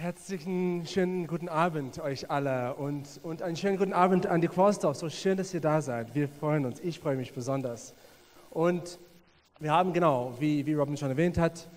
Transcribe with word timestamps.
Herzlichen 0.00 0.86
schönen 0.86 1.26
guten 1.26 1.50
Abend 1.50 1.98
euch 1.98 2.30
alle 2.30 2.74
und, 2.76 3.20
und 3.22 3.42
einen 3.42 3.54
schönen 3.54 3.76
guten 3.76 3.92
Abend 3.92 4.24
an 4.26 4.40
die 4.40 4.48
Quarsdorf. 4.48 4.96
So 4.96 5.10
schön, 5.10 5.36
dass 5.36 5.52
ihr 5.52 5.60
da 5.60 5.82
seid. 5.82 6.14
Wir 6.14 6.26
freuen 6.26 6.64
uns. 6.64 6.80
Ich 6.80 6.98
freue 6.98 7.16
mich 7.16 7.34
besonders. 7.34 7.92
Und 8.48 8.98
wir 9.58 9.72
haben 9.72 9.92
genau, 9.92 10.34
wie, 10.40 10.64
wie 10.64 10.72
Robin 10.72 10.96
schon 10.96 11.10
erwähnt 11.10 11.36
hat, 11.36 11.68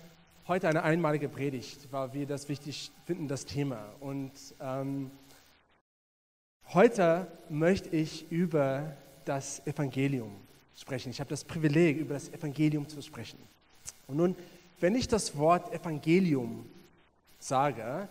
heute 0.48 0.70
eine 0.70 0.84
einmalige 0.84 1.28
Predigt, 1.28 1.88
weil 1.90 2.14
wir 2.14 2.26
das 2.26 2.48
wichtig 2.48 2.92
finden, 3.04 3.28
das 3.28 3.44
Thema. 3.44 3.90
Und 4.00 4.32
ähm, 4.58 5.10
heute 6.72 7.26
möchte 7.50 7.94
ich 7.94 8.32
über 8.32 8.96
das 9.26 9.66
Evangelium 9.66 10.32
sprechen. 10.74 11.10
Ich 11.10 11.20
habe 11.20 11.28
das 11.28 11.44
Privileg, 11.44 11.98
über 11.98 12.14
das 12.14 12.30
Evangelium 12.30 12.88
zu 12.88 13.02
sprechen. 13.02 13.38
Und 14.06 14.16
nun, 14.16 14.34
wenn 14.80 14.94
ich 14.94 15.08
das 15.08 15.36
Wort 15.36 15.74
Evangelium 15.74 16.64
sage, 17.44 18.08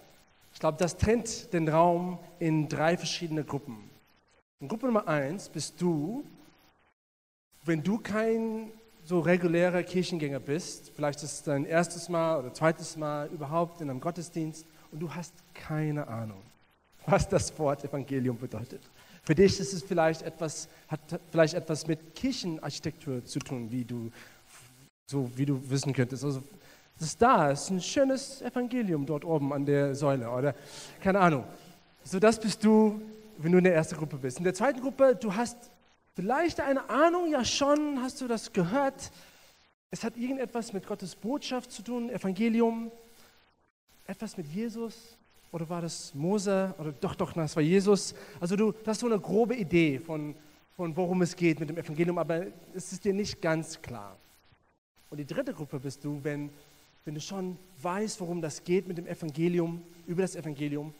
ich 0.53 0.59
glaube, 0.59 0.77
das 0.77 0.97
trennt 0.97 1.51
den 1.53 1.67
Raum 1.67 2.19
in 2.39 2.69
drei 2.69 2.97
verschiedene 2.97 3.43
Gruppen. 3.43 3.89
In 4.59 4.67
Gruppe 4.67 4.85
Nummer 4.85 5.07
eins 5.07 5.49
bist 5.49 5.81
du, 5.81 6.23
wenn 7.65 7.81
du 7.81 7.97
kein 7.97 8.71
so 9.05 9.19
regulärer 9.19 9.83
Kirchengänger 9.83 10.39
bist, 10.39 10.91
vielleicht 10.95 11.23
ist 11.23 11.33
es 11.33 11.43
dein 11.43 11.65
erstes 11.65 12.07
Mal 12.09 12.39
oder 12.39 12.53
zweites 12.53 12.95
Mal 12.95 13.27
überhaupt 13.29 13.81
in 13.81 13.89
einem 13.89 13.99
Gottesdienst 13.99 14.65
und 14.91 14.99
du 14.99 15.13
hast 15.13 15.33
keine 15.53 16.07
Ahnung, 16.07 16.41
was 17.07 17.27
das 17.27 17.57
Wort 17.57 17.83
Evangelium 17.83 18.37
bedeutet. 18.37 18.81
Für 19.23 19.35
dich 19.35 19.59
ist 19.59 19.73
es 19.73 19.81
vielleicht 19.83 20.21
etwas, 20.21 20.67
hat 20.87 20.99
vielleicht 21.31 21.55
etwas 21.55 21.87
mit 21.87 22.13
Kirchenarchitektur 22.15 23.25
zu 23.25 23.39
tun, 23.39 23.71
wie 23.71 23.83
du, 23.83 24.11
so 25.09 25.29
wie 25.35 25.45
du 25.45 25.59
wissen 25.69 25.93
könntest. 25.93 26.23
Also 26.23 26.43
das 26.99 27.09
ist 27.09 27.21
da, 27.21 27.51
es 27.51 27.63
ist 27.63 27.69
ein 27.71 27.81
schönes 27.81 28.41
Evangelium 28.41 29.05
dort 29.05 29.25
oben 29.25 29.51
an 29.53 29.65
der 29.65 29.95
Säule 29.95 30.29
oder 30.29 30.55
keine 31.01 31.19
Ahnung. 31.19 31.43
So 32.03 32.19
das 32.19 32.39
bist 32.39 32.63
du, 32.63 33.01
wenn 33.37 33.51
du 33.51 33.57
in 33.57 33.63
der 33.63 33.75
ersten 33.75 33.95
Gruppe 33.95 34.17
bist. 34.17 34.37
In 34.37 34.43
der 34.43 34.53
zweiten 34.53 34.81
Gruppe, 34.81 35.15
du 35.15 35.33
hast 35.33 35.57
vielleicht 36.15 36.59
eine 36.59 36.89
Ahnung, 36.89 37.31
ja 37.31 37.43
schon, 37.43 38.01
hast 38.01 38.21
du 38.21 38.27
das 38.27 38.53
gehört. 38.53 39.11
Es 39.89 40.03
hat 40.03 40.17
irgendetwas 40.17 40.73
mit 40.73 40.87
Gottes 40.87 41.15
Botschaft 41.15 41.71
zu 41.71 41.81
tun, 41.81 42.09
Evangelium, 42.09 42.91
etwas 44.05 44.37
mit 44.37 44.47
Jesus. 44.47 45.17
Oder 45.51 45.69
war 45.69 45.81
das 45.81 46.13
Mose? 46.15 46.73
Oder 46.79 46.91
doch, 46.93 47.15
doch, 47.15 47.33
das 47.33 47.55
war 47.55 47.63
Jesus. 47.63 48.15
Also 48.39 48.55
du, 48.55 48.71
du 48.71 48.87
hast 48.87 48.99
so 48.99 49.05
eine 49.05 49.19
grobe 49.19 49.55
Idee 49.55 49.99
von, 49.99 50.35
von 50.75 50.95
worum 50.95 51.21
es 51.21 51.35
geht 51.35 51.59
mit 51.59 51.69
dem 51.69 51.77
Evangelium, 51.77 52.17
aber 52.17 52.47
es 52.73 52.91
ist 52.91 53.05
dir 53.05 53.13
nicht 53.13 53.41
ganz 53.41 53.81
klar. 53.81 54.17
Und 55.09 55.17
die 55.17 55.25
dritte 55.25 55.53
Gruppe 55.53 55.79
bist 55.79 56.03
du, 56.03 56.19
wenn 56.23 56.49
wenn 57.05 57.15
du 57.15 57.21
schon 57.21 57.57
weißt, 57.81 58.19
worum 58.21 58.41
das 58.41 58.63
geht 58.63 58.87
mit 58.87 58.97
dem 58.97 59.07
Evangelium, 59.07 59.81
über 60.07 60.21
das 60.21 60.35
Evangelium, 60.35 60.93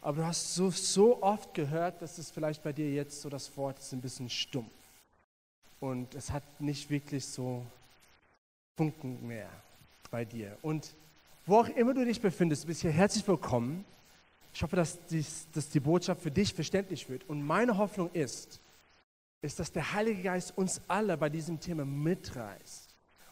aber 0.00 0.18
du 0.18 0.26
hast 0.26 0.54
so, 0.54 0.70
so 0.70 1.22
oft 1.22 1.52
gehört, 1.54 2.00
dass 2.00 2.18
es 2.18 2.30
vielleicht 2.30 2.62
bei 2.62 2.72
dir 2.72 2.90
jetzt 2.92 3.20
so 3.20 3.28
das 3.28 3.56
Wort 3.56 3.78
ist 3.78 3.92
ein 3.92 4.00
bisschen 4.00 4.30
stumpf. 4.30 4.70
Und 5.80 6.14
es 6.14 6.30
hat 6.30 6.42
nicht 6.60 6.88
wirklich 6.90 7.24
so 7.24 7.64
Funken 8.76 9.26
mehr 9.26 9.50
bei 10.10 10.24
dir. 10.24 10.56
Und 10.62 10.94
wo 11.46 11.58
auch 11.58 11.68
immer 11.68 11.94
du 11.94 12.04
dich 12.04 12.20
befindest, 12.20 12.66
bist 12.66 12.82
hier 12.82 12.90
herzlich 12.90 13.26
willkommen. 13.26 13.84
Ich 14.54 14.62
hoffe, 14.62 14.76
dass, 14.76 14.98
dies, 15.06 15.46
dass 15.52 15.68
die 15.68 15.80
Botschaft 15.80 16.22
für 16.22 16.30
dich 16.30 16.54
verständlich 16.54 17.08
wird. 17.08 17.28
Und 17.28 17.42
meine 17.42 17.76
Hoffnung 17.76 18.10
ist, 18.12 18.60
ist, 19.42 19.58
dass 19.58 19.72
der 19.72 19.92
Heilige 19.92 20.22
Geist 20.22 20.56
uns 20.56 20.80
alle 20.88 21.16
bei 21.16 21.28
diesem 21.28 21.58
Thema 21.60 21.84
mitreißt 21.84 22.87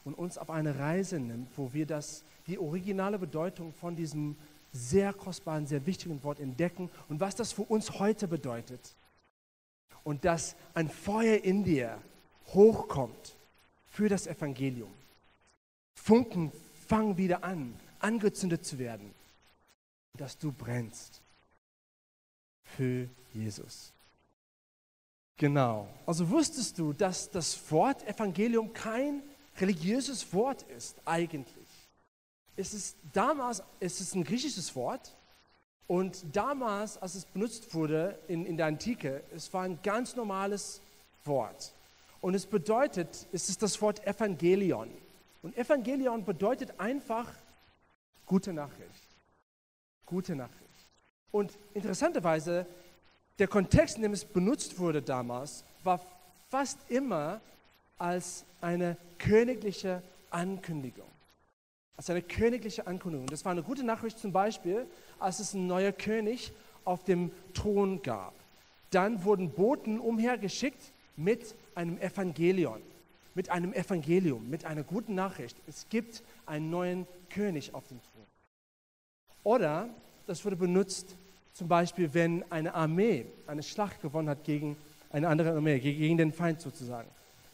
und 0.06 0.14
uns 0.14 0.38
auf 0.38 0.50
eine 0.50 0.78
Reise 0.78 1.18
nimmt, 1.18 1.50
wo 1.58 1.72
wir 1.72 1.84
das, 1.84 2.22
die 2.46 2.60
originale 2.60 3.18
Bedeutung 3.18 3.72
von 3.72 3.96
diesem 3.96 4.36
sehr 4.72 5.12
kostbaren, 5.12 5.66
sehr 5.66 5.84
wichtigen 5.84 6.22
Wort 6.22 6.38
entdecken 6.38 6.90
und 7.08 7.18
was 7.18 7.34
das 7.34 7.52
für 7.52 7.62
uns 7.62 7.98
heute 7.98 8.28
bedeutet. 8.28 8.94
Und 10.04 10.24
dass 10.24 10.54
ein 10.74 10.88
Feuer 10.88 11.42
in 11.42 11.64
dir 11.64 11.98
hochkommt 12.54 13.34
für 13.88 14.08
das 14.08 14.28
Evangelium. 14.28 14.92
Funken 15.96 16.52
fangen 16.86 17.16
wieder 17.16 17.42
an, 17.42 17.74
angezündet 17.98 18.64
zu 18.64 18.78
werden. 18.78 19.12
Dass 20.16 20.38
du 20.38 20.52
brennst 20.52 21.20
für 22.62 23.08
Jesus. 23.34 23.92
Genau. 25.36 25.88
Also 26.06 26.30
wusstest 26.30 26.78
du, 26.78 26.92
dass 26.92 27.28
das 27.28 27.70
Wort 27.72 28.06
Evangelium 28.06 28.72
kein 28.72 29.22
religiöses 29.60 30.32
Wort 30.32 30.62
ist 30.76 30.96
eigentlich. 31.04 31.66
Es 32.56 32.72
ist 32.72 32.96
damals, 33.12 33.62
es 33.80 34.00
ist 34.00 34.14
ein 34.14 34.24
griechisches 34.24 34.74
Wort 34.74 35.14
und 35.86 36.24
damals, 36.34 36.98
als 36.98 37.14
es 37.14 37.24
benutzt 37.24 37.72
wurde 37.74 38.18
in, 38.28 38.46
in 38.46 38.56
der 38.56 38.66
Antike, 38.66 39.22
es 39.34 39.52
war 39.52 39.62
ein 39.62 39.78
ganz 39.82 40.16
normales 40.16 40.80
Wort. 41.24 41.72
Und 42.20 42.34
es 42.34 42.46
bedeutet, 42.46 43.26
es 43.32 43.48
ist 43.48 43.62
das 43.62 43.80
Wort 43.80 44.04
Evangelion. 44.06 44.90
Und 45.42 45.56
Evangelion 45.56 46.24
bedeutet 46.24 46.78
einfach 46.80 47.30
gute 48.24 48.52
Nachricht. 48.52 49.06
Gute 50.06 50.34
Nachricht. 50.34 50.56
Und 51.30 51.52
interessanterweise, 51.74 52.66
der 53.38 53.46
Kontext, 53.46 53.96
in 53.96 54.02
dem 54.02 54.12
es 54.12 54.24
benutzt 54.24 54.78
wurde 54.78 55.02
damals, 55.02 55.64
war 55.84 56.00
fast 56.48 56.78
immer 56.88 57.40
als 57.98 58.44
eine 58.60 58.96
königliche 59.18 60.02
Ankündigung. 60.30 61.06
Als 61.96 62.10
eine 62.10 62.22
königliche 62.22 62.86
Ankündigung. 62.86 63.26
Das 63.26 63.44
war 63.44 63.52
eine 63.52 63.62
gute 63.62 63.84
Nachricht 63.84 64.18
zum 64.18 64.32
Beispiel, 64.32 64.86
als 65.18 65.40
es 65.40 65.54
ein 65.54 65.66
neuer 65.66 65.92
König 65.92 66.52
auf 66.84 67.04
dem 67.04 67.30
Thron 67.54 68.02
gab. 68.02 68.34
Dann 68.90 69.24
wurden 69.24 69.50
Boten 69.50 69.98
umhergeschickt 69.98 70.92
mit 71.16 71.54
einem 71.74 71.98
Evangelion, 71.98 72.82
mit 73.34 73.50
einem 73.50 73.72
Evangelium, 73.72 74.48
mit 74.48 74.64
einer 74.64 74.82
guten 74.82 75.14
Nachricht. 75.14 75.56
Es 75.66 75.88
gibt 75.88 76.22
einen 76.44 76.70
neuen 76.70 77.06
König 77.30 77.74
auf 77.74 77.88
dem 77.88 78.00
Thron. 78.02 78.26
Oder 79.42 79.88
das 80.26 80.44
wurde 80.44 80.56
benutzt 80.56 81.16
zum 81.54 81.68
Beispiel, 81.68 82.12
wenn 82.12 82.44
eine 82.50 82.74
Armee 82.74 83.26
eine 83.46 83.62
Schlacht 83.62 84.02
gewonnen 84.02 84.28
hat 84.28 84.44
gegen 84.44 84.76
eine 85.10 85.28
andere 85.28 85.52
Armee, 85.52 85.78
gegen 85.78 86.18
den 86.18 86.32
Feind 86.32 86.60
sozusagen 86.60 87.08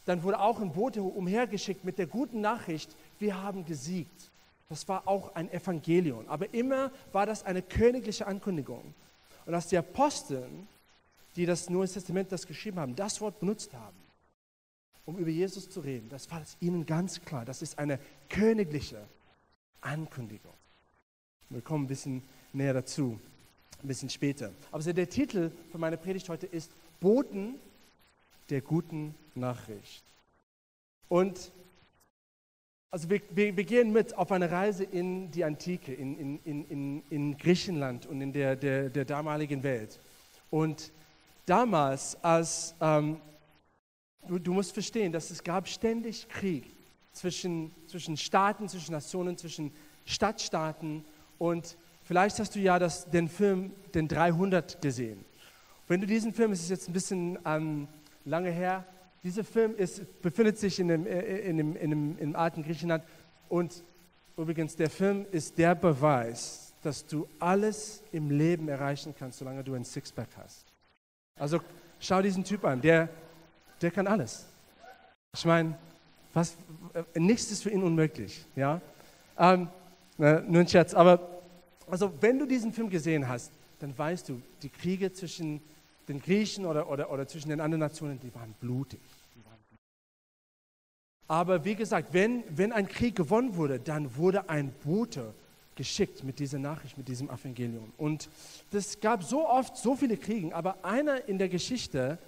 dann 0.05 0.23
wurde 0.23 0.41
auch 0.41 0.61
ein 0.61 0.73
Bote 0.73 1.03
umhergeschickt 1.03 1.85
mit 1.85 1.99
der 1.99 2.07
guten 2.07 2.41
Nachricht, 2.41 2.95
wir 3.19 3.43
haben 3.43 3.65
gesiegt. 3.65 4.31
Das 4.69 4.89
war 4.89 5.07
auch 5.07 5.35
ein 5.35 5.51
Evangelium. 5.53 6.27
Aber 6.29 6.53
immer 6.55 6.91
war 7.13 7.27
das 7.27 7.45
eine 7.45 7.63
königliche 7.63 8.27
Ankündigung. 8.27 8.95
Und 9.45 9.55
als 9.55 9.69
die 9.69 9.77
Aposteln, 9.77 10.67
die 11.37 11.47
das 11.47 11.69
Neue 11.69 11.89
Testament 11.89 12.33
das 12.33 12.47
geschrieben 12.47 12.81
haben, 12.81 12.97
das 12.97 13.21
Wort 13.21 13.39
benutzt 13.39 13.73
haben, 13.75 13.97
um 15.05 15.19
über 15.19 15.31
Jesus 15.31 15.69
zu 15.69 15.81
reden, 15.81 16.09
das 16.09 16.31
war 16.31 16.41
es 16.41 16.57
ihnen 16.61 16.87
ganz 16.87 17.21
klar. 17.21 17.45
Das 17.45 17.63
ist 17.63 17.79
eine 17.79 17.99
königliche 18.29 19.05
Ankündigung. 19.81 20.53
Wir 21.51 21.61
kommen 21.61 21.85
ein 21.85 21.89
bisschen 21.89 22.23
näher 22.53 22.73
dazu, 22.73 23.21
ein 23.83 23.89
bisschen 23.89 24.09
später. 24.09 24.53
Aber 24.71 24.83
der 24.83 25.09
Titel 25.09 25.51
von 25.71 25.81
meiner 25.81 25.97
Predigt 25.97 26.29
heute 26.29 26.47
ist 26.47 26.71
Boten 26.99 27.57
der 28.51 28.61
guten 28.61 29.15
Nachricht. 29.35 30.05
Und 31.09 31.53
also 32.91 33.09
wir, 33.09 33.23
wir, 33.31 33.57
wir, 33.57 33.65
gehen 33.65 33.93
mit 33.93 34.15
auf 34.19 34.31
eine 34.33 34.51
Reise 34.51 34.85
in 34.85 35.31
die 35.31 35.45
Antike, 35.45 35.95
in, 35.95 36.39
in, 36.45 36.67
in, 36.69 37.03
in 37.09 37.39
Griechenland 37.39 38.05
und 38.05 38.21
in 38.21 38.33
der, 38.33 38.55
der, 38.55 38.91
der 38.91 39.07
damaligen 39.07 39.63
Welt. 39.63 39.99
Und 40.51 40.93
damals, 41.47 42.23
als 42.23 42.75
ähm, 42.83 43.19
du, 44.29 44.39
du 44.39 44.53
musst 44.53 44.73
verstehen, 44.73 45.11
dass 45.11 45.31
es 45.31 45.43
gab 45.43 45.69
ständig 45.69 46.29
Krieg 46.29 46.65
zwischen, 47.13 47.71
zwischen 47.87 48.17
Staaten, 48.17 48.69
zwischen 48.69 48.93
Nationen, 48.93 49.39
zwischen 49.39 49.73
Stadtstaaten. 50.05 51.05
Und 51.39 51.77
vielleicht 52.05 52.39
hast 52.39 52.55
du 52.55 52.61
ja 52.61 52.79
das, 52.79 53.09
den 53.11 53.29
Film, 53.29 53.73
den 53.95 54.09
300 54.09 54.83
gesehen. 54.83 55.25
Wenn 55.89 56.01
du 56.01 56.07
diesen 56.07 56.33
Film, 56.33 56.53
es 56.53 56.63
ist 56.63 56.71
jetzt 56.71 56.89
ein 56.89 56.93
bisschen 56.93 57.39
ähm, 57.45 57.89
lange 58.25 58.51
her. 58.51 58.85
Dieser 59.23 59.45
Film 59.45 59.77
ist, 59.77 60.21
befindet 60.23 60.59
sich 60.59 60.79
in 60.81 60.89
dem, 60.89 61.07
äh, 61.07 61.39
in, 61.39 61.57
dem, 61.57 61.77
in, 61.77 61.91
dem, 61.91 62.19
im 62.19 62.37
alten 62.37 62.63
Griechenland. 62.63 63.05
Und 63.49 63.85
übrigens, 64.37 64.77
der 64.77 64.91
Film 64.91 65.27
ist 65.31 65.57
der 65.59 65.75
Beweis, 65.75 66.75
dass 66.83 67.07
du 67.07 67.29
alles 67.39 68.03
im 68.13 68.31
Leben 68.31 68.69
erreichen 68.69 69.15
kannst, 69.17 69.39
solange 69.39 69.63
du 69.63 69.75
ein 69.75 69.85
Sixpack 69.85 70.29
hast. 70.37 70.67
Also 71.39 71.61
schau 72.01 72.21
diesen 72.21 72.45
Typ 72.45 72.65
an, 72.65 72.81
der, 72.81 73.09
der 73.81 73.91
kann 73.91 74.07
alles. 74.07 74.47
Ich 75.35 75.45
meine, 75.45 75.79
was, 76.33 76.57
äh, 76.95 77.21
nichts 77.21 77.51
ist 77.51 77.63
für 77.63 77.71
ihn 77.71 77.83
unmöglich. 77.83 78.45
Ja? 78.57 78.81
Ähm, 79.39 79.69
nur 80.19 80.61
ein 80.61 80.69
Scherz, 80.69 80.95
aber 80.95 81.33
also, 81.93 82.11
wenn 82.23 82.39
du 82.39 82.47
diesen 82.47 82.73
Film 82.73 82.89
gesehen 82.89 83.29
hast, 83.29 83.53
dann 83.79 83.97
weißt 83.97 84.29
du, 84.31 84.41
die 84.63 84.71
Kriege 84.71 85.13
zwischen 85.13 85.61
den 86.09 86.21
Griechen 86.21 86.67
oder, 86.67 86.89
oder, 86.89 87.11
oder 87.11 87.27
zwischen 87.27 87.49
den 87.49 87.61
anderen 87.61 87.81
Nationen, 87.81 88.19
die 88.21 88.35
waren 88.35 88.55
blutig. 88.61 89.01
Aber 91.29 91.65
wie 91.65 91.75
gesagt, 91.75 92.13
wenn, 92.13 92.45
wenn 92.51 92.73
ein 92.73 92.87
Krieg 92.87 93.17
gewonnen 93.17 93.57
wurde, 93.57 93.81
dann 93.81 94.17
wurde 94.17 94.51
ein 94.51 94.73
Bote 94.85 95.33
geschickt 95.77 96.25
mit 96.25 96.39
dieser 96.39 96.59
Nachricht, 96.59 96.99
mit 96.99 97.09
diesem 97.09 97.31
Evangelium. 97.31 97.93
Und 97.97 98.29
es 98.71 99.01
gab 99.01 99.23
so 99.23 99.49
oft 99.49 99.77
so 99.77 99.97
viele 99.97 100.17
Kriege, 100.17 100.55
aber 100.55 100.85
einer 100.85 101.27
in 101.29 101.39
der 101.39 101.49
Geschichte 101.49 102.19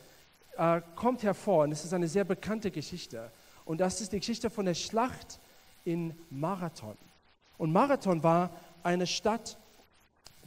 äh, 0.57 0.81
kommt 0.97 1.23
hervor, 1.23 1.65
und 1.65 1.73
es 1.73 1.85
ist 1.85 1.93
eine 1.93 2.09
sehr 2.09 2.25
bekannte 2.25 2.71
Geschichte. 2.71 3.31
Und 3.65 3.81
das 3.81 4.01
ist 4.01 4.13
die 4.13 4.21
Geschichte 4.21 4.49
von 4.49 4.65
der 4.65 4.75
Schlacht 4.75 5.39
in 5.85 6.15
Marathon. 6.31 6.97
Und 7.59 7.73
Marathon 7.73 8.23
war 8.23 8.51
eine 8.83 9.07
Stadt, 9.07 9.59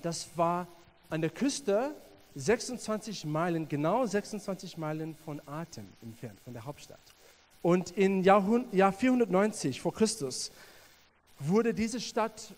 das 0.01 0.29
war 0.35 0.67
an 1.09 1.21
der 1.21 1.29
Küste 1.29 1.93
26 2.37 3.25
Meilen, 3.25 3.67
genau 3.67 4.05
26 4.05 4.77
Meilen 4.77 5.15
von 5.15 5.41
Atem 5.47 5.87
entfernt, 6.01 6.39
von 6.41 6.53
der 6.53 6.65
Hauptstadt. 6.65 6.99
Und 7.63 7.97
im 7.97 8.21
Jahr 8.23 8.93
490 8.93 9.81
vor 9.81 9.93
Christus 9.93 10.51
wurde 11.39 11.73
diese 11.73 11.99
Stadt 11.99 12.53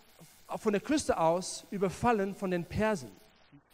von 0.57 0.73
der 0.73 0.81
Küste 0.81 1.17
aus 1.17 1.65
überfallen 1.71 2.35
von 2.35 2.51
den 2.51 2.65
Persen. 2.65 3.09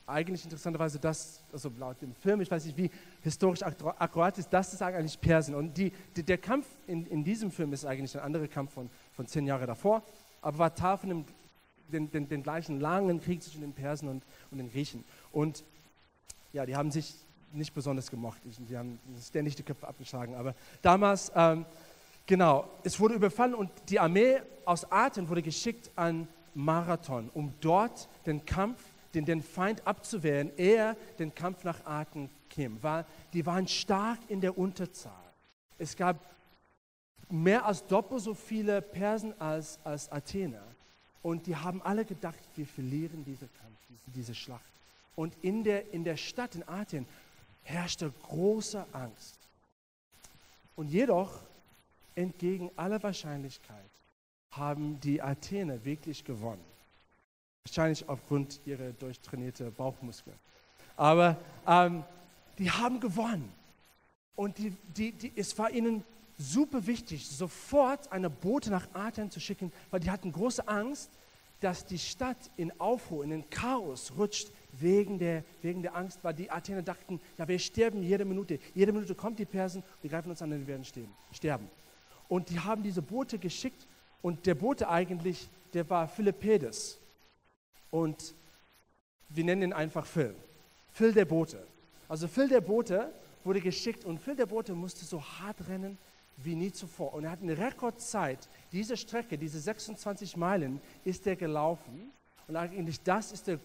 Eigentlich 0.06 0.44
interessanterweise 0.44 1.00
das, 1.00 1.42
also 1.52 1.72
laut 1.80 2.00
dem 2.00 2.13
Film, 2.13 2.42
ich 2.42 2.51
weiß 2.51 2.66
nicht, 2.66 2.78
wie 2.78 2.92
historisch 3.24 3.63
akkurat 3.63 4.38
ist, 4.38 4.50
das 4.50 4.74
ist 4.74 4.81
eigentlich 4.84 5.19
Persen. 5.19 5.56
Und 5.56 5.75
die, 5.75 5.92
die, 6.16 6.22
der 6.22 6.38
Kampf 6.38 6.68
in, 6.86 7.08
in 7.08 7.24
diesem 7.24 7.50
Film 7.50 7.74
ist 7.74 7.86
eigentlich 7.86 8.16
ein 8.16 8.22
anderer 8.22 8.48
Kampf 8.48 8.74
von, 8.74 8.92
von 9.13 9.25
zehn 9.25 9.48
Jahren 9.48 9.66
davor, 9.66 10.04
aber 10.44 10.60
war 10.60 10.75
Teil 10.75 10.98
von 10.98 11.10
dem, 11.10 11.25
den, 11.92 12.12
den, 12.12 12.30
den 12.30 12.44
gleichen 12.44 12.80
langen 12.80 13.19
Krieg 13.19 13.42
zwischen 13.42 13.62
den 13.62 13.74
Persen 13.74 14.08
und, 14.08 14.24
und 14.51 14.60
den 14.60 14.69
Griechen. 14.69 15.04
Und 15.31 15.63
ja, 16.56 16.66
die 16.66 16.75
haben 16.75 16.90
sich 16.90 17.13
nicht 17.52 17.74
besonders 17.74 18.10
gemocht. 18.10 18.42
Die 18.46 18.78
haben 18.78 18.98
ständig 19.22 19.56
die 19.56 19.63
Köpfe 19.63 19.88
abgeschlagen. 19.88 20.36
Aber 20.36 20.56
damals, 20.81 21.31
ähm, 21.36 21.66
genau, 22.25 22.69
es 22.84 22.98
wurde 23.00 23.16
überfallen 23.16 23.54
und 23.54 23.69
die 23.90 24.00
Armee 24.00 24.42
aus 24.63 24.90
Athen 24.90 25.28
wurde 25.28 25.42
geschickt 25.42 25.92
an 25.96 26.28
Marathon, 26.54 27.30
um 27.34 27.54
dort 27.60 28.07
den 28.25 28.46
Kampf, 28.46 28.81
den, 29.13 29.25
den 29.25 29.44
Feind 29.44 29.86
abzuwehren, 29.86 30.52
ehe 30.57 30.96
den 31.19 31.36
Kampf 31.36 31.66
nach 31.66 31.86
Athen 31.86 32.30
käme. 32.50 32.81
Weil 32.81 33.06
die 33.34 33.46
waren 33.46 33.68
stark 33.68 34.19
in 34.30 34.40
der 34.40 34.58
Unterzahl. 34.58 35.12
Es 35.78 35.96
gab 35.96 36.18
mehr 37.30 37.66
als 37.66 37.86
doppelt 37.86 38.22
so 38.22 38.34
viele 38.34 38.81
Persen 38.81 39.34
als, 39.42 39.78
als 39.84 40.10
Athener. 40.10 40.63
Und 41.22 41.48
die 41.48 41.56
haben 41.56 41.81
alle 41.81 42.06
gedacht, 42.06 42.40
wir 42.56 42.66
verlieren 42.66 43.25
diesen 43.25 43.50
Kampf, 43.60 43.80
diese, 43.90 44.12
diese 44.12 44.36
Schlacht. 44.36 44.63
Und 45.16 45.36
in 45.42 45.64
der, 45.64 45.94
in 45.94 46.04
der 46.04 46.18
Stadt, 46.18 46.56
in 46.56 46.68
Athen, 46.68 47.08
herrschte 47.64 48.12
große 48.24 48.86
Angst. 48.92 49.40
Und 50.76 50.90
jedoch, 50.90 51.40
entgegen 52.16 52.72
aller 52.76 53.02
Wahrscheinlichkeit, 53.04 53.76
haben 54.52 55.00
die 55.02 55.22
Athener 55.22 55.84
wirklich 55.84 56.24
gewonnen. 56.24 56.64
Wahrscheinlich 57.66 58.08
aufgrund 58.08 58.60
ihrer 58.66 58.92
durchtrainierten 58.92 59.74
Bauchmuskeln. 59.74 60.38
Aber 60.96 61.38
ähm, 61.68 62.04
die 62.58 62.72
haben 62.72 63.00
gewonnen. 63.00 63.52
Und 64.36 64.58
die, 64.58 64.72
die, 64.96 65.12
die, 65.12 65.32
es 65.36 65.58
war 65.58 65.72
ihnen 65.72 66.04
super 66.38 66.86
wichtig, 66.86 67.28
sofort 67.28 68.12
eine 68.12 68.30
Bote 68.30 68.70
nach 68.70 68.88
Athen 68.94 69.32
zu 69.32 69.40
schicken, 69.40 69.72
weil 69.92 70.02
die 70.02 70.12
hatten 70.12 70.32
große 70.32 70.68
Angst, 70.68 71.10
dass 71.62 71.86
die 71.86 72.00
Stadt 72.00 72.38
in 72.58 72.78
Aufruhr, 72.80 73.24
in 73.24 73.30
den 73.30 73.50
Chaos 73.50 74.14
rutscht 74.18 74.50
wegen 74.80 75.19
der, 75.19 75.44
wegen 75.62 75.81
der 75.81 75.95
Angst, 75.95 76.19
weil 76.24 76.33
die 76.33 76.50
Athener 76.50 76.81
dachten, 76.81 77.19
ja, 77.38 77.48
wir 77.48 77.60
sterben 77.60 78.01
jede 78.01 78.25
Minute. 78.25 78.60
Jede 78.74 78.92
Minute 78.92 79.16
kommt 79.16 79.39
die 79.39 79.45
Persen, 79.45 79.83
die 80.04 80.10
greifen 80.10 80.30
uns 80.30 80.42
an 80.42 80.51
und 80.51 80.60
wir 80.60 80.68
werden 80.68 80.86
stehen, 80.86 81.10
sterben. 81.31 81.69
Und 82.27 82.50
die 82.50 82.60
haben 82.60 82.83
diese 82.83 83.01
Boote 83.01 83.38
geschickt 83.38 83.88
und 84.22 84.45
der 84.45 84.56
Bote 84.56 84.89
eigentlich, 84.89 85.50
der 85.74 85.89
war 85.89 86.07
Philippedes. 86.07 87.00
Und 87.92 88.33
wir 89.30 89.44
nennen 89.44 89.62
ihn 89.62 89.74
einfach 89.74 90.06
Phil. 90.06 90.36
Phil 90.92 91.13
der 91.13 91.25
Bote. 91.25 91.66
Also 92.07 92.27
Phil 92.27 92.48
der 92.48 92.62
Bote 92.62 93.13
wurde 93.44 93.62
geschickt 93.62 94.06
und 94.06 94.19
Phil 94.19 94.36
der 94.36 94.45
Bote 94.45 94.74
musste 94.74 95.06
so 95.06 95.22
hart 95.22 95.68
rennen 95.68 95.98
wie 96.38 96.56
nie 96.56 96.72
zuvor. 96.72 97.13
Und 97.13 97.24
er 97.24 97.31
hat 97.31 97.42
eine 97.42 97.57
Rekordzeit, 97.57 98.50
diese 98.72 98.98
Strecke, 98.98 99.38
diese 99.38 99.60
26 99.60 100.36
Meilen, 100.36 100.81
ist 101.04 101.25
er 101.27 101.36
gelaufen. 101.36 102.12
Und 102.48 102.56
eigentlich 102.56 103.01
das 103.01 103.31
ist 103.31 103.48
der 103.48 103.60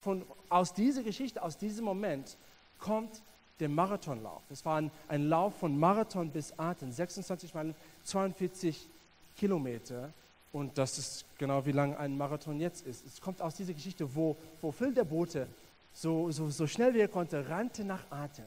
von, 0.00 0.24
aus 0.48 0.72
dieser 0.72 1.02
Geschichte, 1.02 1.42
aus 1.42 1.58
diesem 1.58 1.84
Moment 1.84 2.36
kommt 2.78 3.22
der 3.60 3.68
Marathonlauf. 3.68 4.42
Es 4.50 4.64
war 4.64 4.78
ein, 4.78 4.90
ein 5.08 5.28
Lauf 5.28 5.54
von 5.58 5.78
Marathon 5.78 6.30
bis 6.30 6.58
Aten, 6.58 6.92
26 6.92 7.54
Meilen, 7.54 7.74
42 8.04 8.88
Kilometer. 9.36 10.10
Und 10.52 10.76
das 10.78 10.98
ist 10.98 11.24
genau 11.38 11.64
wie 11.66 11.72
lang 11.72 11.94
ein 11.96 12.16
Marathon 12.16 12.58
jetzt 12.58 12.86
ist. 12.86 13.06
Es 13.06 13.20
kommt 13.20 13.42
aus 13.42 13.54
dieser 13.54 13.74
Geschichte, 13.74 14.14
wo, 14.14 14.36
wo 14.60 14.72
Phil 14.72 14.94
der 14.94 15.04
Bote 15.04 15.46
so, 15.92 16.30
so, 16.30 16.50
so 16.50 16.66
schnell 16.66 16.94
wie 16.94 17.00
er 17.00 17.08
konnte, 17.08 17.48
rannte 17.48 17.84
nach 17.84 18.10
Aten. 18.10 18.44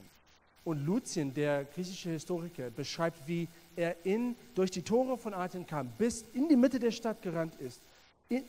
Und 0.66 0.86
Lucian, 0.86 1.34
der 1.34 1.66
griechische 1.66 2.10
Historiker, 2.10 2.70
beschreibt, 2.72 3.28
wie 3.28 3.48
er 3.76 3.96
in, 4.06 4.36
durch 4.56 4.72
die 4.72 4.82
Tore 4.82 5.18
von 5.18 5.34
Athen 5.34 5.68
kam, 5.68 5.90
bis 5.98 6.24
in 6.34 6.48
die 6.48 6.56
Mitte 6.56 6.80
der 6.80 6.92
Stadt 6.92 7.22
gerannt 7.22 7.56
ist 7.56 7.82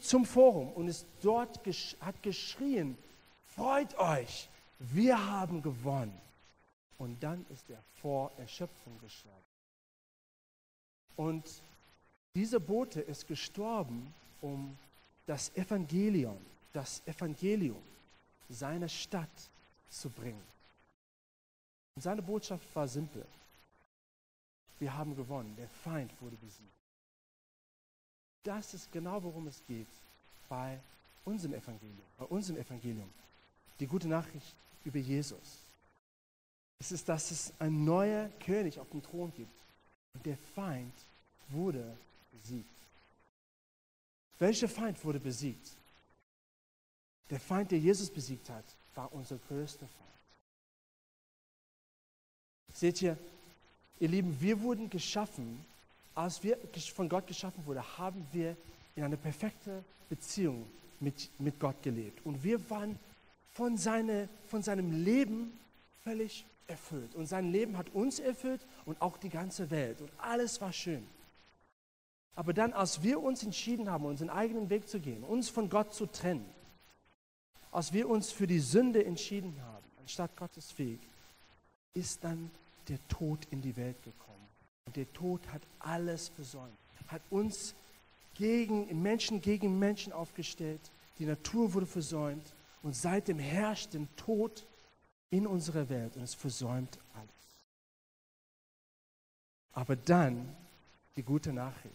zum 0.01 0.25
Forum 0.25 0.73
und 0.73 0.89
ist 0.89 1.07
dort 1.23 1.61
hat 2.01 2.23
geschrien, 2.23 2.97
freut 3.47 3.97
euch, 3.99 4.49
wir 4.79 5.27
haben 5.31 5.63
gewonnen. 5.63 6.19
Und 6.99 7.23
dann 7.23 7.45
ist 7.51 7.69
er 7.69 7.83
vor 8.01 8.31
Erschöpfung 8.39 8.99
gestorben. 9.01 9.37
Und 11.17 11.45
dieser 12.35 12.61
Bote 12.61 13.01
ist 13.01 13.27
gestorben, 13.27 14.15
um 14.41 14.77
das 15.27 15.55
Evangelium, 15.57 16.39
das 16.73 17.03
Evangelium 17.07 17.83
seiner 18.49 18.89
Stadt 18.89 19.51
zu 19.89 20.09
bringen. 20.09 20.43
Und 21.97 22.03
seine 22.03 22.23
Botschaft 22.23 22.65
war 22.75 22.89
simpel. 22.89 23.25
Wir 24.79 24.95
haben 24.95 25.17
gewonnen, 25.17 25.55
der 25.57 25.69
Feind 25.69 26.11
wurde 26.21 26.37
besiegt 26.37 26.74
das 28.45 28.75
ist 28.75 28.93
genau, 28.93 29.23
worum 29.23 29.47
es 29.49 29.61
geht 29.67 29.89
bei 30.49 30.79
unserem 31.25 31.55
Evangelium. 31.55 32.07
Bei 32.19 32.27
unserem 32.27 32.61
Evangelium. 32.61 33.11
Die 33.81 33.87
gute 33.87 34.07
Nachricht 34.07 34.55
über 34.85 34.99
Jesus. 34.99 35.59
Es 36.79 36.93
ist, 36.93 37.09
dass 37.09 37.31
es 37.31 37.53
ein 37.59 37.85
neuer 37.85 38.29
König 38.41 38.79
auf 38.79 38.89
dem 38.91 39.03
Thron 39.03 39.33
gibt. 39.35 39.51
Und 40.15 40.27
der 40.27 40.37
Feind 40.55 40.93
wurde 41.49 41.97
besiegt. 42.33 42.69
Welcher 44.39 44.69
Feind 44.69 45.03
wurde 45.05 45.19
besiegt? 45.19 45.71
Der 47.31 47.41
Feind, 47.41 47.71
der 47.71 47.79
Jesus 47.79 48.11
besiegt 48.11 48.49
hat, 48.51 48.65
war 48.95 49.13
unser 49.13 49.39
größter 49.49 49.87
Feind. 49.87 50.05
Seht 52.75 53.01
ihr, 53.03 53.17
ihr 54.01 54.09
Lieben, 54.09 54.39
wir 54.41 54.61
wurden 54.61 54.91
geschaffen, 54.91 55.65
als 56.15 56.43
wir 56.43 56.59
von 56.95 57.09
Gott 57.09 57.27
geschaffen 57.27 57.65
wurden, 57.67 57.83
haben 57.99 58.27
wir 58.33 58.57
in 58.97 59.05
einer 59.05 59.17
perfekten 59.17 59.85
Beziehung 60.09 60.67
mit, 61.01 61.29
mit 61.39 61.59
Gott 61.59 61.83
gelebt. 61.83 62.25
Und 62.25 62.43
wir 62.45 62.71
waren 62.71 62.99
von, 63.53 63.77
seine, 63.77 64.29
von 64.47 64.63
seinem 64.63 64.93
Leben 65.05 65.59
völlig 66.03 66.45
erfüllt. 66.67 67.15
Und 67.15 67.27
sein 67.27 67.51
Leben 67.51 67.77
hat 67.77 67.91
uns 67.95 68.19
erfüllt 68.19 68.61
und 68.85 69.01
auch 69.01 69.17
die 69.17 69.29
ganze 69.29 69.71
Welt. 69.71 70.01
Und 70.01 70.11
alles 70.19 70.61
war 70.61 70.73
schön. 70.73 71.07
Aber 72.37 72.53
dann, 72.53 72.73
als 72.73 73.03
wir 73.03 73.23
uns 73.23 73.43
entschieden 73.45 73.91
haben, 73.91 74.05
unseren 74.05 74.31
eigenen 74.31 74.71
Weg 74.71 74.89
zu 74.89 74.99
gehen, 74.99 75.23
uns 75.23 75.49
von 75.49 75.69
Gott 75.69 75.95
zu 75.95 76.07
trennen, 76.07 76.49
als 77.71 77.93
wir 77.93 78.09
uns 78.09 78.33
für 78.33 78.47
die 78.47 78.61
Sünde 78.61 79.05
entschieden 79.05 79.55
haben, 79.63 79.85
anstatt 80.01 80.37
Gottes 80.37 80.77
Weg, 80.79 81.01
ist 81.93 82.25
dann 82.25 82.51
der 82.89 82.99
Tod 83.09 83.47
in 83.51 83.63
die 83.63 83.77
Welt 83.77 84.03
gekommen. 84.03 84.44
Und 84.87 84.97
der 84.97 85.13
Tod 85.13 85.41
hat 85.49 85.63
alles 85.79 86.29
versäumt, 86.29 86.77
hat 87.09 87.23
uns 87.31 87.75
gegen 88.35 89.03
Menschen 89.03 89.41
gegen 89.41 89.79
Menschen 89.79 90.13
aufgestellt. 90.13 90.81
Die 91.19 91.27
Natur 91.27 91.73
wurde 91.73 91.87
versäumt 91.87 92.53
und 92.83 92.95
seitdem 92.95 93.39
herrscht 93.39 93.95
der 93.95 94.07
Tod 94.17 94.67
in 95.31 95.47
unserer 95.47 95.89
Welt 95.89 96.17
und 96.17 96.23
es 96.23 96.35
versäumt 96.35 96.99
alles. 97.15 97.31
Aber 99.73 99.97
dann 99.97 100.55
die 101.17 101.23
gute 101.23 101.53
Nachricht. 101.53 101.95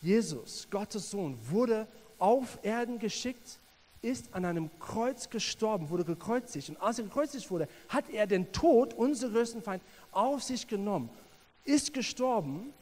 Jesus, 0.00 0.68
Gottes 0.70 1.10
Sohn, 1.10 1.38
wurde 1.48 1.88
auf 2.18 2.58
Erden 2.62 2.98
geschickt, 2.98 3.58
ist 4.02 4.34
an 4.34 4.44
einem 4.44 4.70
Kreuz 4.78 5.30
gestorben, 5.30 5.88
wurde 5.88 6.04
gekreuzigt. 6.04 6.68
Und 6.68 6.76
als 6.76 6.98
er 6.98 7.06
gekreuzigt 7.06 7.50
wurde, 7.50 7.68
hat 7.88 8.10
er 8.10 8.26
den 8.26 8.52
Tod, 8.52 8.92
unseren 8.92 9.32
größten 9.32 9.62
Feind, 9.62 9.82
auf 10.12 10.42
sich 10.42 10.68
genommen 10.68 11.08
ist 11.64 11.92
gestorben, 11.92 12.72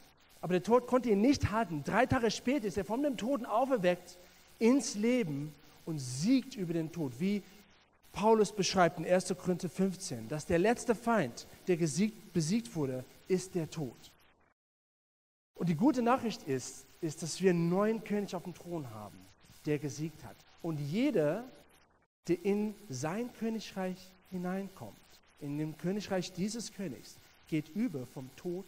aber 0.41 0.53
der 0.53 0.63
Tod 0.63 0.87
konnte 0.87 1.09
ihn 1.09 1.21
nicht 1.21 1.51
halten. 1.51 1.83
Drei 1.83 2.05
Tage 2.05 2.29
später 2.29 2.67
ist 2.67 2.77
er 2.77 2.85
von 2.85 3.01
dem 3.01 3.17
Toten 3.17 3.45
auferweckt 3.45 4.17
ins 4.59 4.95
Leben 4.95 5.53
und 5.85 5.99
siegt 5.99 6.55
über 6.55 6.73
den 6.73 6.91
Tod, 6.91 7.19
wie 7.19 7.43
Paulus 8.11 8.51
beschreibt 8.51 8.99
in 8.99 9.05
1. 9.05 9.33
Korinther 9.37 9.69
15, 9.69 10.27
dass 10.27 10.45
der 10.45 10.59
letzte 10.59 10.95
Feind, 10.95 11.47
der 11.67 11.77
gesiegt, 11.77 12.31
besiegt 12.33 12.75
wurde, 12.75 13.03
ist 13.27 13.55
der 13.55 13.69
Tod. 13.69 14.11
Und 15.55 15.69
die 15.69 15.75
gute 15.75 16.01
Nachricht 16.01 16.43
ist, 16.43 16.85
ist, 17.01 17.23
dass 17.23 17.41
wir 17.41 17.51
einen 17.51 17.69
neuen 17.69 18.03
König 18.03 18.35
auf 18.35 18.43
dem 18.43 18.53
Thron 18.53 18.89
haben, 18.91 19.17
der 19.65 19.79
gesiegt 19.79 20.23
hat. 20.23 20.35
Und 20.61 20.77
jeder, 20.79 21.43
der 22.27 22.43
in 22.45 22.75
sein 22.89 23.33
Königreich 23.33 23.97
hineinkommt, 24.29 24.97
in 25.39 25.57
dem 25.57 25.77
Königreich 25.77 26.31
dieses 26.33 26.71
Königs, 26.71 27.17
geht 27.53 27.69
über 27.75 28.07
vom 28.07 28.35
Tod 28.35 28.65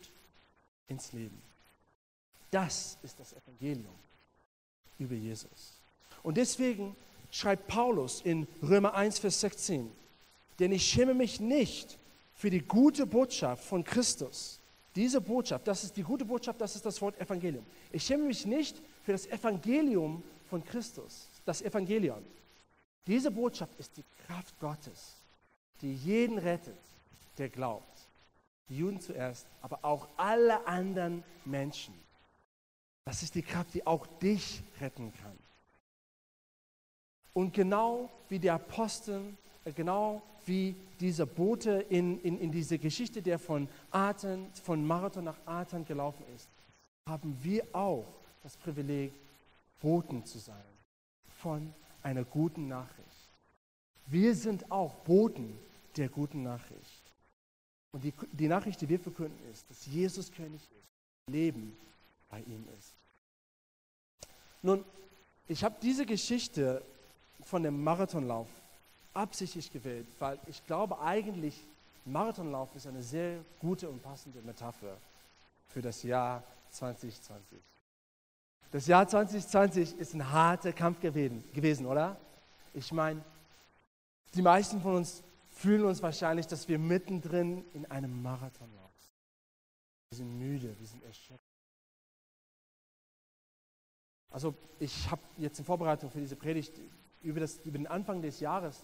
ins 0.88 1.12
Leben. 1.12 1.42
Das 2.51 3.00
ist 3.01 3.20
das 3.20 3.34
Evangelium 3.34 3.96
über 5.00 5.15
Jesus. 5.15 5.82
Und 6.22 6.38
deswegen 6.38 6.96
schreibt 7.32 7.65
Paulus 7.65 8.22
in 8.22 8.48
Römer 8.62 8.94
1, 8.94 9.18
Vers 9.18 9.42
16, 9.42 9.92
denn 10.60 10.72
ich 10.72 10.86
schäme 10.86 11.15
mich 11.15 11.39
nicht 11.39 11.98
für 12.36 12.51
die 12.51 12.62
gute 12.62 13.08
Botschaft 13.08 13.63
von 13.63 13.84
Christus. 13.84 14.60
Diese 14.96 15.20
Botschaft, 15.20 15.68
das 15.68 15.84
ist 15.84 15.98
die 15.98 16.04
gute 16.04 16.24
Botschaft, 16.24 16.62
das 16.62 16.75
ist 16.75 16.86
das 16.86 17.01
Wort 17.01 17.20
Evangelium. 17.20 17.65
Ich 17.92 18.04
schäme 18.04 18.25
mich 18.25 18.46
nicht 18.46 18.80
für 19.01 19.13
das 19.13 19.25
Evangelium 19.25 20.22
von 20.48 20.63
Christus, 20.63 21.27
das 21.44 21.63
Evangelium. 21.63 22.24
Diese 23.08 23.32
Botschaft 23.32 23.74
ist 23.80 23.98
die 23.98 24.06
Kraft 24.27 24.60
Gottes, 24.60 25.15
die 25.82 25.96
jeden 25.96 26.38
rettet, 26.38 26.77
der 27.39 27.50
glaubt. 27.50 27.94
Die 28.69 28.77
Juden 28.77 29.00
zuerst, 29.00 29.48
aber 29.62 29.79
auch 29.84 30.07
alle 30.17 30.65
anderen 30.67 31.24
Menschen. 31.45 31.93
Das 33.05 33.22
ist 33.22 33.36
die 33.36 33.43
Kraft, 33.43 33.74
die 33.74 33.86
auch 33.86 34.07
dich 34.07 34.63
retten 34.81 35.13
kann. 35.13 35.38
Und 37.34 37.53
genau 37.53 38.10
wie 38.29 38.39
der 38.39 38.55
Apostel, 38.55 39.22
äh, 39.65 39.72
genau 39.72 40.22
wie 40.45 40.75
dieser 41.00 41.25
Bote 41.25 41.86
in, 41.89 42.19
in, 42.22 42.39
in 42.39 42.51
diese 42.51 42.79
Geschichte, 42.79 43.22
der 43.22 43.38
von 43.38 43.67
Athen, 43.91 44.48
von 44.53 44.86
Marathon 44.86 45.25
nach 45.25 45.38
Athen 45.45 45.86
gelaufen 45.86 46.24
ist, 46.36 46.50
haben 47.07 47.38
wir 47.43 47.63
auch 47.74 48.05
das 48.41 48.55
Privileg, 48.57 49.12
Boten 49.81 50.25
zu 50.25 50.39
sein 50.39 50.63
von 51.27 51.74
einer 52.01 52.24
guten 52.24 52.67
Nachricht. 52.67 53.29
Wir 54.07 54.34
sind 54.34 54.72
auch 54.72 54.95
Boten 55.03 55.60
der 55.98 56.10
guten 56.10 56.43
Nachricht. 56.43 56.94
Und 57.95 58.03
die, 58.03 58.13
die 58.33 58.49
Nachricht, 58.49 58.81
die 58.81 58.89
wir 58.89 58.99
verkünden, 58.99 59.39
ist, 59.53 59.69
dass 59.69 59.85
Jesus 59.85 60.29
König 60.29 60.61
ist, 60.61 61.31
Leben 61.31 61.77
bei 62.29 62.39
ihm 62.39 62.67
ist. 62.77 62.91
Nun, 64.61 64.83
ich 65.47 65.63
habe 65.63 65.75
diese 65.81 66.05
Geschichte 66.05 66.81
von 67.45 67.63
dem 67.63 67.81
Marathonlauf 67.81 68.49
absichtlich 69.13 69.71
gewählt, 69.71 70.07
weil 70.19 70.37
ich 70.47 70.65
glaube 70.65 70.99
eigentlich, 70.99 71.55
Marathonlauf 72.03 72.75
ist 72.75 72.85
eine 72.85 73.01
sehr 73.01 73.39
gute 73.61 73.89
und 73.89 74.03
passende 74.03 74.41
Metapher 74.41 74.97
für 75.69 75.81
das 75.81 76.03
Jahr 76.03 76.43
2020. 76.71 77.57
Das 78.73 78.87
Jahr 78.87 79.07
2020 79.07 79.97
ist 79.97 80.13
ein 80.13 80.29
harter 80.29 80.73
Kampf 80.73 80.99
gewesen, 80.99 81.45
gewesen 81.53 81.85
oder? 81.85 82.17
Ich 82.73 82.91
meine, 82.91 83.23
die 84.33 84.41
meisten 84.41 84.81
von 84.81 84.95
uns 84.95 85.23
fühlen 85.55 85.85
uns 85.85 86.03
wahrscheinlich, 86.03 86.47
dass 86.47 86.67
wir 86.67 86.77
mittendrin 86.77 87.63
in 87.74 87.89
einem 87.89 88.21
Marathon 88.21 88.69
laufen. 88.75 88.91
Wir 90.09 90.17
sind 90.17 90.38
müde, 90.38 90.75
wir 90.77 90.88
sind 90.88 91.03
erschöpft. 91.03 91.41
Also 94.29 94.53
ich 94.79 95.09
habe 95.09 95.21
jetzt 95.38 95.59
in 95.59 95.65
Vorbereitung 95.65 96.12
für 96.12 96.19
diese 96.19 96.35
Predigt 96.35 96.74
über, 97.21 97.39
das, 97.39 97.57
über 97.59 97.77
den 97.77 97.88
Anfang 97.88 98.21
des 98.21 98.41
Jahres 98.41 98.81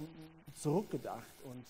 zurückgedacht 0.54 1.42
und, 1.44 1.66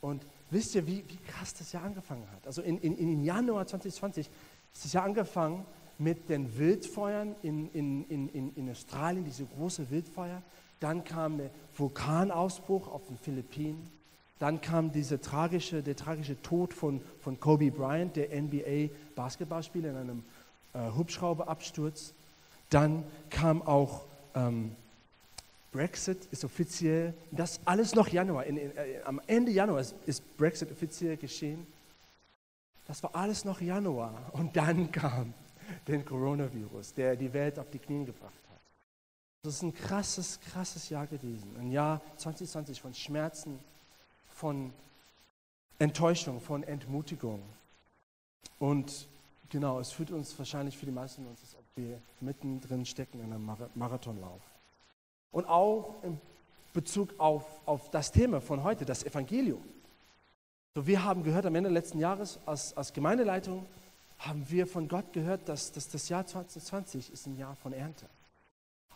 und 0.00 0.24
wisst 0.50 0.76
ihr, 0.76 0.86
wie, 0.86 1.04
wie 1.08 1.16
krass 1.16 1.52
das 1.54 1.72
Jahr 1.72 1.82
angefangen 1.82 2.30
hat? 2.30 2.46
Also 2.46 2.62
in, 2.62 2.78
in, 2.78 2.96
in 2.96 3.24
Januar 3.24 3.66
2020 3.66 4.28
ist 4.72 4.84
das 4.84 4.92
Jahr 4.92 5.04
angefangen 5.04 5.66
mit 5.98 6.28
den 6.28 6.56
Wildfeuern 6.56 7.34
in, 7.42 7.68
in, 7.72 8.04
in, 8.04 8.54
in 8.54 8.70
Australien, 8.70 9.24
diese 9.24 9.44
große 9.44 9.90
Wildfeuer. 9.90 10.40
Dann 10.78 11.02
kam 11.02 11.38
der 11.38 11.50
Vulkanausbruch 11.76 12.86
auf 12.88 13.06
den 13.08 13.18
Philippinen. 13.18 13.99
Dann 14.40 14.60
kam 14.60 14.90
diese 14.90 15.20
tragische, 15.20 15.82
der 15.82 15.94
tragische 15.94 16.40
Tod 16.42 16.74
von, 16.74 17.00
von 17.20 17.38
Kobe 17.38 17.70
Bryant, 17.70 18.16
der 18.16 18.30
NBA-Basketballspieler, 18.42 19.90
in 19.90 19.96
einem 19.96 20.24
äh, 20.72 20.90
Hubschrauberabsturz. 20.96 22.14
Dann 22.70 23.04
kam 23.28 23.62
auch 23.62 24.02
ähm, 24.34 24.74
Brexit 25.72 26.26
ist 26.32 26.44
offiziell, 26.44 27.14
das 27.30 27.60
alles 27.64 27.94
noch 27.94 28.08
Januar, 28.08 28.44
in, 28.44 28.56
in, 28.56 28.76
äh, 28.76 29.02
am 29.04 29.20
Ende 29.26 29.52
Januar 29.52 29.80
ist, 29.80 29.94
ist 30.06 30.36
Brexit 30.36 30.72
offiziell 30.72 31.16
geschehen. 31.16 31.66
Das 32.88 33.02
war 33.02 33.14
alles 33.14 33.44
noch 33.44 33.60
Januar. 33.60 34.30
Und 34.32 34.56
dann 34.56 34.90
kam 34.92 35.32
der 35.86 36.02
Coronavirus, 36.02 36.94
der 36.94 37.14
die 37.14 37.32
Welt 37.32 37.58
auf 37.58 37.70
die 37.70 37.78
Knie 37.78 38.04
gebracht 38.04 38.32
hat. 38.50 38.60
Das 39.42 39.54
ist 39.54 39.62
ein 39.62 39.74
krasses, 39.74 40.40
krasses 40.40 40.88
Jahr 40.88 41.06
gewesen. 41.06 41.54
Ein 41.60 41.70
Jahr 41.70 42.00
2020 42.16 42.80
von 42.80 42.92
Schmerzen, 42.92 43.58
von 44.40 44.72
Enttäuschung, 45.78 46.40
von 46.40 46.62
Entmutigung. 46.62 47.42
Und 48.58 49.06
genau, 49.50 49.78
es 49.80 49.92
fühlt 49.92 50.10
uns 50.10 50.38
wahrscheinlich 50.38 50.78
für 50.78 50.86
die 50.86 50.92
meisten 50.92 51.22
von 51.22 51.32
uns, 51.32 51.42
als 51.42 51.54
ob 51.56 51.64
wir 51.76 52.00
mittendrin 52.20 52.86
stecken 52.86 53.20
in 53.20 53.34
einem 53.34 53.50
Marathonlauf. 53.74 54.40
Und 55.30 55.46
auch 55.46 56.02
in 56.02 56.18
Bezug 56.72 57.10
auf, 57.18 57.44
auf 57.66 57.90
das 57.90 58.12
Thema 58.12 58.40
von 58.40 58.64
heute, 58.64 58.86
das 58.86 59.04
Evangelium. 59.04 59.62
So, 60.74 60.86
wir 60.86 61.04
haben 61.04 61.22
gehört 61.22 61.44
am 61.44 61.54
Ende 61.54 61.68
letzten 61.68 61.98
Jahres 61.98 62.38
als, 62.46 62.74
als 62.74 62.94
Gemeindeleitung, 62.94 63.66
haben 64.20 64.48
wir 64.48 64.66
von 64.66 64.88
Gott 64.88 65.12
gehört, 65.12 65.50
dass, 65.50 65.70
dass 65.72 65.88
das 65.90 66.08
Jahr 66.08 66.26
2020 66.26 67.12
ist 67.12 67.26
ein 67.26 67.36
Jahr 67.36 67.56
von 67.56 67.74
Ernte. 67.74 68.06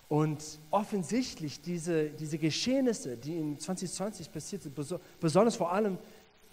Und 0.09 0.43
offensichtlich 0.71 1.61
diese, 1.61 2.11
diese 2.11 2.39
Geschehnisse, 2.39 3.17
die 3.17 3.37
in 3.37 3.59
2020 3.59 4.33
passiert 4.33 4.63
sind, 4.63 4.75
besonders 5.21 5.57
vor 5.57 5.73
allem 5.73 5.99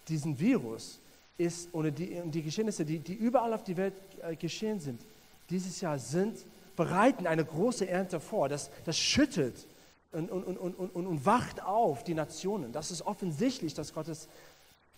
diesen 0.08 0.40
Virus, 0.40 1.00
ist, 1.38 1.74
oder 1.74 1.92
die, 1.92 2.22
die 2.26 2.44
Geschehnisse, 2.44 2.86
die, 2.86 3.00
die 3.00 3.14
überall 3.14 3.54
auf 3.54 3.64
der 3.64 3.78
Welt 3.78 3.94
äh, 4.22 4.36
geschehen 4.36 4.80
sind, 4.80 5.02
dieses 5.50 5.82
Jahr 5.82 6.00
sind, 6.00 6.38
bereiten 6.76 7.28
eine 7.28 7.44
große 7.44 7.88
Ernte 7.88 8.20
vor. 8.20 8.48
Das, 8.48 8.70
das 8.86 8.98
schüttelt 8.98 9.68
und, 10.12 10.32
und, 10.32 10.44
und, 10.44 10.74
und, 10.76 11.06
und 11.08 11.26
wacht 11.26 11.64
auf 11.64 12.04
die 12.04 12.14
Nationen. 12.14 12.72
Das 12.72 12.92
ist 12.92 13.02
offensichtlich, 13.02 13.74
dass 13.74 13.94
Gottes, 13.94 14.28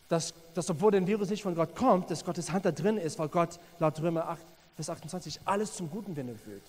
dass, 0.10 0.34
dass 0.54 0.70
obwohl 0.70 0.92
der 0.92 1.06
Virus 1.08 1.30
nicht 1.30 1.44
von 1.44 1.56
Gott 1.56 1.76
kommt, 1.76 2.12
dass 2.12 2.26
Gottes 2.26 2.52
Hand 2.52 2.66
da 2.66 2.72
drin 2.72 2.98
ist, 2.98 3.20
weil 3.20 3.30
Gott 3.30 3.60
laut 3.80 4.02
Römer 4.02 4.28
8, 4.28 4.42
Vers 4.76 4.90
28 4.90 5.40
alles 5.46 5.74
zum 5.76 5.90
Guten 5.90 6.16
wendet 6.16 6.46
wird. 6.46 6.64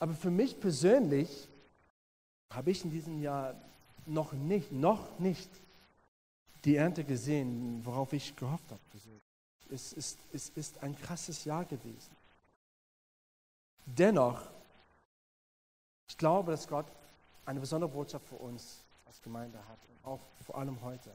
Aber 0.00 0.14
für 0.14 0.30
mich 0.30 0.58
persönlich 0.58 1.48
habe 2.50 2.70
ich 2.70 2.84
in 2.84 2.90
diesem 2.90 3.20
Jahr 3.20 3.54
noch 4.06 4.32
nicht, 4.32 4.72
noch 4.72 5.18
nicht 5.18 5.50
die 6.64 6.76
Ernte 6.76 7.04
gesehen, 7.04 7.84
worauf 7.84 8.12
ich 8.12 8.34
gehofft 8.34 8.70
habe. 8.70 8.80
Es 9.72 9.92
ist, 9.92 10.18
es 10.32 10.48
ist 10.50 10.82
ein 10.82 10.96
krasses 10.96 11.44
Jahr 11.44 11.64
gewesen. 11.64 12.16
Dennoch, 13.86 14.42
ich 16.08 16.16
glaube, 16.16 16.52
dass 16.52 16.66
Gott 16.66 16.86
eine 17.44 17.60
besondere 17.60 17.90
Botschaft 17.90 18.26
für 18.26 18.36
uns 18.36 18.82
als 19.06 19.20
Gemeinde 19.22 19.58
hat 19.68 19.78
und 19.88 20.10
auch 20.10 20.20
vor 20.44 20.56
allem 20.56 20.80
heute 20.82 21.12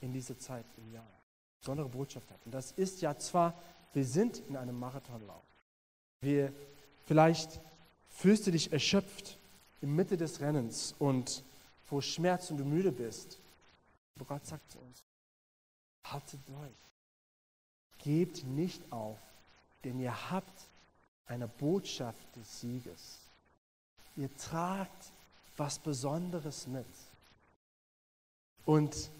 in 0.00 0.12
dieser 0.12 0.38
Zeit 0.38 0.64
im 0.78 0.92
Jahr. 0.92 1.02
Eine 1.02 1.58
besondere 1.60 1.88
Botschaft 1.88 2.30
hat. 2.30 2.38
Und 2.44 2.52
das 2.52 2.72
ist 2.72 3.02
ja 3.02 3.16
zwar, 3.16 3.54
wir 3.92 4.04
sind 4.04 4.38
in 4.48 4.56
einem 4.56 4.78
Marathonlauf. 4.78 5.44
Wir 6.20 6.52
vielleicht 7.04 7.60
fühlst 8.12 8.46
du 8.46 8.50
dich 8.50 8.72
erschöpft 8.72 9.36
in 9.80 9.94
Mitte 9.94 10.16
des 10.16 10.40
Rennens 10.40 10.94
und 10.98 11.42
vor 11.86 12.02
Schmerz 12.02 12.50
und 12.50 12.58
du 12.58 12.64
müde 12.64 12.92
bist. 12.92 13.38
Aber 14.16 14.24
Gott 14.24 14.46
sagt 14.46 14.70
zu 14.70 14.78
uns, 14.78 15.02
haltet 16.04 16.40
durch. 16.46 16.70
Gebt 17.98 18.44
nicht 18.44 18.80
auf, 18.92 19.18
denn 19.84 20.00
ihr 20.00 20.30
habt 20.30 20.62
eine 21.26 21.48
Botschaft 21.48 22.36
des 22.36 22.60
Sieges. 22.60 23.18
Ihr 24.16 24.34
tragt 24.36 25.12
was 25.56 25.78
Besonderes 25.78 26.66
mit. 26.66 26.86
Und 28.64 29.10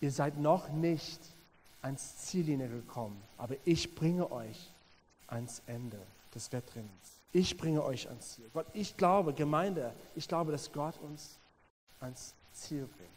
ihr 0.00 0.10
seid 0.10 0.38
noch 0.38 0.68
nicht 0.68 1.20
ans 1.82 2.18
Ziellinie 2.18 2.68
gekommen, 2.68 3.20
aber 3.38 3.56
ich 3.64 3.94
bringe 3.94 4.30
euch 4.30 4.70
ans 5.28 5.62
Ende 5.66 6.00
des 6.34 6.52
Wettrennens. 6.52 7.15
Ich 7.32 7.56
bringe 7.56 7.84
euch 7.84 8.08
ans 8.08 8.34
Ziel. 8.34 8.48
Gott, 8.52 8.66
ich 8.72 8.96
glaube, 8.96 9.32
Gemeinde, 9.32 9.92
ich 10.14 10.26
glaube, 10.28 10.52
dass 10.52 10.72
Gott 10.72 10.98
uns 11.00 11.38
ans 12.00 12.34
Ziel 12.52 12.86
bringt. 12.96 13.10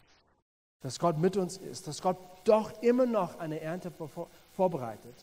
Dass 0.82 0.98
Gott 0.98 1.18
mit 1.18 1.36
uns 1.36 1.56
ist, 1.58 1.86
dass 1.86 2.02
Gott 2.02 2.16
doch 2.44 2.82
immer 2.82 3.06
noch 3.06 3.38
eine 3.38 3.60
Ernte 3.60 3.92
vorbereitet. 4.52 5.14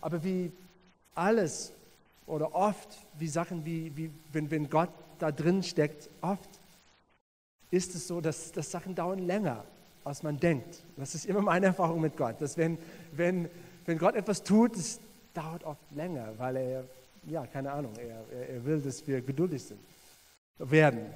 Aber 0.00 0.22
wie 0.24 0.52
alles 1.14 1.72
oder 2.26 2.54
oft, 2.54 2.88
wie 3.18 3.28
Sachen, 3.28 3.64
wie, 3.64 3.96
wie 3.96 4.10
wenn, 4.32 4.50
wenn 4.50 4.68
Gott 4.68 4.90
da 5.18 5.30
drin 5.30 5.62
steckt, 5.62 6.08
oft 6.20 6.48
ist 7.70 7.94
es 7.94 8.06
so, 8.06 8.20
dass, 8.20 8.52
dass 8.52 8.70
Sachen 8.70 8.94
dauern 8.94 9.20
länger, 9.20 9.64
als 10.04 10.22
man 10.22 10.38
denkt. 10.38 10.82
Das 10.96 11.14
ist 11.14 11.26
immer 11.26 11.40
meine 11.40 11.66
Erfahrung 11.72 12.00
mit 12.00 12.16
Gott, 12.16 12.40
dass 12.40 12.56
wenn, 12.56 12.78
wenn, 13.12 13.48
wenn 13.86 13.98
Gott 13.98 14.14
etwas 14.14 14.42
tut, 14.42 14.76
das 14.76 15.00
dauert 15.34 15.64
oft 15.64 15.90
länger, 15.92 16.34
weil 16.38 16.56
er, 16.56 16.84
ja, 17.24 17.46
keine 17.46 17.72
Ahnung, 17.72 17.94
er, 17.96 18.48
er, 18.48 18.64
will, 18.64 18.80
dass 18.80 19.06
wir 19.06 19.20
geduldig 19.20 19.62
sind, 19.62 19.80
werden. 20.58 21.12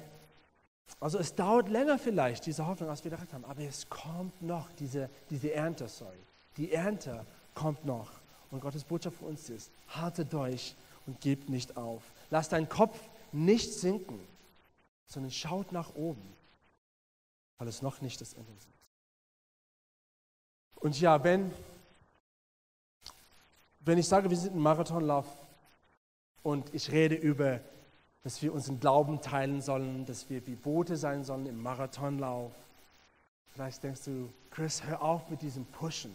Also 0.99 1.19
es 1.19 1.35
dauert 1.35 1.69
länger 1.69 1.99
vielleicht, 1.99 2.45
diese 2.45 2.65
Hoffnung, 2.65 2.89
als 2.89 3.03
wir 3.03 3.11
gedacht 3.11 3.31
haben, 3.33 3.45
aber 3.45 3.61
es 3.61 3.89
kommt 3.89 4.41
noch, 4.41 4.71
diese, 4.79 5.09
diese 5.29 5.53
Ernte, 5.53 5.87
sorry. 5.87 6.17
Die 6.55 6.71
Ernte 6.71 7.25
kommt 7.53 7.85
noch. 7.85 8.09
Und 8.49 8.61
Gottes 8.61 8.83
Botschaft 8.83 9.17
für 9.17 9.25
uns 9.25 9.49
ist, 9.49 9.69
halte 9.89 10.25
durch 10.25 10.75
und 11.05 11.19
gebt 11.19 11.49
nicht 11.49 11.75
auf. 11.75 12.01
Lass 12.29 12.49
deinen 12.49 12.69
Kopf 12.69 12.97
nicht 13.31 13.73
sinken, 13.73 14.19
sondern 15.05 15.31
schaut 15.31 15.71
nach 15.71 15.93
oben, 15.95 16.21
weil 17.57 17.67
es 17.67 17.81
noch 17.81 18.01
nicht 18.01 18.21
das 18.21 18.33
Ende 18.33 18.51
ist. 18.57 18.67
Und 20.75 20.99
ja, 20.99 21.21
wenn, 21.23 21.51
wenn 23.81 23.97
ich 23.97 24.07
sage, 24.07 24.29
wir 24.29 24.37
sind 24.37 24.55
ein 24.55 24.61
Marathonlauf 24.61 25.25
und 26.47 26.73
ich 26.73 26.93
rede 26.93 27.15
über, 27.15 27.59
dass 28.23 28.41
wir 28.41 28.53
unseren 28.53 28.79
Glauben 28.79 29.19
teilen 29.19 29.61
sollen, 29.61 30.05
dass 30.05 30.29
wir 30.29 30.47
wie 30.47 30.55
Boote 30.55 30.95
sein 30.95 31.25
sollen 31.25 31.45
im 31.45 31.61
Marathonlauf, 31.61 32.53
vielleicht 33.53 33.83
denkst 33.83 34.05
du, 34.05 34.29
Chris, 34.49 34.81
hör 34.85 35.01
auf 35.01 35.29
mit 35.29 35.41
diesem 35.41 35.65
Pushen. 35.65 36.13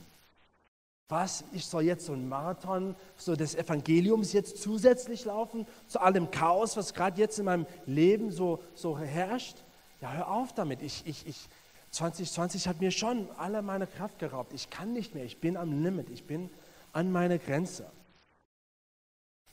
Was, 1.10 1.44
ich 1.52 1.66
soll 1.66 1.82
jetzt 1.82 2.06
so 2.06 2.14
einen 2.14 2.30
Marathon, 2.30 2.96
so 3.18 3.36
des 3.36 3.54
Evangeliums 3.54 4.32
jetzt 4.32 4.62
zusätzlich 4.62 5.26
laufen, 5.26 5.66
zu 5.86 6.00
allem 6.00 6.30
Chaos, 6.30 6.78
was 6.78 6.94
gerade 6.94 7.20
jetzt 7.20 7.38
in 7.38 7.44
meinem 7.44 7.66
Leben 7.84 8.30
so, 8.30 8.62
so 8.74 8.98
herrscht? 8.98 9.58
Ja, 10.00 10.12
hör 10.12 10.28
auf 10.28 10.54
damit. 10.54 10.80
Ich, 10.80 11.02
ich, 11.04 11.26
ich, 11.26 11.46
2020 11.90 12.68
hat 12.68 12.80
mir 12.80 12.90
schon 12.90 13.28
alle 13.36 13.60
meine 13.60 13.86
Kraft 13.86 14.18
geraubt. 14.18 14.54
Ich 14.54 14.70
kann 14.70 14.94
nicht 14.94 15.14
mehr. 15.14 15.26
Ich 15.26 15.40
bin 15.42 15.58
am 15.58 15.82
Limit. 15.84 16.08
Ich 16.08 16.24
bin 16.24 16.48
an 16.94 17.12
meiner 17.12 17.36
Grenze. 17.36 17.84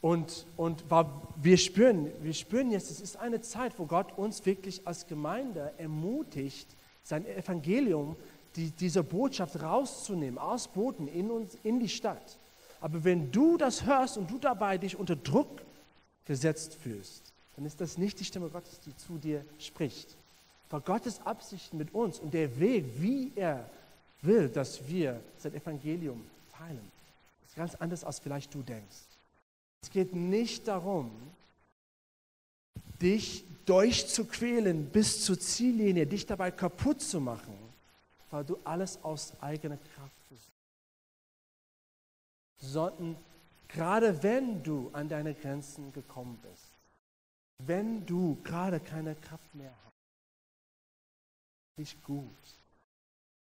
Und, 0.01 0.45
und 0.55 0.83
wir, 1.41 1.57
spüren, 1.57 2.09
wir 2.21 2.33
spüren 2.33 2.71
jetzt, 2.71 2.89
es 2.89 3.01
ist 3.01 3.17
eine 3.17 3.41
Zeit, 3.41 3.73
wo 3.77 3.85
Gott 3.85 4.17
uns 4.17 4.45
wirklich 4.45 4.87
als 4.87 5.07
Gemeinde 5.07 5.73
ermutigt, 5.77 6.67
sein 7.03 7.25
Evangelium, 7.25 8.15
die, 8.55 8.71
diese 8.71 9.03
Botschaft 9.03 9.61
rauszunehmen, 9.61 10.37
aus 10.37 10.67
Boten 10.67 11.07
in, 11.07 11.29
uns, 11.29 11.57
in 11.63 11.79
die 11.79 11.89
Stadt. 11.89 12.37
Aber 12.81 13.03
wenn 13.03 13.31
du 13.31 13.57
das 13.57 13.85
hörst 13.85 14.17
und 14.17 14.31
du 14.31 14.37
dabei 14.37 14.77
dich 14.77 14.97
unter 14.97 15.17
Druck 15.17 15.61
gesetzt 16.25 16.75
fühlst, 16.75 17.33
dann 17.57 17.65
ist 17.65 17.81
das 17.81 17.97
nicht 17.97 18.19
die 18.19 18.25
Stimme 18.25 18.47
Gottes, 18.47 18.79
die 18.79 18.95
zu 18.95 19.17
dir 19.17 19.43
spricht 19.57 20.15
war 20.69 20.81
Gottes 20.81 21.19
Absichten 21.25 21.77
mit 21.77 21.93
uns 21.93 22.19
und 22.19 22.33
der 22.33 22.59
Weg, 22.59 22.85
wie 22.97 23.31
er 23.35 23.69
will, 24.21 24.49
dass 24.49 24.87
wir 24.87 25.19
sein 25.37 25.53
Evangelium 25.53 26.23
teilen, 26.51 26.91
ist 27.45 27.55
ganz 27.55 27.75
anders, 27.75 28.03
als 28.03 28.19
vielleicht 28.19 28.53
du 28.53 28.61
denkst. 28.61 29.08
Es 29.81 29.89
geht 29.89 30.13
nicht 30.13 30.67
darum, 30.67 31.11
dich 33.01 33.45
durchzuquälen 33.65 34.89
bis 34.89 35.23
zur 35.23 35.39
Ziellinie, 35.39 36.05
dich 36.05 36.25
dabei 36.25 36.51
kaputt 36.51 37.01
zu 37.01 37.21
machen, 37.21 37.53
weil 38.31 38.43
du 38.43 38.57
alles 38.63 39.01
aus 39.03 39.39
eigener 39.41 39.77
Kraft 39.77 40.15
versuchst. 40.27 40.51
Sondern 42.57 43.15
gerade 43.67 44.21
wenn 44.23 44.63
du 44.63 44.89
an 44.91 45.07
deine 45.07 45.33
Grenzen 45.33 45.93
gekommen 45.93 46.37
bist, 46.41 46.73
wenn 47.59 48.05
du 48.05 48.37
gerade 48.43 48.79
keine 48.79 49.15
Kraft 49.15 49.53
mehr 49.53 49.73
hast, 49.85 49.93
nicht 51.77 52.03
gut, 52.03 52.59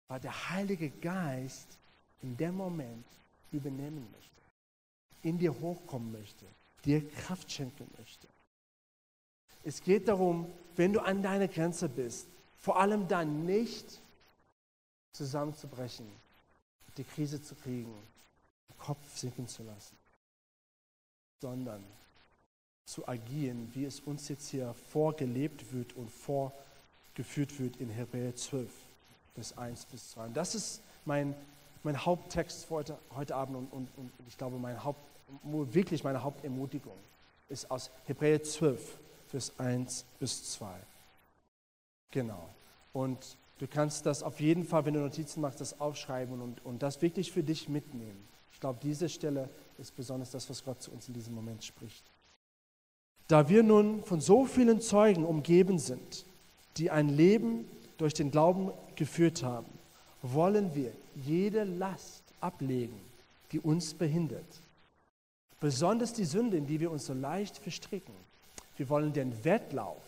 weil 0.08 0.20
der 0.20 0.50
Heilige 0.50 0.89
Geist 0.89 1.77
in 2.22 2.38
dem 2.38 2.56
Moment 2.56 3.06
übernehmen 3.51 4.08
möchte, 4.12 4.43
in 5.24 5.38
dir 5.38 5.60
hochkommen 5.60 6.12
möchte, 6.12 6.46
dir 6.86 7.08
Kraft 7.10 7.51
schenken 7.51 7.89
möchte. 7.98 8.27
Es 9.63 9.82
geht 9.82 10.08
darum, 10.08 10.51
wenn 10.75 10.94
du 10.94 11.00
an 11.00 11.24
deiner 11.24 11.48
Grenze 11.48 11.88
bist, 11.89 12.27
vor 12.60 12.80
allem 12.80 13.08
dann 13.08 13.46
nicht 13.46 14.01
zusammenzubrechen, 15.13 16.08
die 16.98 17.04
Krise 17.04 17.41
zu 17.41 17.56
kriegen, 17.56 17.93
den 18.69 18.78
Kopf 18.78 19.17
sinken 19.17 19.48
zu 19.48 19.63
lassen, 19.63 19.98
sondern 21.41 21.84
zu 22.86 23.08
agieren, 23.08 23.71
wie 23.74 23.86
es 23.86 24.02
uns 24.02 24.28
jetzt 24.28 24.50
hier 24.50 24.74
vorgelebt 24.91 25.74
wird 25.74 25.93
und 25.93 26.12
vorgelebt 26.12 26.63
geführt 27.15 27.60
wird 27.60 27.78
in 27.78 27.89
Hebräer 27.89 28.36
12, 28.36 28.69
Vers 29.36 29.58
1 29.58 29.86
bis 29.86 30.12
2. 30.12 30.26
Und 30.26 30.38
das 30.38 30.56
ist 30.56 30.82
mein, 31.06 31.36
mein 31.84 32.04
Haupttext 32.04 32.65
für 32.65 32.76
heute, 32.76 32.98
heute 33.15 33.36
Abend 33.36 33.56
und, 33.56 33.71
und, 33.71 33.89
und 33.98 34.12
ich 34.28 34.38
glaube, 34.38 34.58
mein 34.58 34.84
Haupt, 34.84 35.00
wirklich 35.43 36.04
meine 36.04 36.24
Hauptermutigung 36.24 36.98
ist 37.50 37.69
aus 37.69 37.91
Hebräer 38.06 38.43
12, 38.43 39.00
Vers 39.28 39.54
1 39.58 40.06
bis 40.19 40.52
2. 40.54 40.67
Genau. 42.12 42.50
Und 42.93 43.38
du 43.58 43.67
kannst 43.67 44.06
das 44.06 44.24
auf 44.24 44.39
jeden 44.39 44.65
Fall, 44.65 44.86
wenn 44.86 44.93
du 44.93 45.00
Notizen 45.00 45.41
machst, 45.41 45.62
das 45.62 45.80
aufschreiben 45.80 46.41
und, 46.41 46.63
und 46.65 46.84
das 46.84 47.02
wirklich 47.02 47.32
für 47.32 47.43
dich 47.43 47.69
mitnehmen. 47.69 48.28
Ich 48.52 48.60
glaube, 48.60 48.80
diese 48.82 49.10
Stelle 49.10 49.50
ist 49.78 49.96
besonders 49.96 50.32
das, 50.32 50.50
was 50.50 50.63
Gott 50.63 50.82
zu 50.82 50.91
uns 50.91 51.08
in 51.08 51.13
diesem 51.13 51.34
Moment 51.34 51.63
spricht. 51.63 52.04
Da 53.28 53.50
wir 53.50 53.63
nun 53.63 54.04
von 54.04 54.22
so 54.22 54.46
vielen 54.46 54.82
Zeugen 54.82 55.26
umgeben 55.26 55.80
sind, 55.80 56.26
die 56.78 56.91
ein 56.91 57.10
Leben 57.10 57.65
durch 57.98 58.13
den 58.13 58.32
Glauben 58.32 58.72
geführt 58.96 59.43
haben, 59.43 59.67
wollen 60.22 60.76
wir 60.76 60.91
jede 61.15 61.63
Last 61.63 62.24
ablegen, 62.39 63.00
die 63.52 63.60
uns 63.60 63.93
behindert. 63.93 64.46
Besonders 65.63 66.12
die 66.12 66.26
Sünde, 66.26 66.58
in 66.58 66.67
die 66.67 66.82
wir 66.82 66.91
uns 66.91 67.06
so 67.06 67.13
leicht 67.13 67.58
verstricken. 67.58 68.13
Wir 68.76 68.89
wollen 68.89 69.13
den 69.13 69.45
Wettlauf 69.45 70.04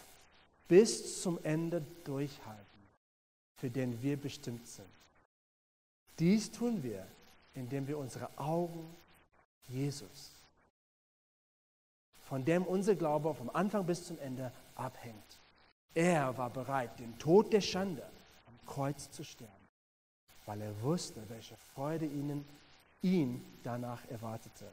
bis 0.67 1.21
zum 1.21 1.39
Ende 1.43 1.81
durchhalten, 2.03 2.81
für 3.55 3.69
den 3.69 4.01
wir 4.01 4.17
bestimmt 4.17 4.67
sind. 4.67 4.85
Dies 6.19 6.51
tun 6.51 6.83
wir, 6.83 7.07
indem 7.53 7.87
wir 7.87 7.97
unsere 7.97 8.37
Augen 8.37 8.85
Jesus, 9.69 10.31
von 12.25 12.43
dem 12.43 12.65
unser 12.65 12.95
Glaube 12.95 13.33
vom 13.33 13.49
Anfang 13.49 13.85
bis 13.85 14.05
zum 14.07 14.19
Ende 14.19 14.51
abhängt, 14.75 15.39
er 15.93 16.37
war 16.37 16.49
bereit, 16.49 16.99
den 16.99 17.17
Tod 17.17 17.53
der 17.53 17.61
Schande 17.61 18.03
am 18.45 18.67
Kreuz 18.67 19.09
zu 19.09 19.23
sterben, 19.23 19.53
weil 20.47 20.59
er 20.59 20.81
wusste, 20.81 21.23
welche 21.29 21.55
Freude 21.73 22.07
ihnen, 22.07 22.43
ihn 23.01 23.41
danach 23.63 24.03
erwartete. 24.09 24.65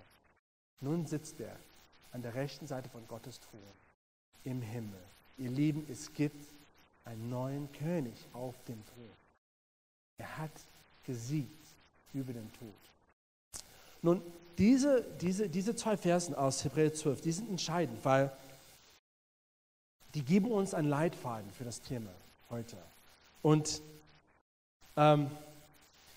Nun 0.80 1.06
sitzt 1.06 1.40
er 1.40 1.56
an 2.12 2.22
der 2.22 2.34
rechten 2.34 2.66
Seite 2.66 2.88
von 2.88 3.06
Gottes 3.08 3.40
Thron 3.40 3.60
im 4.44 4.62
Himmel. 4.62 5.00
Ihr 5.38 5.50
Lieben, 5.50 5.86
es 5.90 6.12
gibt 6.12 6.44
einen 7.04 7.30
neuen 7.30 7.70
König 7.72 8.14
auf 8.32 8.54
dem 8.64 8.84
Thron. 8.86 9.10
Er 10.18 10.38
hat 10.38 10.50
gesiegt 11.04 11.66
über 12.12 12.32
den 12.32 12.50
Tod. 12.54 12.74
Nun, 14.02 14.22
diese, 14.58 15.02
diese, 15.20 15.48
diese 15.48 15.74
zwei 15.74 15.96
Versen 15.96 16.34
aus 16.34 16.64
Hebräer 16.64 16.92
12, 16.92 17.20
die 17.20 17.32
sind 17.32 17.48
entscheidend, 17.48 18.04
weil 18.04 18.30
die 20.14 20.22
geben 20.22 20.50
uns 20.50 20.74
einen 20.74 20.88
Leitfaden 20.88 21.50
für 21.52 21.64
das 21.64 21.80
Thema 21.80 22.10
heute. 22.50 22.76
Und 23.40 23.80
ähm, 24.96 25.30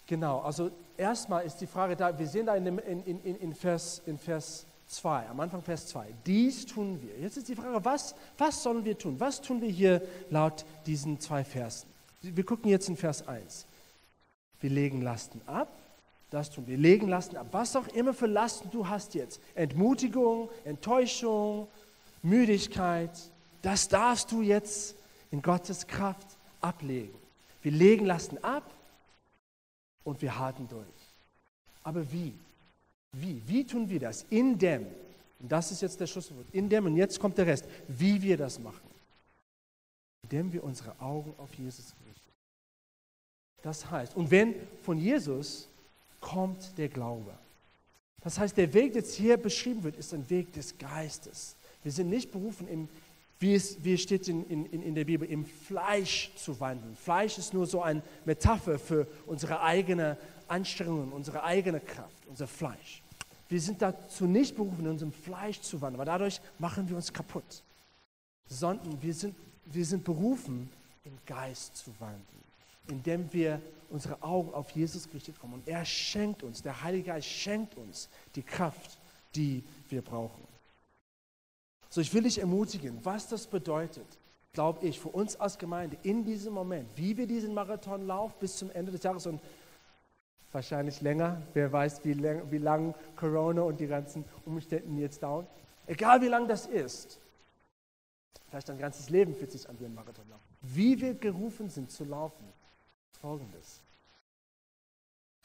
genau, 0.06 0.42
also 0.42 0.72
erstmal 0.98 1.46
ist 1.46 1.58
die 1.58 1.68
Frage 1.68 1.96
da, 1.96 2.18
wir 2.18 2.28
sehen 2.28 2.46
da 2.46 2.56
in, 2.56 2.66
in, 2.66 3.04
in, 3.04 3.36
in, 3.36 3.54
Vers, 3.54 4.02
in 4.06 4.18
Vers 4.18 4.66
2, 4.88 5.28
am 5.28 5.40
Anfang 5.40 5.62
Vers 5.62 5.88
2, 5.88 6.08
dies 6.26 6.66
tun 6.66 7.02
wir. 7.02 7.18
Jetzt 7.20 7.38
ist 7.38 7.48
die 7.48 7.56
Frage, 7.56 7.84
was, 7.84 8.16
was 8.38 8.62
sollen 8.62 8.86
wir 8.86 8.98
tun? 8.98 9.20
Was 9.20 9.42
tun 9.42 9.62
wir 9.62 9.70
hier 9.70 10.02
laut 10.30 10.66
diesen 10.86 11.20
zwei 11.20 11.44
Versen? 11.44 11.88
Wir 12.22 12.46
gucken 12.46 12.70
jetzt 12.70 12.90
in 12.90 12.98
Vers 12.98 13.28
1. 13.28 13.66
Wir 14.62 14.70
legen 14.70 15.02
Lasten 15.02 15.42
ab, 15.46 15.72
das 16.30 16.50
tun 16.50 16.66
wir. 16.68 16.78
Legen 16.78 17.08
Lasten 17.08 17.38
ab, 17.38 17.48
was 17.52 17.76
auch 17.76 17.88
immer 17.90 18.14
für 18.14 18.28
Lasten 18.28 18.70
du 18.72 18.88
hast 18.88 19.14
jetzt. 19.14 19.40
Entmutigung, 19.54 20.50
Enttäuschung, 20.64 21.68
Müdigkeit, 22.22 23.12
das 23.62 23.88
darfst 23.88 24.32
du 24.32 24.42
jetzt 24.42 24.96
in 25.32 25.42
Gottes 25.42 25.88
Kraft 25.88 26.28
ablegen. 26.62 27.18
Wir 27.62 27.72
legen 27.72 28.06
Lasten 28.06 28.38
ab 28.44 28.64
und 30.06 30.22
wir 30.22 30.40
halten 30.40 30.68
durch. 30.70 30.86
Aber 31.84 32.10
wie? 32.10 32.34
Wie? 33.12 33.42
Wie 33.46 33.66
tun 33.66 33.90
wir 33.90 34.00
das? 34.00 34.26
In 34.30 34.58
dem, 34.58 34.86
und 35.40 35.52
das 35.52 35.72
ist 35.72 35.82
jetzt 35.82 36.00
der 36.00 36.08
Schlusswort, 36.08 36.46
in 36.54 36.70
dem, 36.70 36.86
und 36.86 36.96
jetzt 36.96 37.20
kommt 37.20 37.38
der 37.38 37.48
Rest, 37.48 37.66
wie 37.90 38.22
wir 38.22 38.38
das 38.38 38.58
machen. 38.60 38.90
Indem 40.24 40.54
wir 40.54 40.64
unsere 40.64 40.98
Augen 41.00 41.34
auf 41.38 41.54
Jesus 41.56 41.94
richten. 42.08 42.32
Das 43.62 43.90
heißt, 43.90 44.16
und 44.16 44.32
wenn 44.32 44.56
von 44.84 44.98
Jesus 44.98 45.68
kommt 46.22 46.78
der 46.78 46.90
Glaube. 46.90 47.34
Das 48.24 48.40
heißt, 48.40 48.58
der 48.58 48.74
Weg, 48.74 48.94
der 48.94 49.02
jetzt 49.02 49.16
hier 49.16 49.38
beschrieben 49.38 49.84
wird, 49.84 49.98
ist 49.98 50.14
ein 50.14 50.28
Weg 50.30 50.52
des 50.54 50.78
Geistes. 50.78 51.56
Wir 51.84 51.92
sind 51.92 52.10
nicht 52.10 52.32
berufen, 52.32 52.68
im, 52.68 52.90
wie 53.40 53.54
es, 53.54 53.84
wie 53.84 53.94
es 53.94 54.02
steht 54.02 54.28
in, 54.28 54.46
in, 54.46 54.82
in 54.82 54.96
der 54.96 55.06
Bibel, 55.06 55.30
im 55.30 55.46
Fleisch 55.46 56.32
zu 56.36 56.60
wandeln. 56.60 56.96
Fleisch 56.96 57.38
ist 57.38 57.54
nur 57.54 57.66
so 57.66 57.82
eine 57.82 58.02
Metapher 58.24 58.80
für 58.80 59.08
unsere 59.26 59.62
eigene 59.62 60.18
Anstrengungen, 60.48 61.12
unsere 61.12 61.44
eigene 61.44 61.80
Kraft, 61.80 62.26
unser 62.28 62.48
Fleisch. 62.48 63.02
Wir 63.50 63.60
sind 63.62 63.82
dazu 63.82 64.26
nicht 64.26 64.56
berufen, 64.56 64.86
in 64.86 64.92
unserem 64.92 65.12
Fleisch 65.12 65.62
zu 65.62 65.80
wandeln, 65.82 66.00
weil 66.00 66.06
dadurch 66.06 66.42
machen 66.60 66.88
wir 66.90 66.96
uns 66.96 67.12
kaputt. 67.12 67.64
Sondern 68.48 69.02
wir 69.02 69.14
sind, 69.14 69.36
wir 69.66 69.86
sind 69.86 70.04
berufen, 70.04 70.70
im 71.04 71.18
Geist 71.26 71.78
zu 71.78 71.92
wandeln, 72.00 72.44
indem 72.88 73.32
wir 73.32 73.62
unsere 73.90 74.22
Augen 74.24 74.54
auf 74.54 74.72
Jesus 74.72 75.08
gerichtet 75.08 75.36
haben. 75.42 75.54
Und 75.54 75.68
er 75.68 75.86
schenkt 75.86 76.42
uns, 76.42 76.62
der 76.62 76.82
Heilige 76.82 77.06
Geist 77.06 77.28
schenkt 77.28 77.76
uns 77.76 78.10
die 78.36 78.42
Kraft, 78.42 78.98
die 79.36 79.64
wir 79.90 80.02
brauchen. 80.02 80.45
So, 81.96 82.02
ich 82.02 82.14
will 82.14 82.24
dich 82.24 82.40
ermutigen, 82.40 83.00
was 83.06 83.30
das 83.30 83.48
bedeutet, 83.48 84.06
glaube 84.52 84.86
ich, 84.86 85.00
für 85.00 85.08
uns 85.08 85.40
als 85.40 85.58
Gemeinde 85.58 85.96
in 86.04 86.26
diesem 86.26 86.54
Moment, 86.54 86.90
wie 86.98 87.16
wir 87.16 87.26
diesen 87.26 87.54
Marathon 87.54 88.06
laufen 88.06 88.36
bis 88.38 88.58
zum 88.58 88.70
Ende 88.72 88.92
des 88.92 89.02
Jahres 89.02 89.26
und 89.28 89.40
wahrscheinlich 90.52 91.00
länger, 91.00 91.42
wer 91.54 91.72
weiß, 91.72 92.04
wie 92.04 92.12
lang, 92.12 92.52
wie 92.52 92.58
lang 92.58 92.94
Corona 93.16 93.62
und 93.62 93.80
die 93.80 93.88
ganzen 93.88 94.26
Umstände 94.46 95.02
jetzt 95.02 95.24
dauern. 95.24 95.48
Egal 95.88 96.22
wie 96.22 96.28
lang 96.28 96.50
das 96.50 96.66
ist, 96.66 97.18
vielleicht 98.50 98.68
dein 98.68 98.78
ganzes 98.78 99.10
Leben 99.10 99.34
fühlt 99.34 99.54
sich 99.54 99.70
an 99.70 99.80
wie 99.80 99.86
ein 99.86 99.96
Marathonlauf. 99.96 100.42
Wie 100.64 101.00
wir 101.00 101.14
gerufen 101.14 101.70
sind 101.70 101.92
zu 101.92 102.04
laufen, 102.04 102.44
ist 103.10 103.22
folgendes. 103.22 103.80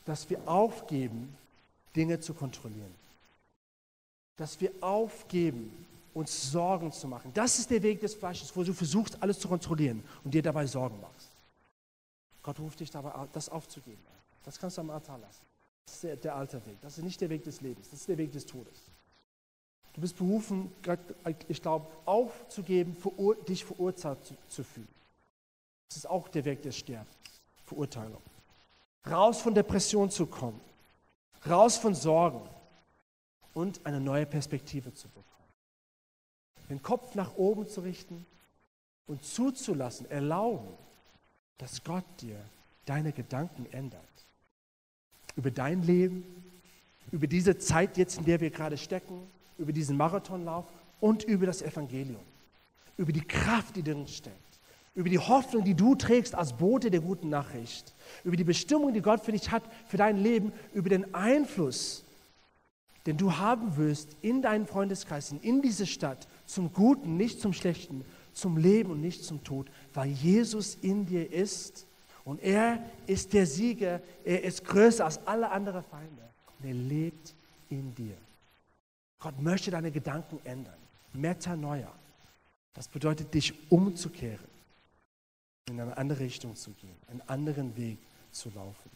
Dass 0.04 0.28
wir 0.28 0.40
aufgeben, 0.48 1.32
Dinge 1.94 2.18
zu 2.18 2.34
kontrollieren. 2.34 2.92
Dass 4.36 4.60
wir 4.60 4.72
aufgeben, 4.80 5.86
uns 6.14 6.50
Sorgen 6.50 6.92
zu 6.92 7.06
machen. 7.06 7.30
Das 7.34 7.58
ist 7.58 7.70
der 7.70 7.82
Weg 7.82 8.00
des 8.00 8.14
Fleisches, 8.14 8.54
wo 8.54 8.62
du 8.62 8.72
versuchst, 8.72 9.22
alles 9.22 9.38
zu 9.38 9.48
kontrollieren 9.48 10.02
und 10.24 10.32
dir 10.32 10.42
dabei 10.42 10.66
Sorgen 10.66 11.00
machst. 11.00 11.30
Gott 12.42 12.58
ruft 12.58 12.80
dich 12.80 12.90
dabei, 12.90 13.12
das 13.32 13.48
aufzugeben. 13.48 14.02
Das 14.44 14.58
kannst 14.58 14.78
du 14.78 14.80
am 14.80 14.90
Altar 14.90 15.18
lassen. 15.18 15.42
Das 15.84 15.94
ist 15.94 16.04
der, 16.04 16.16
der 16.16 16.34
alte 16.36 16.64
Weg. 16.66 16.80
Das 16.80 16.98
ist 16.98 17.04
nicht 17.04 17.20
der 17.20 17.28
Weg 17.28 17.44
des 17.44 17.60
Lebens. 17.60 17.90
Das 17.90 18.00
ist 18.00 18.08
der 18.08 18.18
Weg 18.18 18.32
des 18.32 18.46
Todes. 18.46 18.90
Du 19.92 20.00
bist 20.00 20.16
berufen, 20.16 20.72
ich 21.48 21.60
glaube, 21.60 21.86
aufzugeben, 22.06 22.96
dich 23.48 23.64
verurteilt 23.64 24.24
zu, 24.24 24.34
zu 24.48 24.64
fühlen. 24.64 24.88
Das 25.88 25.98
ist 25.98 26.06
auch 26.06 26.28
der 26.28 26.44
Weg 26.44 26.62
des 26.62 26.76
Sterbens, 26.76 27.08
Verurteilung. 27.64 28.22
Raus 29.10 29.40
von 29.40 29.54
Depression 29.54 30.10
zu 30.10 30.26
kommen, 30.26 30.60
raus 31.48 31.76
von 31.76 31.94
Sorgen 31.94 32.48
und 33.54 33.84
eine 33.84 34.00
neue 34.00 34.26
Perspektive 34.26 34.94
zu 34.94 35.08
bekommen 35.08 35.29
den 36.70 36.82
Kopf 36.82 37.14
nach 37.14 37.34
oben 37.36 37.68
zu 37.68 37.80
richten 37.80 38.24
und 39.06 39.24
zuzulassen, 39.24 40.10
erlauben, 40.10 40.68
dass 41.58 41.84
Gott 41.84 42.04
dir 42.20 42.36
deine 42.86 43.12
Gedanken 43.12 43.66
ändert. 43.72 44.00
Über 45.36 45.50
dein 45.50 45.82
Leben, 45.82 46.24
über 47.10 47.26
diese 47.26 47.58
Zeit 47.58 47.96
jetzt, 47.96 48.18
in 48.18 48.24
der 48.24 48.40
wir 48.40 48.50
gerade 48.50 48.78
stecken, 48.78 49.20
über 49.58 49.72
diesen 49.72 49.96
Marathonlauf 49.96 50.66
und 51.00 51.24
über 51.24 51.46
das 51.46 51.60
Evangelium, 51.60 52.22
über 52.96 53.12
die 53.12 53.26
Kraft, 53.26 53.76
die 53.76 53.82
drin 53.82 54.06
steckt, 54.06 54.36
über 54.94 55.08
die 55.08 55.18
Hoffnung, 55.18 55.64
die 55.64 55.74
du 55.74 55.94
trägst 55.96 56.34
als 56.34 56.52
Bote 56.52 56.90
der 56.90 57.00
guten 57.00 57.28
Nachricht, 57.28 57.94
über 58.24 58.36
die 58.36 58.44
Bestimmung, 58.44 58.92
die 58.92 59.02
Gott 59.02 59.24
für 59.24 59.32
dich 59.32 59.50
hat, 59.50 59.62
für 59.86 59.96
dein 59.96 60.22
Leben, 60.22 60.52
über 60.72 60.88
den 60.88 61.14
Einfluss, 61.14 62.04
den 63.06 63.16
du 63.16 63.36
haben 63.36 63.76
wirst 63.76 64.16
in 64.22 64.42
deinen 64.42 64.66
Freundeskreisen, 64.66 65.40
in 65.40 65.62
diese 65.62 65.86
Stadt, 65.86 66.28
zum 66.50 66.72
Guten, 66.72 67.16
nicht 67.16 67.40
zum 67.40 67.52
Schlechten, 67.52 68.04
zum 68.32 68.56
Leben 68.56 68.90
und 68.90 69.00
nicht 69.00 69.24
zum 69.24 69.42
Tod, 69.44 69.68
weil 69.94 70.10
Jesus 70.10 70.76
in 70.82 71.06
dir 71.06 71.30
ist 71.32 71.86
und 72.24 72.42
er 72.42 72.82
ist 73.06 73.32
der 73.32 73.46
Sieger, 73.46 74.00
er 74.24 74.42
ist 74.42 74.64
größer 74.64 75.04
als 75.04 75.26
alle 75.26 75.50
anderen 75.50 75.84
Feinde 75.84 76.22
und 76.58 76.66
er 76.66 76.74
lebt 76.74 77.34
in 77.68 77.94
dir. 77.94 78.16
Gott 79.18 79.40
möchte 79.40 79.70
deine 79.70 79.90
Gedanken 79.90 80.40
ändern. 80.44 80.74
Metanoia. 81.12 81.92
Das 82.74 82.88
bedeutet, 82.88 83.34
dich 83.34 83.52
umzukehren, 83.70 84.48
in 85.68 85.80
eine 85.80 85.96
andere 85.96 86.20
Richtung 86.20 86.56
zu 86.56 86.70
gehen, 86.70 86.96
einen 87.08 87.22
anderen 87.22 87.76
Weg 87.76 87.98
zu 88.32 88.50
laufen. 88.54 88.90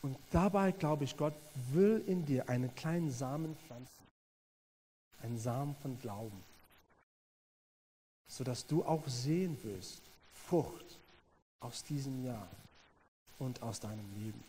Und 0.00 0.16
dabei 0.30 0.72
glaube 0.72 1.04
ich, 1.04 1.16
Gott 1.16 1.34
will 1.72 2.02
in 2.06 2.26
dir 2.26 2.48
einen 2.48 2.74
kleinen 2.74 3.10
Samen 3.10 3.56
pflanzen. 3.66 4.01
Einen 5.22 5.38
Samen 5.38 5.74
von 5.76 5.98
Glauben. 6.00 6.42
Sodass 8.28 8.66
du 8.66 8.84
auch 8.84 9.06
sehen 9.06 9.56
wirst, 9.62 10.02
Frucht 10.32 10.98
aus 11.60 11.84
diesem 11.84 12.24
Jahr 12.24 12.48
und 13.38 13.62
aus 13.62 13.80
deinem 13.80 14.06
Leben. 14.16 14.42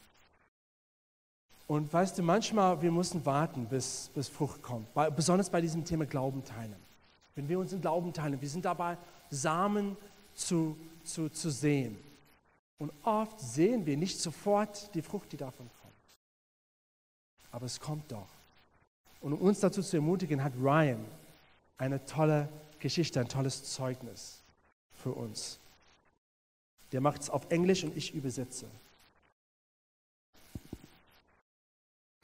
Und 1.68 1.92
weißt 1.92 2.18
du, 2.18 2.24
manchmal, 2.24 2.82
wir 2.82 2.92
müssen 2.92 3.26
warten, 3.26 3.66
bis, 3.66 4.10
bis 4.14 4.28
Frucht 4.28 4.62
kommt. 4.62 4.94
Bei, 4.94 5.10
besonders 5.10 5.50
bei 5.50 5.62
diesem 5.62 5.86
Thema 5.86 6.06
Glauben 6.06 6.44
teilen. 6.44 6.76
Wenn 7.36 7.48
wir 7.48 7.58
uns 7.58 7.74
in 7.74 7.82
Glauben 7.82 8.14
teilen, 8.14 8.40
wir 8.40 8.50
sind 8.50 8.66
dabei, 8.66 8.98
Samen 9.30 9.98
zu, 10.36 10.78
zu, 11.04 11.30
zu 11.30 11.50
sehen. 11.50 11.98
Und 12.78 12.92
oft 13.04 13.40
sehen 13.40 13.86
wir 13.86 13.98
nicht 13.98 14.20
sofort 14.20 14.94
die 14.94 15.02
Frucht, 15.02 15.32
die 15.32 15.38
davon 15.38 15.70
kommt. 15.82 15.94
Aber 17.52 17.66
es 17.66 17.80
kommt 17.80 18.12
doch. 18.12 18.28
Und 19.24 19.32
um 19.32 19.40
uns 19.40 19.62
dazu 19.62 19.82
zu 19.82 19.96
ermutigen, 19.96 20.44
hat 20.44 20.52
Ryan 20.62 21.00
eine 21.78 22.06
tolle 22.06 22.50
Geschichte, 22.80 23.22
ein 23.22 23.30
tolles 23.30 23.64
Zeugnis 23.64 24.42
für 25.02 25.14
uns. 25.14 25.58
Der 26.92 27.00
macht 27.00 27.22
es 27.22 27.30
auf 27.30 27.50
Englisch 27.50 27.86
und 27.86 27.96
ich 27.96 28.14
übersetze. 28.14 28.66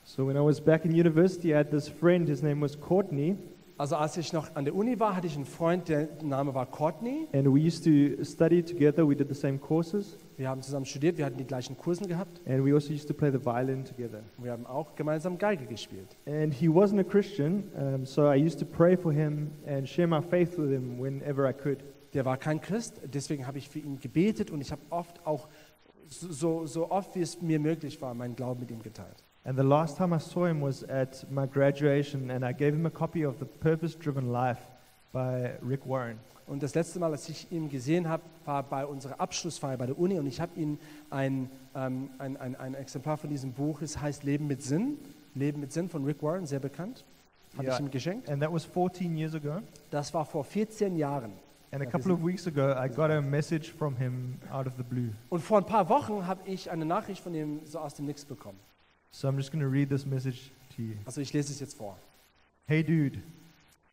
So 0.04 0.28
when 0.28 0.36
I 0.36 0.42
was 0.42 0.60
back 0.60 0.84
in 0.84 0.92
university, 0.92 1.54
I 1.54 1.60
had 1.60 1.72
this 1.72 1.88
friend, 1.88 2.28
his 2.28 2.44
name 2.44 2.62
was 2.62 2.78
Courtney. 2.80 3.38
Also 3.80 3.96
als 3.96 4.18
ich 4.18 4.34
noch 4.34 4.54
an 4.58 4.66
der 4.66 4.76
Uni 4.76 5.00
war, 5.00 5.16
hatte 5.16 5.26
ich 5.26 5.38
einen 5.38 5.46
Freund, 5.46 5.88
der 5.88 6.10
Name 6.22 6.54
war 6.54 6.66
Courtney. 6.66 7.30
And 7.32 7.46
we 7.46 7.66
used 7.66 7.86
to 7.86 8.26
study 8.26 8.62
together. 8.62 9.08
We 9.08 9.16
did 9.16 9.30
the 9.30 9.34
same 9.34 9.58
courses. 9.58 10.18
Wir 10.36 10.50
haben 10.50 10.62
zusammen 10.62 10.86
studiert, 10.86 11.18
wir 11.18 11.26
hatten 11.26 11.38
die 11.38 11.48
gleichen 11.48 11.78
Kursen 11.78 12.06
gehabt. 12.06 12.42
And 12.46 12.66
we 12.66 12.74
also 12.74 12.92
used 12.92 13.08
to 13.08 13.14
play 13.14 13.32
the 13.32 13.40
violin 13.40 13.86
together. 13.86 14.22
Wir 14.38 14.52
haben 14.52 14.66
auch 14.66 14.96
gemeinsam 14.96 15.38
Geige 15.38 15.66
gespielt. 15.66 16.18
And 16.26 16.54
he 16.54 16.68
wasn't 16.68 17.00
a 17.00 17.06
Christian, 17.06 17.72
um, 17.74 18.06
so 18.06 18.30
I 18.30 18.36
used 18.36 18.60
to 18.60 18.66
pray 18.66 18.98
for 18.98 19.14
him 19.14 19.52
and 19.66 19.88
share 19.88 20.08
my 20.08 20.22
faith 20.22 20.58
with 20.58 20.72
him 20.72 21.00
whenever 21.02 21.50
I 21.50 21.54
could. 21.54 21.82
Der 22.14 22.26
war 22.26 22.36
kein 22.36 22.60
Christ, 22.60 23.00
deswegen 23.06 23.48
habe 23.48 23.60
ich 23.60 23.70
für 23.70 23.80
ihn 23.80 23.98
gebetet 23.98 24.52
und 24.52 24.60
ich 24.60 24.74
habe 24.74 24.82
oft 24.90 25.26
auch 25.26 25.48
so, 26.10 26.66
so 26.66 26.92
oft 26.92 27.16
wie 27.16 27.22
es 27.22 27.42
mir 27.42 27.62
möglich 27.62 28.02
war, 28.02 28.14
meinen 28.14 28.36
Glauben 28.36 28.60
mit 28.60 28.72
ihm 28.72 28.84
geteilt. 28.84 29.24
And 29.46 29.58
the 29.58 29.64
last 29.64 29.98
time 29.98 30.14
I 30.14 30.20
saw 30.20 30.46
him 30.46 30.62
was 30.62 30.84
at 30.84 31.26
my 31.32 31.48
graduation, 31.48 32.30
and 32.30 32.44
I 32.46 32.52
gave 32.54 32.74
him 32.76 32.86
a 32.86 32.90
copy 32.92 33.24
of 33.26 33.36
The 33.40 33.46
Purpose 33.46 33.96
Driven 33.98 34.32
Life 34.32 34.62
by 35.14 35.52
Rick 35.62 35.88
Warren. 35.88 36.20
Und 36.46 36.62
das 36.64 36.74
letzte 36.76 37.00
Mal, 37.00 37.12
als 37.12 37.30
ich 37.30 37.52
ihn 37.52 37.70
gesehen 37.70 38.10
habe, 38.10 38.24
war 38.46 38.64
bei 38.64 38.86
unserer 38.86 39.20
Abschlussfeier 39.20 39.78
bei 39.78 39.86
der 39.86 39.98
Uni 40.00 40.18
und 40.20 40.26
ich 40.26 40.42
habe 40.42 40.60
ihm 40.60 40.78
ein, 41.12 41.50
ähm, 41.76 42.10
ein, 42.18 42.38
ein, 42.38 42.56
ein 42.56 42.74
Exemplar 42.74 43.18
von 43.18 43.30
diesem 43.30 43.54
Buch, 43.54 43.82
es 43.82 44.02
heißt 44.02 44.24
Leben 44.24 44.48
mit 44.48 44.62
Sinn, 44.64 44.98
Leben 45.36 45.60
mit 45.62 45.72
Sinn 45.72 45.90
von 45.90 46.04
Rick 46.06 46.22
Warren, 46.24 46.46
sehr 46.48 46.60
bekannt, 46.60 47.06
habe 47.56 47.66
Yeah. 47.68 47.76
ich 47.76 47.80
ihm 47.80 47.92
geschenkt. 47.92 48.30
And 48.30 48.42
that 48.42 48.52
was 48.52 48.66
14 48.66 49.16
years 49.16 49.36
ago. 49.36 49.60
Das 49.92 50.14
war 50.14 50.26
vor 50.26 50.44
14 50.44 50.96
Jahren. 50.96 51.32
And 51.72 51.82
a 51.84 51.86
Ja, 51.86 51.92
couple 51.92 52.12
of 52.14 52.24
weeks 52.26 52.48
ago, 52.48 52.72
I 52.74 52.90
got 52.90 53.12
a 53.12 53.22
message 53.22 53.72
from 53.72 53.96
him 53.96 54.40
out 54.52 54.66
of 54.66 54.74
the 54.78 54.84
blue. 54.84 55.10
Und 55.30 55.42
vor 55.42 55.60
ein 55.60 55.66
paar 55.66 55.88
Wochen 55.88 56.26
habe 56.26 56.42
ich 56.46 56.70
eine 56.72 56.86
Nachricht 56.86 57.22
von 57.22 57.34
ihm 57.36 57.62
so 57.66 57.78
aus 57.80 57.94
dem 57.94 58.06
Nix 58.06 58.26
bekommen. 58.26 58.58
So 59.12 59.28
I'm 59.28 59.38
just 59.38 59.52
going 59.52 59.62
to 59.62 59.68
read 59.68 59.90
this 59.90 60.06
message 60.06 60.52
to 60.76 60.84
you. 60.84 60.98
Also 61.06 61.22
ich 61.22 61.34
lese 61.34 61.52
es 61.52 61.60
jetzt 61.60 61.78
vor. 61.78 61.98
Hey, 62.68 62.84
dude. 62.84 63.22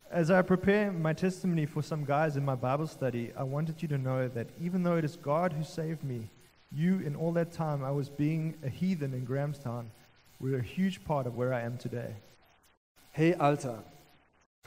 As 0.09 0.31
I 0.31 0.41
prepare 0.41 0.91
my 0.91 1.13
testimony 1.13 1.65
for 1.65 1.81
some 1.81 2.05
guys 2.05 2.37
in 2.37 2.45
my 2.45 2.55
Bible 2.55 2.87
study, 2.87 3.33
I 3.37 3.43
wanted 3.43 3.81
you 3.81 3.89
to 3.89 3.97
know 3.97 4.29
that 4.29 4.47
even 4.61 4.83
though 4.83 4.95
it 4.95 5.03
is 5.03 5.17
God 5.17 5.51
who 5.51 5.63
saved 5.63 6.03
me, 6.03 6.29
you, 6.71 6.99
in 6.99 7.15
all 7.15 7.33
that 7.33 7.51
time 7.51 7.83
I 7.83 7.91
was 7.91 8.09
being 8.09 8.55
a 8.63 8.69
heathen 8.69 9.13
in 9.13 9.25
Grahamstown, 9.25 9.91
were 10.39 10.57
a 10.57 10.61
huge 10.61 11.03
part 11.03 11.27
of 11.27 11.35
where 11.35 11.53
I 11.53 11.61
am 11.61 11.77
today. 11.77 12.15
Hey 13.11 13.33
Alter, 13.33 13.83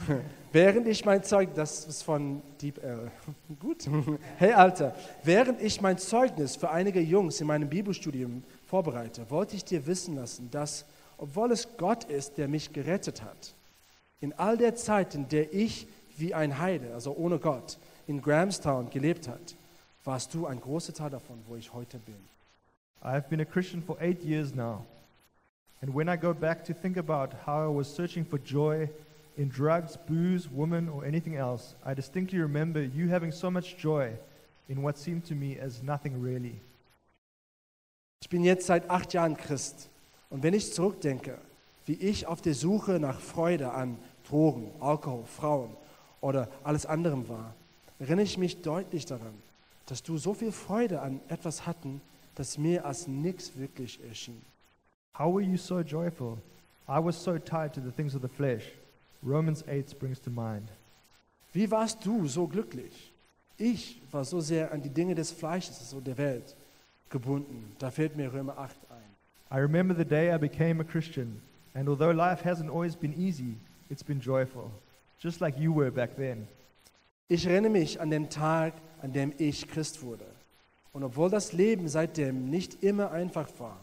während 0.52 0.88
ich 0.88 1.04
mein 1.04 1.22
Zeugnis, 1.22 1.56
das 1.56 1.86
ist 1.86 2.02
von 2.02 2.42
Deep 2.60 2.82
L, 2.82 3.10
gut. 3.60 3.88
Hey 4.36 4.52
Alter, 4.52 4.94
während 5.24 5.62
ich 5.62 5.80
mein 5.80 5.98
Zeugnis 5.98 6.56
für 6.56 6.70
einige 6.70 7.00
Jungs 7.00 7.40
in 7.40 7.46
meinem 7.46 7.68
Bibelstudium 7.68 8.42
vorbereite, 8.70 9.28
wollte 9.30 9.56
ich 9.56 9.64
dir 9.64 9.86
wissen 9.86 10.14
lassen, 10.14 10.50
dass, 10.50 10.84
obwohl 11.18 11.50
es 11.50 11.76
Gott 11.76 12.04
ist, 12.04 12.38
der 12.38 12.46
mich 12.46 12.72
gerettet 12.72 13.22
hat, 13.22 13.54
in 14.20 14.32
all 14.34 14.56
der 14.56 14.76
Zeit, 14.76 15.14
in 15.14 15.28
der 15.28 15.52
ich 15.52 15.88
wie 16.16 16.34
ein 16.34 16.58
Heide, 16.58 16.94
also 16.94 17.12
ohne 17.16 17.38
Gott, 17.38 17.78
in 18.06 18.22
Grahamstown 18.22 18.90
gelebt 18.90 19.26
hat, 19.26 19.56
warst 20.04 20.34
du 20.34 20.46
ein 20.46 20.60
großer 20.60 20.94
Teil 20.94 21.10
davon, 21.10 21.38
wo 21.48 21.56
ich 21.56 21.72
heute 21.72 21.98
bin. 21.98 22.16
I 23.02 23.08
have 23.08 23.28
been 23.28 23.40
a 23.40 23.44
Christian 23.44 23.82
for 23.82 23.96
eight 24.00 24.22
years 24.22 24.54
now. 24.54 24.84
And 25.82 25.94
when 25.94 26.08
I 26.08 26.16
go 26.16 26.34
back 26.34 26.64
to 26.66 26.74
think 26.74 26.96
about 26.96 27.30
how 27.46 27.64
I 27.64 27.74
was 27.74 27.88
searching 27.88 28.24
for 28.24 28.38
joy 28.38 28.88
in 29.36 29.48
drugs, 29.48 29.96
booze, 29.96 30.48
women, 30.48 30.88
or 30.88 31.04
anything 31.04 31.36
else, 31.36 31.74
I 31.84 31.94
distinctly 31.94 32.38
remember 32.38 32.82
you 32.82 33.08
having 33.08 33.32
so 33.32 33.50
much 33.50 33.78
joy 33.78 34.12
in 34.68 34.82
what 34.82 34.98
seemed 34.98 35.24
to 35.26 35.34
me 35.34 35.58
as 35.58 35.82
nothing 35.82 36.20
really. 36.20 36.60
Ich 38.20 38.28
bin 38.28 38.44
jetzt 38.44 38.66
seit 38.66 38.90
acht 38.90 39.12
Jahren 39.12 39.36
Christ. 39.36 39.88
Und 40.28 40.42
wenn 40.42 40.54
ich 40.54 40.72
zurückdenke, 40.72 41.38
wie 41.86 41.94
ich 41.94 42.26
auf 42.26 42.40
der 42.40 42.54
Suche 42.54 43.00
nach 43.00 43.18
Freude 43.18 43.72
an 43.72 43.98
Drogen, 44.28 44.70
Alkohol, 44.80 45.24
Frauen 45.24 45.76
oder 46.20 46.48
alles 46.62 46.86
anderem 46.86 47.28
war, 47.28 47.54
erinnere 47.98 48.24
ich 48.24 48.38
mich 48.38 48.62
deutlich 48.62 49.06
daran, 49.06 49.34
dass 49.86 50.02
du 50.02 50.18
so 50.18 50.34
viel 50.34 50.52
Freude 50.52 51.00
an 51.00 51.20
etwas 51.28 51.66
hatten, 51.66 52.00
das 52.36 52.58
mir 52.58 52.84
als 52.84 53.08
nichts 53.08 53.56
wirklich 53.56 53.98
erschien. 54.08 54.40
How 55.18 55.34
were 55.34 55.42
you 55.42 55.56
so 55.56 55.80
joyful? 55.80 56.38
I 56.88 57.02
was 57.04 57.22
so 57.22 57.38
tied 57.38 57.72
to 57.74 57.80
the 57.80 57.90
things 57.90 58.14
of 58.14 58.22
the 58.22 58.28
flesh. 58.28 58.64
Romans 59.22 59.64
8 59.66 59.98
brings 59.98 60.20
to 60.20 60.30
mind. 60.30 60.70
Wie 61.52 61.70
warst 61.70 62.04
du 62.06 62.26
so 62.28 62.46
glücklich? 62.46 63.12
Ich 63.58 64.00
war 64.10 64.24
so 64.24 64.40
sehr 64.40 64.72
an 64.72 64.80
die 64.80 64.88
Dinge 64.88 65.14
des 65.14 65.30
Fleisches, 65.32 65.80
also 65.80 66.00
der 66.00 66.16
Welt, 66.16 66.56
gebunden. 67.10 67.74
Da 67.78 67.90
fällt 67.90 68.16
mir 68.16 68.32
Römer 68.32 68.56
8 68.58 68.76
ein. 68.90 69.56
I 69.56 69.60
remember 69.60 69.94
the 69.96 70.04
day 70.04 70.34
I 70.34 70.38
became 70.38 70.80
a 70.80 70.84
Christian, 70.84 71.42
and 71.74 71.88
although 71.88 72.12
life 72.12 72.42
hasn't 72.48 72.70
always 72.70 72.94
been 72.96 73.12
easy, 73.18 73.56
it's 73.88 74.04
been 74.04 74.20
joyful, 74.20 74.70
just 75.18 75.40
like 75.40 75.58
you 75.58 75.74
were 75.74 75.90
back 75.90 76.16
then. 76.16 76.46
Ich 77.28 77.46
erinnere 77.46 77.70
mich 77.72 78.00
an 78.00 78.10
den 78.10 78.28
Tag, 78.30 78.74
an 79.02 79.12
dem 79.12 79.32
ich 79.38 79.68
Christ 79.68 80.02
wurde. 80.02 80.24
Und 80.92 81.04
obwohl 81.04 81.30
das 81.30 81.52
Leben 81.52 81.88
seitdem 81.88 82.48
nicht 82.50 82.82
immer 82.82 83.10
einfach 83.12 83.48
war, 83.58 83.78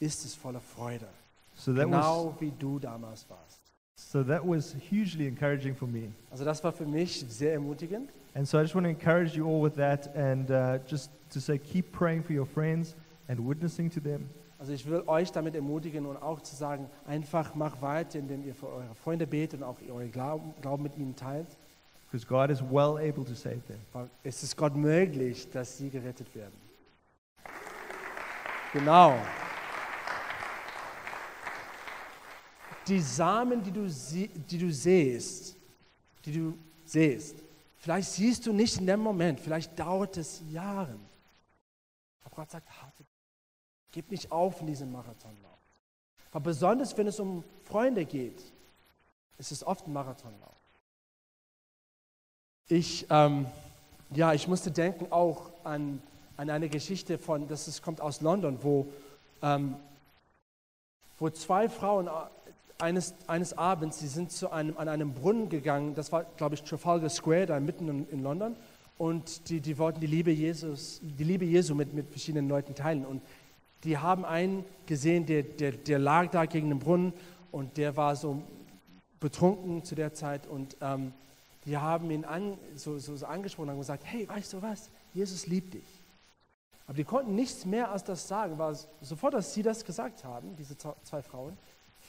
ist 0.00 0.24
es 0.24 0.34
voller 0.34 0.60
Freude. 0.60 1.06
So 1.54 1.72
that 1.74 1.90
was 1.90 2.00
Genau 2.04 2.34
wie 2.40 2.52
du 2.58 2.78
damals 2.78 3.26
warst. 3.28 3.60
so 3.96 4.24
that 4.24 4.42
was 4.44 4.74
hugely 4.90 5.26
encouraging 5.28 5.74
for 5.76 5.86
me. 5.86 6.12
Also 6.30 6.44
das 6.44 6.64
war 6.64 6.72
für 6.72 6.86
mich 6.86 7.24
sehr 7.28 7.52
ermutigend. 7.52 8.10
And 8.34 8.46
so 8.46 8.58
I 8.58 8.62
just 8.62 8.74
want 8.74 8.84
to 8.84 8.90
encourage 8.90 9.36
you 9.36 9.46
all 9.46 9.60
with 9.60 9.74
that 9.76 10.14
and 10.14 10.50
uh, 10.50 10.78
just 10.86 11.10
to 11.30 11.40
say 11.40 11.58
keep 11.58 11.90
praying 11.92 12.22
for 12.22 12.32
your 12.32 12.46
friends 12.46 12.94
and 13.28 13.40
witnessing 13.40 13.90
to 13.90 14.00
them. 14.00 14.28
Also 14.58 14.72
ich 14.72 14.86
will 14.86 15.02
euch 15.06 15.32
damit 15.32 15.54
ermutigen 15.54 16.04
und 16.06 16.16
auch 16.18 16.40
zu 16.42 16.54
sagen, 16.54 16.88
einfach 17.06 17.54
mach 17.54 17.80
weiter, 17.80 18.18
indem 18.18 18.44
ihr 18.46 18.54
für 18.54 18.68
eure 18.68 18.94
Freunde 18.94 19.26
betet 19.26 19.60
und 19.60 19.66
auch 19.66 19.76
euren 19.88 20.12
Glauben, 20.12 20.54
Glauben 20.60 20.82
mit 20.82 20.96
ihnen 20.98 21.16
teilt. 21.16 21.48
Because 22.12 22.26
God 22.26 22.50
is 22.50 22.60
well 22.60 22.96
able 22.98 23.24
to 23.24 23.34
save 23.34 23.60
them. 23.66 23.78
Weil 23.92 24.08
Es 24.22 24.42
ist 24.42 24.56
Gott 24.56 24.76
möglich, 24.76 25.48
dass 25.50 25.78
sie 25.78 25.88
gerettet 25.90 26.34
werden. 26.34 26.52
Genau. 28.72 29.14
Die 32.86 33.00
Samen, 33.00 33.62
die 33.62 33.70
du, 33.70 33.88
sie- 33.88 34.28
die 34.28 34.58
du 34.58 34.72
sähst, 34.72 35.56
die 36.24 36.32
du 36.32 36.54
sähst, 36.84 37.36
vielleicht 37.80 38.10
siehst 38.10 38.46
du 38.46 38.52
nicht 38.52 38.76
in 38.78 38.86
dem 38.86 39.00
Moment, 39.00 39.40
vielleicht 39.40 39.76
dauert 39.78 40.16
es 40.16 40.40
Jahre. 40.50 40.96
Aber 42.22 42.36
Gott 42.36 42.50
sagt, 42.50 42.70
harte, 42.80 43.04
gib 43.90 44.10
nicht 44.10 44.30
auf 44.30 44.60
in 44.60 44.68
diesem 44.68 44.92
Marathonlauf. 44.92 45.58
Aber 46.30 46.44
besonders, 46.44 46.96
wenn 46.96 47.08
es 47.08 47.18
um 47.18 47.42
Freunde 47.64 48.04
geht, 48.04 48.40
ist 49.38 49.50
es 49.50 49.66
oft 49.66 49.86
ein 49.86 49.92
Marathonlauf. 49.92 50.54
Ich, 52.68 53.06
ähm, 53.10 53.46
ja, 54.10 54.32
ich 54.32 54.46
musste 54.46 54.70
denken 54.70 55.10
auch 55.10 55.50
an, 55.64 56.00
an 56.36 56.50
eine 56.50 56.68
Geschichte 56.68 57.18
von, 57.18 57.48
das 57.48 57.66
ist, 57.66 57.82
kommt 57.82 58.00
aus 58.00 58.20
London, 58.20 58.62
wo, 58.62 58.92
ähm, 59.42 59.74
wo 61.18 61.30
zwei 61.30 61.68
Frauen 61.68 62.08
eines, 62.80 63.14
eines 63.26 63.56
Abends, 63.56 63.98
sie 63.98 64.08
sind 64.08 64.32
zu 64.32 64.50
einem, 64.50 64.76
an 64.76 64.88
einem 64.88 65.12
Brunnen 65.12 65.48
gegangen, 65.48 65.94
das 65.94 66.12
war, 66.12 66.24
glaube 66.36 66.54
ich, 66.54 66.62
Trafalgar 66.62 67.10
Square, 67.10 67.46
da 67.46 67.60
mitten 67.60 67.88
in, 67.88 68.08
in 68.08 68.22
London, 68.22 68.56
und 68.98 69.48
die, 69.48 69.60
die 69.60 69.78
wollten 69.78 70.00
die 70.00 70.06
Liebe, 70.06 70.30
Jesus, 70.30 71.00
die 71.02 71.24
Liebe 71.24 71.46
Jesu 71.46 71.74
mit, 71.74 71.94
mit 71.94 72.10
verschiedenen 72.10 72.48
Leuten 72.48 72.74
teilen. 72.74 73.06
Und 73.06 73.22
die 73.84 73.96
haben 73.96 74.26
einen 74.26 74.62
gesehen, 74.84 75.24
der, 75.24 75.42
der, 75.42 75.72
der 75.72 75.98
lag 75.98 76.30
da 76.30 76.44
gegen 76.44 76.68
den 76.68 76.80
Brunnen 76.80 77.14
und 77.50 77.78
der 77.78 77.96
war 77.96 78.14
so 78.14 78.42
betrunken 79.18 79.84
zu 79.84 79.94
der 79.94 80.12
Zeit 80.12 80.46
und 80.46 80.76
ähm, 80.82 81.12
die 81.64 81.78
haben 81.78 82.10
ihn 82.10 82.24
an, 82.24 82.58
so, 82.74 82.98
so, 82.98 83.16
so 83.16 83.26
angesprochen 83.26 83.70
und 83.70 83.78
gesagt, 83.78 84.04
hey, 84.04 84.28
weißt 84.28 84.52
du 84.52 84.62
was, 84.62 84.90
Jesus 85.14 85.46
liebt 85.46 85.74
dich. 85.74 86.00
Aber 86.86 86.96
die 86.96 87.04
konnten 87.04 87.34
nichts 87.34 87.64
mehr 87.64 87.90
als 87.90 88.04
das 88.04 88.26
sagen, 88.26 88.58
weil 88.58 88.76
sofort, 89.00 89.34
als 89.34 89.54
sie 89.54 89.62
das 89.62 89.84
gesagt 89.84 90.24
haben, 90.24 90.56
diese 90.56 90.76
zwei 90.76 91.22
Frauen, 91.22 91.56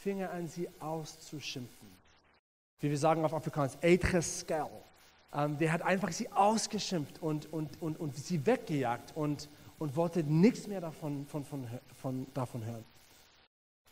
fing 0.02 0.20
er 0.20 0.32
an, 0.32 0.48
sie 0.48 0.68
auszuschimpfen. 0.80 1.88
Wie 2.80 2.90
wir 2.90 2.98
sagen 2.98 3.24
auf 3.24 3.34
Afrikaans, 3.34 3.78
Eitgeskel. 3.82 4.66
Ähm, 5.34 5.58
der 5.60 5.72
hat 5.72 5.84
einfach 5.84 6.12
sie 6.12 6.32
ausgeschimpft 6.32 7.22
und, 7.22 7.52
und, 7.54 7.82
und, 7.82 8.00
und 8.00 8.16
sie 8.16 8.46
weggejagt 8.46 9.16
und, 9.16 9.48
und 9.78 9.96
wollte 9.96 10.24
nichts 10.24 10.68
mehr 10.68 10.82
davon, 10.82 11.26
von, 11.28 11.46
von, 11.46 11.68
von, 12.02 12.28
davon 12.34 12.66
hören. 12.66 12.84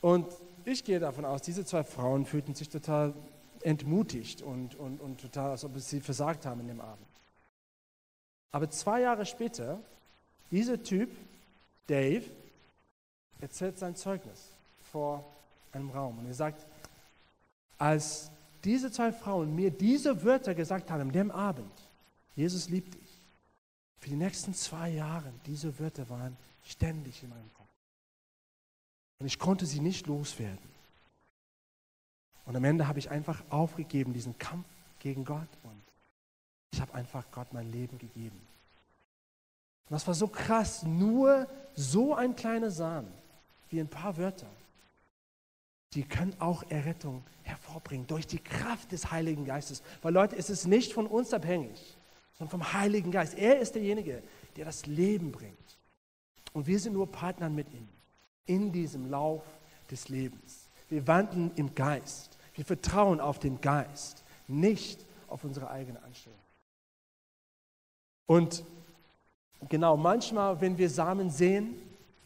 Und 0.02 0.28
ich 0.66 0.84
gehe 0.84 1.00
davon 1.00 1.26
aus, 1.26 1.44
diese 1.44 1.64
zwei 1.64 1.84
Frauen 1.84 2.26
fühlten 2.26 2.56
sich 2.56 2.70
total 2.70 3.14
entmutigt 3.62 4.42
und, 4.42 4.76
und, 4.76 5.00
und 5.00 5.22
total, 5.22 5.52
als 5.52 5.64
ob 5.64 5.78
sie 5.80 6.02
versagt 6.02 6.46
haben 6.46 6.62
in 6.62 6.68
dem 6.70 6.82
Abend. 6.82 7.06
Aber 8.52 8.70
zwei 8.70 9.02
Jahre 9.02 9.26
später, 9.26 9.80
dieser 10.50 10.82
Typ, 10.82 11.16
Dave, 11.88 12.26
erzählt 13.40 13.78
sein 13.78 13.96
Zeugnis 13.96 14.50
vor 14.92 15.24
einem 15.72 15.90
Raum. 15.90 16.20
Und 16.20 16.26
er 16.28 16.34
sagt, 16.34 16.66
als 17.78 18.32
diese 18.64 18.92
zwei 18.92 19.12
Frauen 19.12 19.56
mir 19.56 19.72
diese 19.72 20.24
Wörter 20.24 20.54
gesagt 20.54 20.92
haben, 20.92 21.02
an 21.02 21.12
dem 21.12 21.32
Abend, 21.32 21.72
Jesus 22.36 22.70
liebt 22.70 22.94
dich, 22.94 23.10
für 24.00 24.10
die 24.10 24.16
nächsten 24.16 24.54
zwei 24.54 24.90
Jahre, 24.90 25.32
diese 25.46 25.78
Wörter 25.80 26.10
waren 26.10 26.38
ständig 26.64 27.22
in 27.24 27.30
meinem 27.30 27.54
Kopf. 27.54 27.68
Und 29.20 29.26
ich 29.26 29.40
konnte 29.40 29.66
sie 29.66 29.82
nicht 29.82 30.08
loswerden. 30.08 30.70
Und 32.46 32.56
am 32.56 32.64
Ende 32.64 32.88
habe 32.88 33.00
ich 33.00 33.12
einfach 33.12 33.44
aufgegeben, 33.50 34.14
diesen 34.14 34.38
Kampf 34.38 34.66
gegen 35.00 35.26
Gott. 35.26 35.48
Und 35.64 35.82
ich 36.72 36.82
habe 36.82 36.94
einfach 36.94 37.26
Gott 37.32 37.54
mein 37.54 37.72
Leben 37.72 37.98
gegeben. 37.98 38.40
Und 39.90 39.94
das 39.94 40.08
war 40.08 40.14
so 40.14 40.28
krass, 40.28 40.84
nur 40.84 41.48
so 41.76 42.16
ein 42.16 42.36
kleiner 42.36 42.72
Samen, 42.72 43.12
wie 43.70 43.80
ein 43.80 43.88
paar 43.88 44.18
Wörter, 44.18 44.48
die 45.94 46.04
können 46.04 46.36
auch 46.40 46.64
Errettung 46.70 47.24
hervorbringen 47.44 48.06
durch 48.08 48.28
die 48.28 48.40
Kraft 48.40 48.92
des 48.92 49.12
Heiligen 49.12 49.46
Geistes. 49.46 49.82
Weil 50.02 50.14
Leute, 50.14 50.36
es 50.36 50.50
ist 50.50 50.68
nicht 50.68 50.94
von 50.94 51.08
uns 51.08 51.34
abhängig, 51.34 51.98
sondern 52.38 52.52
vom 52.52 52.74
Heiligen 52.74 53.12
Geist. 53.12 53.38
Er 53.38 53.60
ist 53.60 53.74
derjenige, 53.74 54.22
der 54.56 54.66
das 54.66 54.86
Leben 54.86 55.32
bringt. 55.32 55.58
Und 56.54 56.68
wir 56.68 56.80
sind 56.80 56.94
nur 56.94 57.12
Partner 57.12 57.50
mit 57.50 57.72
ihm 57.74 57.88
in 58.46 58.72
diesem 58.72 59.10
Lauf 59.10 59.44
des 59.90 60.10
Lebens. 60.10 60.70
Wir 60.90 61.08
wandeln 61.08 61.52
im 61.56 61.74
Geist. 61.76 62.38
Wir 62.56 62.66
vertrauen 62.66 63.20
auf 63.20 63.40
den 63.40 63.62
Geist, 63.62 64.24
nicht 64.48 65.06
auf 65.28 65.44
unsere 65.44 65.70
eigene 65.70 66.02
Anstrengung. 66.04 66.40
Und 68.26 68.64
genau, 69.70 69.98
manchmal, 69.98 70.60
wenn 70.62 70.78
wir 70.78 70.90
Samen 70.90 71.30
sehen, 71.30 71.76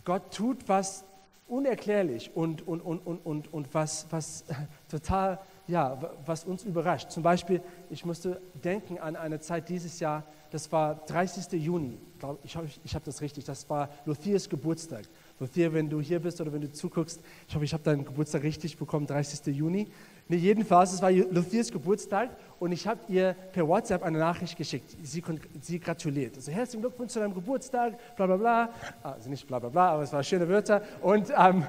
Gott 0.03 0.33
tut 0.33 0.67
was 0.67 1.05
unerklärlich 1.53 2.31
und, 2.33 2.67
und, 2.67 2.81
und, 2.81 3.05
und, 3.05 3.25
und, 3.25 3.53
und 3.53 3.73
was, 3.73 4.07
was 4.09 4.43
total, 4.89 5.39
ja, 5.67 5.99
was 6.25 6.45
uns 6.45 6.63
überrascht. 6.63 7.11
Zum 7.11 7.21
Beispiel, 7.21 7.61
ich 7.91 8.03
musste 8.05 8.41
denken 8.63 8.97
an 8.97 9.15
eine 9.15 9.39
Zeit 9.39 9.69
dieses 9.69 9.99
Jahr, 9.99 10.23
das 10.49 10.71
war 10.71 10.95
30. 11.05 11.63
Juni, 11.63 11.99
ich 12.43 12.55
hoffe, 12.55 12.67
ich 12.83 12.95
habe 12.95 13.05
das 13.05 13.21
richtig, 13.21 13.45
das 13.45 13.69
war 13.69 13.89
Luthiers 14.05 14.49
Geburtstag. 14.49 15.03
Luthia, 15.39 15.71
wenn 15.73 15.89
du 15.89 16.01
hier 16.01 16.19
bist 16.19 16.41
oder 16.41 16.51
wenn 16.53 16.61
du 16.61 16.71
zuguckst, 16.71 17.21
ich 17.47 17.53
hoffe, 17.53 17.65
ich 17.65 17.73
habe 17.73 17.83
deinen 17.83 18.05
Geburtstag 18.05 18.43
richtig 18.43 18.77
bekommen, 18.77 19.05
30. 19.05 19.55
Juni. 19.55 19.87
Nee, 20.29 20.37
jedenfalls, 20.37 20.93
es 20.93 21.01
war 21.01 21.11
Luthiers 21.11 21.69
Geburtstag 21.69 22.29
und 22.59 22.71
ich 22.71 22.87
habe 22.87 22.99
ihr 23.09 23.35
per 23.51 23.67
WhatsApp 23.67 24.03
eine 24.03 24.19
Nachricht 24.19 24.57
geschickt. 24.57 24.95
Sie, 25.03 25.21
sie 25.61 25.79
gratuliert. 25.79 26.37
Also 26.37 26.51
herzlichen 26.51 26.81
Glückwunsch 26.81 27.11
zu 27.11 27.19
deinem 27.19 27.33
Geburtstag, 27.33 27.97
bla 28.15 28.25
bla 28.25 28.37
bla. 28.37 28.69
Also 29.03 29.29
nicht 29.29 29.45
bla 29.45 29.59
bla 29.59 29.69
bla, 29.69 29.89
aber 29.89 30.03
es 30.03 30.13
waren 30.13 30.23
schöne 30.23 30.47
Wörter. 30.47 30.81
Und, 31.01 31.31
ähm, 31.37 31.67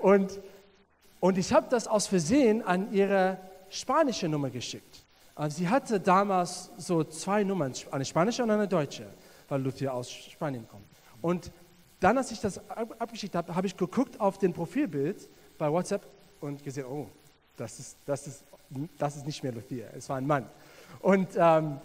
und, 0.00 0.38
und 1.20 1.38
ich 1.38 1.50
habe 1.52 1.66
das 1.70 1.88
aus 1.88 2.06
Versehen 2.06 2.62
an 2.62 2.92
ihre 2.92 3.38
spanische 3.70 4.28
Nummer 4.28 4.50
geschickt. 4.50 5.06
Also 5.34 5.56
sie 5.56 5.68
hatte 5.68 5.98
damals 5.98 6.70
so 6.76 7.02
zwei 7.04 7.42
Nummern, 7.42 7.72
eine 7.90 8.04
spanische 8.04 8.42
und 8.42 8.50
eine 8.50 8.68
deutsche, 8.68 9.06
weil 9.48 9.62
Luthia 9.62 9.92
aus 9.92 10.12
Spanien 10.12 10.68
kommt. 10.68 10.84
Und 11.22 11.50
dann, 12.00 12.18
als 12.18 12.30
ich 12.30 12.40
das 12.40 12.58
ab- 12.68 12.94
abgeschickt 12.98 13.34
habe, 13.34 13.54
habe 13.54 13.66
ich 13.66 13.74
geguckt 13.76 14.20
auf 14.20 14.36
den 14.36 14.52
Profilbild 14.52 15.28
bei 15.56 15.72
WhatsApp 15.72 16.06
und 16.40 16.62
gesehen, 16.62 16.84
oh, 16.84 17.06
das 17.56 17.78
ist, 17.78 17.96
das 18.06 18.26
ist, 18.26 18.44
das 18.98 19.16
ist 19.16 19.26
nicht 19.26 19.42
mehr 19.42 19.52
Luthia, 19.52 19.86
es 19.96 20.08
war 20.08 20.16
ein 20.16 20.26
Mann. 20.26 20.46
Und, 21.00 21.28
ähm, 21.36 21.78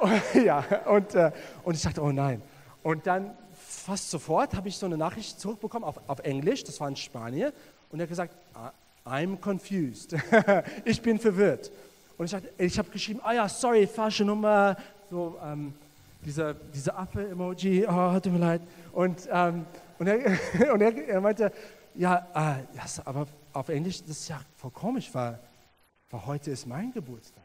ja, 0.44 0.64
und, 0.86 1.14
äh, 1.14 1.32
und 1.64 1.74
ich 1.74 1.82
dachte, 1.82 2.02
oh 2.02 2.12
nein. 2.12 2.42
Und 2.82 3.06
dann 3.06 3.36
fast 3.58 4.10
sofort 4.10 4.54
habe 4.54 4.68
ich 4.68 4.76
so 4.76 4.86
eine 4.86 4.96
Nachricht 4.96 5.40
zurückbekommen 5.40 5.84
auf, 5.84 5.98
auf 6.06 6.20
Englisch, 6.20 6.64
das 6.64 6.80
war 6.80 6.88
in 6.88 6.96
Spanien, 6.96 7.52
und 7.90 8.00
er 8.00 8.04
hat 8.04 8.08
gesagt, 8.08 8.36
"Ah, 8.54 8.72
I'm 9.04 9.38
confused, 9.40 10.16
ich 10.84 11.00
bin 11.00 11.18
verwirrt. 11.18 11.70
Und 12.18 12.32
ich, 12.32 12.36
ich 12.58 12.78
habe 12.78 12.90
geschrieben, 12.90 13.20
ah 13.22 13.32
ja, 13.32 13.48
sorry, 13.48 13.86
falsche 13.86 14.24
Nummer, 14.24 14.76
so 15.10 15.38
ähm, 15.44 15.72
dieser, 16.24 16.54
dieser 16.54 16.98
Affe-Emoji, 16.98 17.86
oh, 17.86 18.18
tut 18.18 18.32
mir 18.32 18.38
leid. 18.38 18.62
Und, 18.92 19.28
ähm, 19.30 19.66
und, 19.98 20.06
er, 20.06 20.72
und 20.72 20.80
er, 20.80 21.08
er 21.08 21.20
meinte, 21.20 21.52
ja, 21.96 22.58
äh, 22.58 22.64
das, 22.74 23.04
aber 23.06 23.26
auf 23.52 23.68
Englisch, 23.68 24.00
das 24.00 24.10
ist 24.10 24.28
ja 24.28 24.40
voll 24.56 24.70
komisch, 24.70 25.12
weil, 25.12 25.38
weil 26.10 26.26
heute 26.26 26.50
ist 26.50 26.66
mein 26.66 26.92
Geburtstag. 26.92 27.42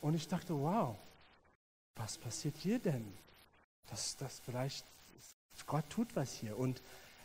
Und 0.00 0.14
ich 0.14 0.26
dachte, 0.26 0.54
wow, 0.54 0.96
was 1.96 2.18
passiert 2.18 2.56
hier 2.56 2.78
denn? 2.78 3.12
Das, 3.90 4.16
das 4.16 4.40
vielleicht, 4.44 4.84
Gott 5.66 5.88
tut 5.90 6.14
was 6.16 6.32
hier. 6.32 6.58
Und, 6.58 6.82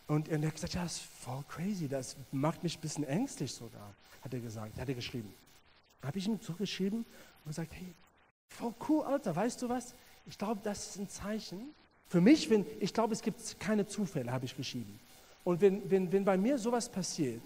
und 0.08 0.28
er 0.30 0.42
hat 0.42 0.54
gesagt, 0.54 0.74
ja, 0.74 0.84
das 0.84 0.98
ist 0.98 1.06
voll 1.22 1.44
crazy, 1.48 1.88
das 1.88 2.16
macht 2.32 2.64
mich 2.64 2.78
ein 2.78 2.82
bisschen 2.82 3.04
ängstlich 3.04 3.54
sogar, 3.54 3.94
hat 4.24 4.34
er 4.34 4.40
gesagt, 4.40 4.78
hat 4.80 4.90
er 4.90 4.96
geschrieben. 4.96 5.34
Habe 6.04 6.18
ich 6.20 6.28
ihm 6.28 6.40
zurückgeschrieben 6.42 7.00
und 7.00 7.48
gesagt, 7.48 7.74
hey, 7.74 7.94
voll 8.50 8.74
cool, 8.88 9.06
Alter, 9.06 9.36
weißt 9.36 9.62
du 9.62 9.70
was? 9.70 9.94
Ich 10.26 10.38
glaube, 10.38 10.62
das 10.64 10.90
ist 10.90 10.98
ein 10.98 11.10
Zeichen. 11.10 11.74
Für 12.08 12.22
mich, 12.22 12.50
wenn, 12.50 12.66
ich 12.80 12.94
glaube, 12.94 13.14
es 13.14 13.22
gibt 13.22 13.60
keine 13.60 13.88
Zufälle, 13.88 14.32
habe 14.32 14.46
ich 14.46 14.56
geschrieben. 14.56 15.00
Und 15.44 15.62
wenn, 15.62 15.90
wenn, 15.90 16.12
wenn 16.12 16.26
bei 16.26 16.38
mir 16.38 16.58
sowas 16.58 16.90
passiert, 16.90 17.42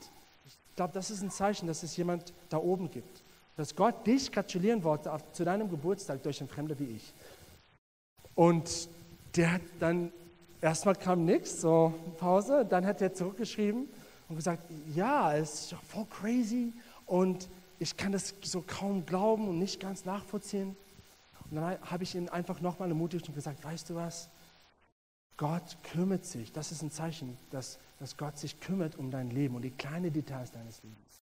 ich 0.45 0.75
glaube, 0.75 0.93
das 0.93 1.11
ist 1.11 1.21
ein 1.21 1.31
Zeichen, 1.31 1.67
dass 1.67 1.83
es 1.83 1.95
jemand 1.97 2.33
da 2.49 2.57
oben 2.57 2.89
gibt. 2.89 3.23
Dass 3.57 3.75
Gott 3.75 4.07
dich 4.07 4.31
gratulieren 4.31 4.83
wollte 4.83 5.11
auf, 5.11 5.21
zu 5.33 5.43
deinem 5.43 5.69
Geburtstag 5.69 6.23
durch 6.23 6.39
einen 6.39 6.49
Fremder 6.49 6.79
wie 6.79 6.95
ich. 6.95 7.13
Und 8.33 8.89
der 9.35 9.53
hat 9.53 9.61
dann, 9.79 10.11
erstmal 10.61 10.95
kam 10.95 11.25
nichts, 11.25 11.61
so 11.61 11.93
Pause, 12.17 12.65
dann 12.67 12.85
hat 12.85 13.01
er 13.01 13.13
zurückgeschrieben 13.13 13.87
und 14.29 14.35
gesagt, 14.35 14.63
ja, 14.95 15.35
es 15.35 15.71
ist 15.71 15.75
voll 15.89 16.05
crazy 16.09 16.73
und 17.05 17.47
ich 17.77 17.97
kann 17.97 18.11
das 18.11 18.33
so 18.41 18.63
kaum 18.65 19.05
glauben 19.05 19.47
und 19.47 19.59
nicht 19.59 19.79
ganz 19.79 20.05
nachvollziehen. 20.05 20.75
Und 21.49 21.57
dann 21.57 21.77
habe 21.81 22.03
ich 22.03 22.15
ihn 22.15 22.29
einfach 22.29 22.61
nochmal 22.61 22.89
ermutigt 22.89 23.27
und 23.27 23.35
gesagt, 23.35 23.63
weißt 23.63 23.89
du 23.89 23.95
was? 23.95 24.30
Gott 25.37 25.77
kümmert 25.91 26.25
sich. 26.25 26.51
Das 26.51 26.71
ist 26.71 26.81
ein 26.81 26.91
Zeichen, 26.91 27.37
dass, 27.49 27.79
dass 27.99 28.17
Gott 28.17 28.37
sich 28.37 28.59
kümmert 28.59 28.95
um 28.95 29.11
dein 29.11 29.29
Leben 29.31 29.55
und 29.55 29.63
die 29.63 29.71
kleinen 29.71 30.13
Details 30.13 30.51
deines 30.51 30.83
Lebens. 30.83 31.21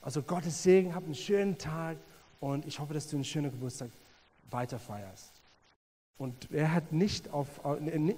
Also 0.00 0.22
Gottes 0.22 0.62
Segen, 0.62 0.94
hab 0.94 1.04
einen 1.04 1.14
schönen 1.14 1.58
Tag 1.58 1.96
und 2.38 2.66
ich 2.66 2.78
hoffe, 2.78 2.94
dass 2.94 3.08
du 3.08 3.16
einen 3.16 3.24
schönen 3.24 3.50
Geburtstag 3.50 3.90
weiterfeierst. 4.50 5.32
Und 6.16 6.50
er 6.52 6.74
hat 6.74 6.92
nicht 6.92 7.32
auf, 7.32 7.60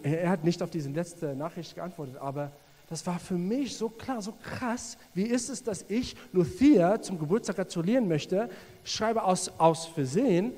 er 0.02 0.28
hat 0.28 0.44
nicht 0.44 0.62
auf 0.62 0.70
diese 0.70 0.90
letzte 0.90 1.36
Nachricht 1.36 1.74
geantwortet, 1.74 2.16
aber 2.16 2.52
das 2.88 3.06
war 3.06 3.18
für 3.18 3.38
mich 3.38 3.76
so 3.76 3.88
klar, 3.88 4.20
so 4.20 4.34
krass. 4.42 4.98
Wie 5.14 5.22
ist 5.22 5.48
es, 5.48 5.62
dass 5.62 5.84
ich 5.88 6.16
Lucia 6.32 7.00
zum 7.00 7.18
Geburtstag 7.18 7.56
gratulieren 7.56 8.06
möchte, 8.06 8.50
schreibe 8.84 9.22
aus, 9.22 9.50
aus 9.58 9.86
Versehen 9.86 10.52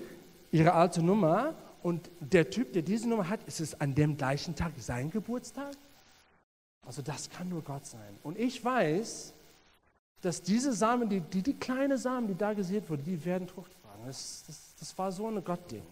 ihre 0.51 0.73
alte 0.73 1.03
Nummer 1.03 1.55
und 1.85 2.11
der 2.19 2.49
Typ, 2.49 2.73
der 2.73 2.81
diese 2.81 3.07
Nummer 3.07 3.29
hat, 3.29 3.41
ist 3.47 3.61
es 3.61 3.79
an 3.79 3.95
dem 3.95 4.17
gleichen 4.17 4.57
Tag 4.57 4.73
sein 4.79 5.11
Geburtstag? 5.11 5.77
Also 6.87 7.03
das 7.03 7.29
kann 7.29 7.51
nur 7.51 7.61
Gott 7.61 7.85
sein. 7.85 8.19
Und 8.23 8.39
ich 8.39 8.65
weiß, 8.65 9.35
dass 10.23 10.41
diese 10.41 10.73
Samen, 10.73 11.11
die, 11.11 11.21
die, 11.21 11.43
die 11.43 11.53
kleine 11.53 11.99
Samen, 11.99 12.27
die 12.27 12.35
da 12.35 12.55
gesät 12.55 12.89
wurden, 12.89 13.05
die 13.05 13.23
werden 13.27 13.47
Frucht 13.47 13.71
tragen. 13.83 14.03
Das, 14.07 14.45
das, 14.47 14.75
das 14.81 14.97
war 14.97 15.13
so 15.13 15.29
ein 15.29 15.45
Gottding. 15.45 15.83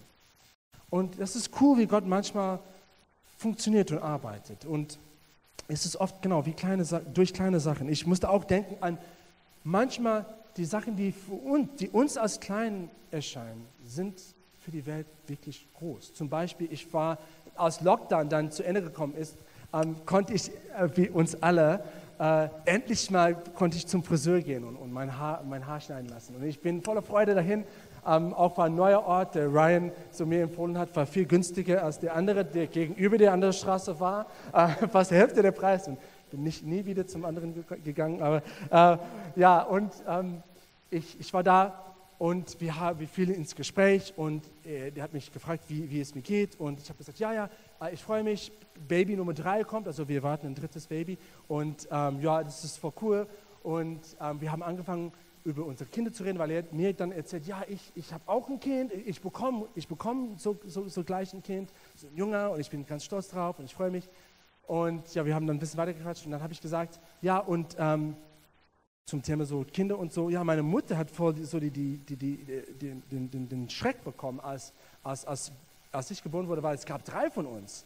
Und 0.88 1.20
das 1.20 1.36
ist 1.36 1.50
cool, 1.60 1.76
wie 1.76 1.86
Gott 1.86 2.06
manchmal 2.06 2.58
funktioniert 3.36 3.90
und 3.90 3.98
arbeitet. 3.98 4.64
Und 4.64 4.98
ist 5.68 5.84
es 5.84 6.00
oft 6.00 6.22
genau 6.22 6.46
wie 6.46 6.54
kleine, 6.54 6.86
durch 7.12 7.34
kleine 7.34 7.60
Sachen. 7.60 7.90
Ich 7.90 8.06
musste 8.06 8.30
auch 8.30 8.44
denken 8.44 8.82
an 8.82 8.96
manchmal 9.62 10.24
die 10.56 10.64
Sachen, 10.64 10.96
die, 10.96 11.12
uns, 11.44 11.68
die 11.78 11.90
uns 11.90 12.16
als 12.16 12.40
klein 12.40 12.88
erscheinen, 13.10 13.68
sind 13.84 14.14
für 14.64 14.70
die 14.70 14.86
Welt 14.86 15.06
wirklich 15.26 15.66
groß. 15.78 16.14
Zum 16.14 16.28
Beispiel, 16.28 16.68
ich 16.70 16.92
war, 16.92 17.18
als 17.56 17.80
Lockdown 17.80 18.28
dann 18.28 18.50
zu 18.50 18.62
Ende 18.62 18.82
gekommen 18.82 19.14
ist, 19.14 19.36
ähm, 19.72 19.96
konnte 20.06 20.32
ich, 20.32 20.48
äh, 20.48 20.88
wie 20.94 21.08
uns 21.08 21.42
alle, 21.42 21.82
äh, 22.18 22.48
endlich 22.64 23.10
mal 23.10 23.34
konnte 23.54 23.76
ich 23.76 23.86
zum 23.86 24.02
Friseur 24.02 24.40
gehen 24.40 24.64
und, 24.64 24.76
und 24.76 24.92
mein, 24.92 25.18
Haar, 25.18 25.42
mein 25.48 25.66
Haar 25.66 25.80
schneiden 25.80 26.08
lassen. 26.08 26.36
Und 26.36 26.44
ich 26.44 26.60
bin 26.60 26.82
voller 26.82 27.02
Freude 27.02 27.34
dahin 27.34 27.64
ähm, 28.06 28.34
auch 28.34 28.56
war 28.58 28.66
ein 28.66 28.74
neuer 28.74 29.04
Ort, 29.04 29.36
der 29.36 29.46
Ryan 29.46 29.92
zu 30.10 30.26
mir 30.26 30.42
empfohlen 30.42 30.76
hat, 30.76 30.94
war 30.96 31.06
viel 31.06 31.24
günstiger 31.24 31.84
als 31.84 32.00
der 32.00 32.16
andere, 32.16 32.44
der 32.44 32.66
gegenüber 32.66 33.16
der 33.16 33.32
anderen 33.32 33.52
Straße 33.52 33.98
war, 34.00 34.26
äh, 34.52 34.68
fast 34.88 35.12
die 35.12 35.14
Hälfte 35.14 35.42
der 35.42 35.52
Preis. 35.52 35.86
Und 35.86 35.98
bin 36.30 36.42
nicht 36.42 36.64
nie 36.64 36.84
wieder 36.84 37.06
zum 37.06 37.24
anderen 37.24 37.64
gegangen, 37.84 38.22
aber 38.22 38.42
äh, 38.70 38.96
ja, 39.36 39.62
und 39.62 39.92
ähm, 40.08 40.42
ich, 40.90 41.20
ich 41.20 41.32
war 41.32 41.42
da 41.42 41.91
und 42.22 42.60
wir, 42.60 42.72
wir 42.98 43.08
fielen 43.08 43.34
ins 43.34 43.56
Gespräch 43.56 44.14
und 44.14 44.44
äh, 44.64 44.92
der 44.92 45.02
hat 45.02 45.12
mich 45.12 45.32
gefragt, 45.32 45.64
wie, 45.66 45.90
wie 45.90 46.00
es 46.00 46.14
mir 46.14 46.20
geht. 46.20 46.54
Und 46.60 46.80
ich 46.80 46.88
habe 46.88 46.96
gesagt, 46.96 47.18
ja, 47.18 47.32
ja, 47.32 47.50
äh, 47.80 47.92
ich 47.94 48.00
freue 48.00 48.22
mich, 48.22 48.52
Baby 48.86 49.16
Nummer 49.16 49.34
drei 49.34 49.64
kommt, 49.64 49.88
also 49.88 50.08
wir 50.08 50.22
warten 50.22 50.46
ein 50.46 50.54
drittes 50.54 50.86
Baby. 50.86 51.18
Und 51.48 51.88
ähm, 51.90 52.20
ja, 52.20 52.44
das 52.44 52.62
ist 52.62 52.76
voll 52.76 52.92
cool. 53.02 53.26
Und 53.64 53.98
ähm, 54.20 54.40
wir 54.40 54.52
haben 54.52 54.62
angefangen, 54.62 55.10
über 55.42 55.66
unsere 55.66 55.90
Kinder 55.90 56.12
zu 56.12 56.22
reden, 56.22 56.38
weil 56.38 56.52
er 56.52 56.64
mir 56.70 56.92
dann 56.92 57.10
erzählt, 57.10 57.44
ja, 57.44 57.64
ich, 57.66 57.90
ich 57.96 58.12
habe 58.12 58.22
auch 58.26 58.48
ein 58.48 58.60
Kind, 58.60 58.92
ich 58.92 59.20
bekomme 59.20 59.66
ich 59.74 59.88
bekomm 59.88 60.38
so, 60.38 60.56
so, 60.64 60.86
so 60.86 61.02
gleich 61.02 61.34
ein 61.34 61.42
Kind, 61.42 61.72
so 61.96 62.06
ein 62.06 62.14
Junger 62.14 62.52
und 62.52 62.60
ich 62.60 62.70
bin 62.70 62.86
ganz 62.86 63.02
stolz 63.02 63.30
drauf 63.30 63.58
und 63.58 63.64
ich 63.64 63.74
freue 63.74 63.90
mich. 63.90 64.08
Und 64.68 65.12
ja, 65.12 65.26
wir 65.26 65.34
haben 65.34 65.48
dann 65.48 65.56
ein 65.56 65.58
bisschen 65.58 65.78
weitergequatscht 65.78 66.24
und 66.24 66.30
dann 66.30 66.40
habe 66.40 66.52
ich 66.52 66.60
gesagt, 66.60 67.00
ja, 67.20 67.38
und 67.38 67.74
ähm, 67.80 68.14
zum 69.06 69.22
Thema 69.22 69.44
so 69.44 69.64
Kinder 69.64 69.98
und 69.98 70.12
so, 70.12 70.30
ja, 70.30 70.42
meine 70.44 70.62
Mutter 70.62 70.96
hat 70.96 71.10
voll 71.10 71.36
so 71.44 71.58
die, 71.58 71.70
die, 71.70 71.98
die, 71.98 72.16
die, 72.16 73.02
den, 73.10 73.30
den, 73.30 73.48
den 73.48 73.70
Schreck 73.70 74.02
bekommen, 74.04 74.40
als, 74.40 74.72
als, 75.02 75.24
als, 75.24 75.52
als 75.90 76.10
ich 76.10 76.22
geboren 76.22 76.48
wurde, 76.48 76.62
weil 76.62 76.74
es 76.74 76.86
gab 76.86 77.04
drei 77.04 77.30
von 77.30 77.46
uns. 77.46 77.84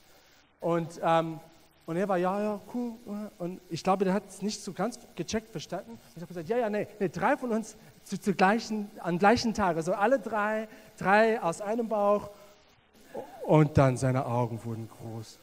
Und 0.60 1.00
ähm, 1.02 1.40
und 1.86 1.96
er 1.96 2.08
war, 2.08 2.16
ja, 2.16 2.42
ja, 2.42 2.60
cool. 2.74 2.94
Und 3.38 3.60
ich 3.70 3.84
glaube, 3.84 4.04
der 4.04 4.12
hat 4.12 4.28
es 4.28 4.42
nicht 4.42 4.60
so 4.60 4.72
ganz 4.72 4.98
gecheckt, 5.14 5.50
verstanden. 5.50 5.98
Ich 6.10 6.16
habe 6.16 6.26
gesagt, 6.26 6.48
ja, 6.48 6.58
ja, 6.58 6.68
nee, 6.68 6.88
nee 6.98 7.08
drei 7.08 7.36
von 7.36 7.52
uns 7.52 7.76
zu, 8.02 8.20
zu 8.20 8.34
gleichen, 8.34 8.90
am 8.98 9.20
gleichen 9.20 9.54
Tag. 9.54 9.76
Also 9.76 9.94
alle 9.94 10.18
drei, 10.18 10.66
drei 10.98 11.40
aus 11.40 11.60
einem 11.60 11.88
Bauch. 11.88 12.30
Und 13.46 13.78
dann 13.78 13.96
seine 13.96 14.26
Augen 14.26 14.62
wurden 14.64 14.88
groß. 14.88 15.38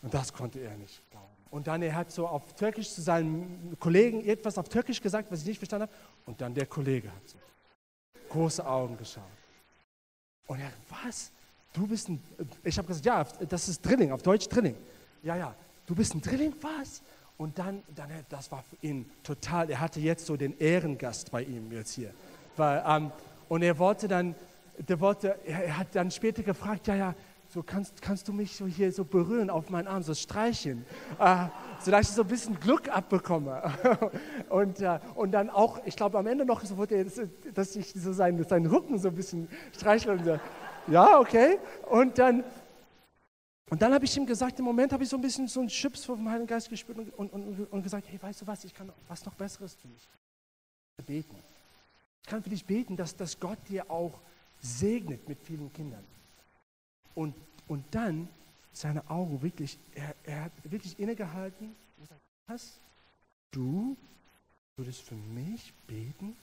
Und 0.00 0.14
das 0.14 0.32
konnte 0.32 0.58
er 0.60 0.74
nicht. 0.76 1.02
Und 1.50 1.66
dann 1.66 1.82
er 1.82 1.94
hat 1.94 2.10
so 2.10 2.26
auf 2.26 2.54
Türkisch 2.54 2.90
zu 2.90 3.00
seinen 3.00 3.76
Kollegen 3.78 4.26
etwas 4.26 4.58
auf 4.58 4.68
Türkisch 4.68 5.00
gesagt, 5.00 5.30
was 5.30 5.40
ich 5.40 5.46
nicht 5.46 5.58
verstanden 5.58 5.88
habe. 5.88 5.92
Und 6.26 6.40
dann 6.40 6.54
der 6.54 6.66
Kollege 6.66 7.08
hat 7.08 7.28
so 7.28 7.38
große 8.30 8.66
Augen 8.66 8.96
geschaut. 8.96 9.22
Und 10.46 10.60
er, 10.60 10.70
was? 11.02 11.30
Du 11.72 11.86
bist 11.86 12.08
ein, 12.08 12.22
ich 12.64 12.76
habe 12.78 12.88
gesagt, 12.88 13.06
ja, 13.06 13.24
das 13.48 13.68
ist 13.68 13.84
Drilling, 13.84 14.12
auf 14.12 14.22
Deutsch 14.22 14.48
Drilling 14.48 14.76
ja, 15.26 15.36
ja, 15.36 15.54
du 15.86 15.94
bist 15.94 16.14
ein 16.14 16.20
Drilling, 16.20 16.54
was? 16.60 17.02
Und 17.36 17.58
dann, 17.58 17.82
dann, 17.94 18.08
das 18.28 18.50
war 18.50 18.62
für 18.62 18.76
ihn 18.86 19.10
total, 19.22 19.68
er 19.68 19.80
hatte 19.80 20.00
jetzt 20.00 20.24
so 20.24 20.36
den 20.36 20.58
Ehrengast 20.58 21.30
bei 21.30 21.42
ihm 21.42 21.70
jetzt 21.72 21.94
hier. 21.94 22.14
Weil, 22.56 22.82
ähm, 22.86 23.10
und 23.48 23.62
er 23.62 23.78
wollte 23.78 24.08
dann, 24.08 24.34
der 24.78 25.00
wollte, 25.00 25.36
er 25.44 25.76
hat 25.76 25.88
dann 25.94 26.10
später 26.10 26.42
gefragt, 26.42 26.86
ja, 26.86 26.94
ja, 26.94 27.14
so 27.48 27.62
kannst, 27.62 28.02
kannst 28.02 28.28
du 28.28 28.32
mich 28.32 28.56
so 28.56 28.66
hier 28.66 28.92
so 28.92 29.04
berühren 29.04 29.50
auf 29.50 29.70
meinen 29.70 29.86
Arm, 29.86 30.02
so 30.02 30.14
streicheln, 30.14 30.84
äh, 31.18 31.46
sodass 31.80 32.10
ich 32.10 32.14
so 32.14 32.22
ein 32.22 32.28
bisschen 32.28 32.58
Glück 32.60 32.88
abbekomme. 32.88 33.72
und, 34.48 34.80
äh, 34.80 34.98
und 35.14 35.32
dann 35.32 35.50
auch, 35.50 35.80
ich 35.84 35.96
glaube 35.96 36.18
am 36.18 36.26
Ende 36.26 36.44
noch 36.44 36.64
so 36.64 36.76
dass 37.54 37.76
ich 37.76 37.92
so 37.92 38.12
seinen, 38.12 38.44
seinen 38.44 38.66
Rücken 38.66 38.98
so 38.98 39.08
ein 39.08 39.14
bisschen 39.14 39.48
streichle. 39.72 40.12
Und, 40.12 40.26
äh, 40.26 40.38
ja, 40.88 41.18
okay. 41.18 41.58
Und 41.88 42.18
dann, 42.18 42.44
und 43.70 43.82
dann 43.82 43.92
habe 43.92 44.04
ich 44.04 44.16
ihm 44.16 44.26
gesagt, 44.26 44.58
im 44.58 44.64
Moment 44.64 44.92
habe 44.92 45.02
ich 45.02 45.08
so 45.08 45.16
ein 45.16 45.22
bisschen 45.22 45.48
so 45.48 45.60
einen 45.60 45.68
Chips 45.68 46.04
vom 46.04 46.28
Heiligen 46.28 46.46
Geist 46.46 46.68
gespürt 46.68 46.98
und, 46.98 47.12
und, 47.14 47.32
und, 47.32 47.72
und, 47.72 47.82
gesagt, 47.82 48.06
hey, 48.08 48.20
weißt 48.20 48.42
du 48.42 48.46
was, 48.46 48.64
ich 48.64 48.74
kann 48.74 48.92
was 49.08 49.24
noch 49.24 49.34
Besseres 49.34 49.76
tun. 49.76 49.92
Ich 49.96 50.08
kann 50.96 51.06
beten. 51.06 51.36
Ich 52.22 52.28
kann 52.28 52.42
für 52.42 52.50
dich 52.50 52.64
beten, 52.64 52.96
dass, 52.96 53.16
dass 53.16 53.38
Gott 53.38 53.58
dir 53.68 53.90
auch 53.90 54.12
segnet 54.60 55.28
mit 55.28 55.40
vielen 55.42 55.72
Kindern. 55.72 56.04
Und, 57.16 57.34
und 57.66 57.84
dann 57.92 58.28
seine 58.72 59.08
Augen 59.10 59.42
wirklich, 59.42 59.78
er, 59.94 60.14
er 60.24 60.44
hat 60.44 60.52
wirklich 60.70 60.98
innegehalten 61.00 61.74
und 61.96 62.02
gesagt, 62.02 62.20
was, 62.46 62.78
du 63.50 63.96
würdest 64.76 65.00
für 65.00 65.14
mich 65.14 65.72
beten? 65.86 66.36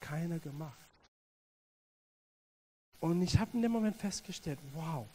Keiner 0.00 0.38
gemacht. 0.38 0.78
Und 3.00 3.20
ich 3.20 3.36
habe 3.36 3.50
in 3.54 3.62
dem 3.62 3.72
Moment 3.72 3.96
festgestellt, 3.96 4.60
wow, 4.72 5.06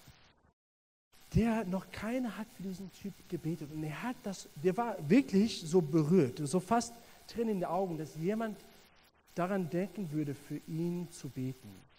der 1.33 1.63
noch 1.63 1.89
keiner 1.91 2.37
hat 2.37 2.47
für 2.57 2.63
diesen 2.63 2.91
Typ 2.91 3.13
gebetet. 3.29 3.71
Und 3.71 3.83
er 3.83 4.03
hat 4.03 4.17
das, 4.23 4.49
der 4.61 4.75
war 4.75 4.97
wirklich 5.09 5.61
so 5.61 5.81
berührt, 5.81 6.39
so 6.45 6.59
fast 6.59 6.93
drin 7.27 7.47
in 7.47 7.61
den 7.61 7.65
Augen, 7.69 7.97
dass 7.97 8.15
jemand 8.17 8.59
daran 9.35 9.69
denken 9.69 10.11
würde, 10.11 10.35
für 10.35 10.57
ihn 10.67 11.09
zu 11.11 11.29
beten. 11.29 11.90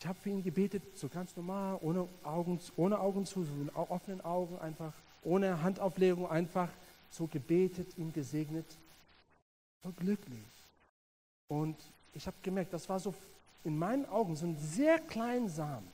Ich 0.00 0.06
habe 0.06 0.18
für 0.20 0.30
ihn 0.30 0.42
gebetet, 0.42 0.82
so 0.96 1.08
ganz 1.08 1.34
normal, 1.36 1.78
ohne 1.80 2.08
Augen, 2.22 2.60
ohne 2.76 3.00
Augen 3.00 3.26
zu, 3.26 3.40
mit 3.40 3.74
offenen 3.74 4.20
Augen 4.20 4.56
einfach, 4.58 4.92
ohne 5.24 5.60
Handauflegung, 5.60 6.30
einfach 6.30 6.68
so 7.10 7.26
gebetet, 7.26 7.98
ihn 7.98 8.12
gesegnet, 8.12 8.66
so 9.82 9.90
glücklich. 9.90 10.44
Und 11.48 11.76
ich 12.14 12.26
habe 12.26 12.36
gemerkt, 12.42 12.72
das 12.72 12.88
war 12.88 13.00
so 13.00 13.12
in 13.64 13.76
meinen 13.76 14.06
Augen 14.06 14.36
so 14.36 14.46
ein 14.46 14.56
sehr 14.56 15.00
kleiner 15.00 15.48
Samen. 15.48 15.88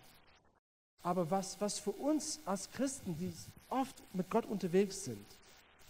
Aber 1.03 1.31
was, 1.31 1.59
was 1.61 1.79
für 1.79 1.93
uns 1.93 2.41
als 2.45 2.71
Christen, 2.71 3.17
die 3.19 3.33
oft 3.71 4.03
mit 4.13 4.29
Gott 4.31 4.45
unterwegs 4.47 5.05
sind, 5.05 5.25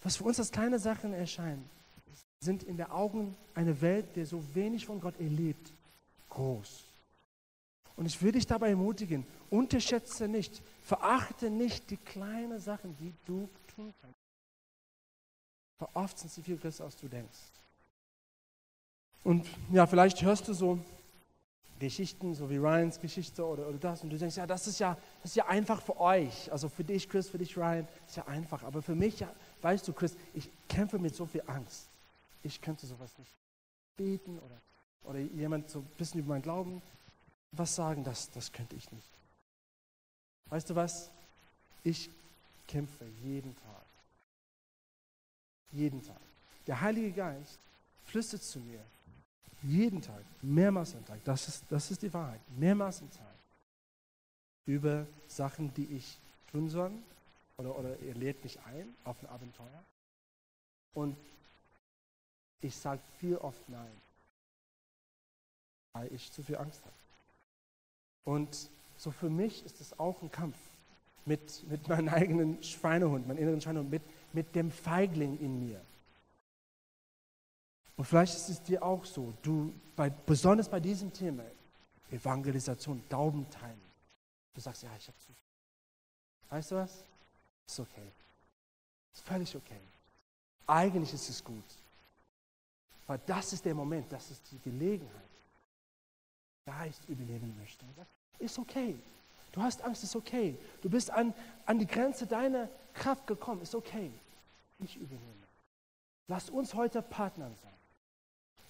was 0.03 0.17
für 0.17 0.23
uns 0.23 0.39
als 0.39 0.51
kleine 0.51 0.79
Sachen 0.79 1.13
erscheinen, 1.13 1.69
sind 2.39 2.63
in 2.63 2.77
der 2.77 2.93
Augen 2.93 3.35
einer 3.55 3.79
Welt, 3.81 4.15
der 4.15 4.25
so 4.25 4.41
wenig 4.53 4.85
von 4.85 5.01
Gott 5.01 5.19
erlebt, 5.19 5.71
groß. 6.29 6.83
Und 7.95 8.05
ich 8.05 8.21
will 8.21 8.33
dich 8.33 8.45
dabei 8.45 8.69
ermutigen, 8.69 9.25
unterschätze 9.49 10.27
nicht, 10.27 10.61
verachte 10.81 11.49
nicht 11.49 11.89
die 11.89 11.97
kleinen 11.97 12.59
Sachen, 12.59 12.95
die 12.97 13.13
du 13.25 13.49
tun 13.73 13.93
kannst. 14.01 14.19
Weil 15.79 15.89
oft 15.93 16.17
sind 16.17 16.31
sie 16.31 16.41
viel 16.41 16.57
größer, 16.57 16.83
als 16.83 16.97
du 16.97 17.07
denkst. 17.07 17.39
Und 19.23 19.47
ja, 19.71 19.87
vielleicht 19.87 20.21
hörst 20.21 20.47
du 20.47 20.53
so 20.53 20.79
Geschichten, 21.79 22.33
so 22.33 22.49
wie 22.49 22.57
Ryans 22.57 22.99
Geschichte 22.99 23.45
oder, 23.45 23.67
oder 23.67 23.77
das, 23.77 24.03
und 24.03 24.09
du 24.09 24.17
denkst, 24.17 24.37
ja 24.37 24.47
das, 24.47 24.67
ist 24.67 24.79
ja, 24.79 24.97
das 25.21 25.31
ist 25.31 25.35
ja 25.35 25.47
einfach 25.47 25.81
für 25.81 25.99
euch. 25.99 26.51
Also 26.51 26.69
für 26.69 26.83
dich, 26.83 27.09
Chris, 27.09 27.29
für 27.29 27.37
dich, 27.37 27.57
Ryan, 27.57 27.87
ist 28.07 28.17
ja 28.17 28.25
einfach. 28.27 28.63
Aber 28.63 28.81
für 28.81 28.95
mich, 28.95 29.19
ja, 29.19 29.33
weißt 29.61 29.87
du, 29.87 29.93
Chris, 29.93 30.15
ich 30.33 30.49
kämpfe 30.69 30.99
mit 30.99 31.15
so 31.15 31.25
viel 31.25 31.43
Angst. 31.47 31.89
Ich 32.43 32.61
könnte 32.61 32.85
sowas 32.85 33.17
nicht 33.17 33.35
beten 33.97 34.39
oder, 34.39 34.61
oder 35.03 35.19
jemand 35.19 35.69
so 35.69 35.79
ein 35.79 35.87
bisschen 35.97 36.19
über 36.19 36.29
meinen 36.29 36.41
Glauben 36.41 36.81
was 37.57 37.75
sagen, 37.75 38.03
das, 38.03 38.29
das 38.31 38.51
könnte 38.51 38.75
ich 38.75 38.91
nicht. 38.91 39.09
Weißt 40.49 40.69
du 40.69 40.75
was? 40.75 41.11
Ich 41.83 42.09
kämpfe 42.67 43.05
jeden 43.23 43.55
Tag. 43.55 43.85
Jeden 45.71 46.03
Tag. 46.03 46.19
Der 46.67 46.81
Heilige 46.81 47.11
Geist 47.11 47.59
flüstert 48.05 48.43
zu 48.43 48.59
mir. 48.59 48.83
Jeden 49.63 50.01
Tag, 50.01 50.23
mehrmals 50.41 50.95
am 50.95 51.05
Tag. 51.05 51.23
Das 51.23 51.47
ist, 51.47 51.63
das 51.69 51.89
ist 51.89 52.01
die 52.01 52.13
Wahrheit. 52.13 52.41
Mehrmals 52.57 53.01
am 53.01 53.11
Tag. 53.11 53.35
Über 54.65 55.07
Sachen, 55.27 55.73
die 55.73 55.85
ich 55.95 56.17
tun 56.51 56.69
soll. 56.69 56.91
Oder, 57.57 57.77
oder 57.77 57.99
er 57.99 58.13
lädt 58.15 58.43
mich 58.43 58.59
ein 58.61 58.93
auf 59.03 59.21
ein 59.21 59.29
Abenteuer. 59.29 59.83
Und 60.93 61.17
ich 62.61 62.75
sage 62.75 63.01
viel 63.19 63.37
oft 63.37 63.67
Nein. 63.69 64.01
Weil 65.93 66.13
ich 66.13 66.31
zu 66.31 66.43
viel 66.43 66.57
Angst 66.57 66.81
habe. 66.83 67.04
Und 68.25 68.69
so 68.97 69.11
für 69.11 69.29
mich 69.29 69.65
ist 69.65 69.79
es 69.79 69.97
auch 69.97 70.21
ein 70.21 70.31
Kampf 70.31 70.57
mit, 71.25 71.63
mit 71.69 71.87
meinem 71.87 72.09
eigenen 72.09 72.61
Schweinehund, 72.61 73.27
meinem 73.27 73.37
inneren 73.37 73.61
Schweinehund, 73.61 73.89
mit, 73.89 74.01
mit 74.33 74.53
dem 74.53 74.71
Feigling 74.71 75.39
in 75.39 75.65
mir. 75.65 75.81
Und 77.95 78.05
vielleicht 78.05 78.35
ist 78.35 78.49
es 78.49 78.61
dir 78.61 78.83
auch 78.83 79.05
so, 79.05 79.33
du, 79.41 79.73
bei, 79.95 80.09
besonders 80.09 80.67
bei 80.67 80.81
diesem 80.81 81.13
Thema, 81.13 81.43
Evangelisation, 82.11 83.01
teilen. 83.09 83.81
Du 84.53 84.61
sagst, 84.61 84.83
ja, 84.83 84.89
ich 84.97 85.07
habe 85.07 85.17
zu 85.17 85.27
viel. 85.27 85.35
Weißt 86.49 86.71
du 86.71 86.75
was? 86.75 87.03
Ist 87.67 87.79
okay. 87.79 88.11
Ist 89.13 89.23
völlig 89.23 89.55
okay. 89.55 89.79
Eigentlich 90.67 91.13
ist 91.13 91.29
es 91.29 91.43
gut. 91.43 91.63
Weil 93.07 93.19
das 93.25 93.53
ist 93.53 93.63
der 93.63 93.75
Moment, 93.75 94.11
das 94.11 94.31
ist 94.31 94.41
die 94.51 94.59
Gelegenheit. 94.59 95.21
Geist 96.65 97.07
übernehmen 97.07 97.55
möchte. 97.59 97.85
Ist 98.39 98.59
okay. 98.59 98.95
Du 99.51 99.61
hast 99.61 99.81
Angst, 99.83 100.03
ist 100.03 100.15
okay. 100.15 100.57
Du 100.81 100.89
bist 100.89 101.09
an, 101.09 101.33
an 101.65 101.79
die 101.79 101.87
Grenze 101.87 102.27
deiner 102.27 102.69
Kraft 102.93 103.25
gekommen, 103.27 103.61
ist 103.61 103.75
okay. 103.75 104.11
Ich 104.79 104.97
übernehme. 104.97 105.47
Lass 106.27 106.49
uns 106.49 106.73
heute 106.73 107.01
Partner 107.01 107.49
sein. 107.61 107.71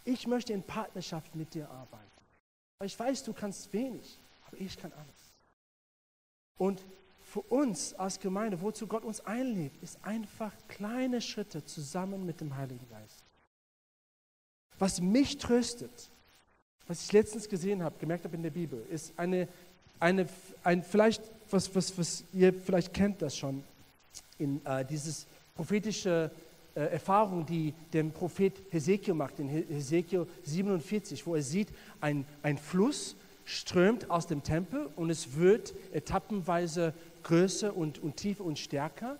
Ich 0.03 0.27
möchte 0.27 0.53
in 0.53 0.61
Partnerschaft 0.61 1.33
mit 1.35 1.53
dir 1.53 1.69
arbeiten. 1.69 2.03
Ich 2.83 2.97
weiß, 2.99 3.23
du 3.23 3.33
kannst 3.33 3.71
wenig, 3.73 4.19
aber 4.47 4.59
ich 4.59 4.77
kann 4.77 4.91
alles. 4.93 5.33
Und 6.57 6.83
für 7.23 7.41
uns 7.41 7.93
als 7.95 8.19
Gemeinde, 8.19 8.61
wozu 8.61 8.85
Gott 8.85 9.03
uns 9.03 9.21
einlädt, 9.21 9.73
ist 9.81 9.97
einfach 10.03 10.53
kleine 10.67 11.21
Schritte 11.21 11.65
zusammen 11.65 12.25
mit 12.25 12.39
dem 12.41 12.55
Heiligen 12.55 12.87
Geist. 12.89 13.23
Was 14.77 15.01
mich 15.01 15.37
tröstet, 15.37 16.09
was 16.87 17.03
ich 17.03 17.11
letztens 17.11 17.49
gesehen 17.49 17.83
habe, 17.83 17.95
gemerkt 17.99 18.25
habe 18.25 18.35
in 18.35 18.43
der 18.43 18.51
Bibel, 18.51 18.83
ist 18.91 19.13
eine, 19.17 19.47
eine 19.99 20.27
ein, 20.63 20.83
vielleicht, 20.83 21.21
was, 21.49 21.73
was, 21.75 21.97
was 21.97 22.23
ihr 22.33 22.53
vielleicht 22.53 22.93
kennt 22.93 23.21
das 23.21 23.37
schon, 23.37 23.63
in 24.37 24.63
äh, 24.65 24.85
dieses 24.85 25.25
prophetische 25.55 26.31
äh, 26.75 26.81
Erfahrung, 26.81 27.45
die 27.45 27.73
der 27.93 28.03
Prophet 28.03 28.53
Hesekiel 28.69 29.13
macht, 29.13 29.39
in 29.39 29.47
Hesekiel 29.47 30.27
47, 30.43 31.25
wo 31.25 31.35
er 31.35 31.41
sieht, 31.41 31.69
ein, 32.01 32.25
ein 32.43 32.57
Fluss 32.57 33.15
strömt 33.45 34.09
aus 34.09 34.27
dem 34.27 34.43
Tempel 34.43 34.89
und 34.95 35.09
es 35.09 35.35
wird 35.35 35.73
etappenweise 35.93 36.93
größer 37.23 37.75
und, 37.75 37.99
und 37.99 38.17
tiefer 38.17 38.43
und 38.43 38.59
stärker. 38.59 39.17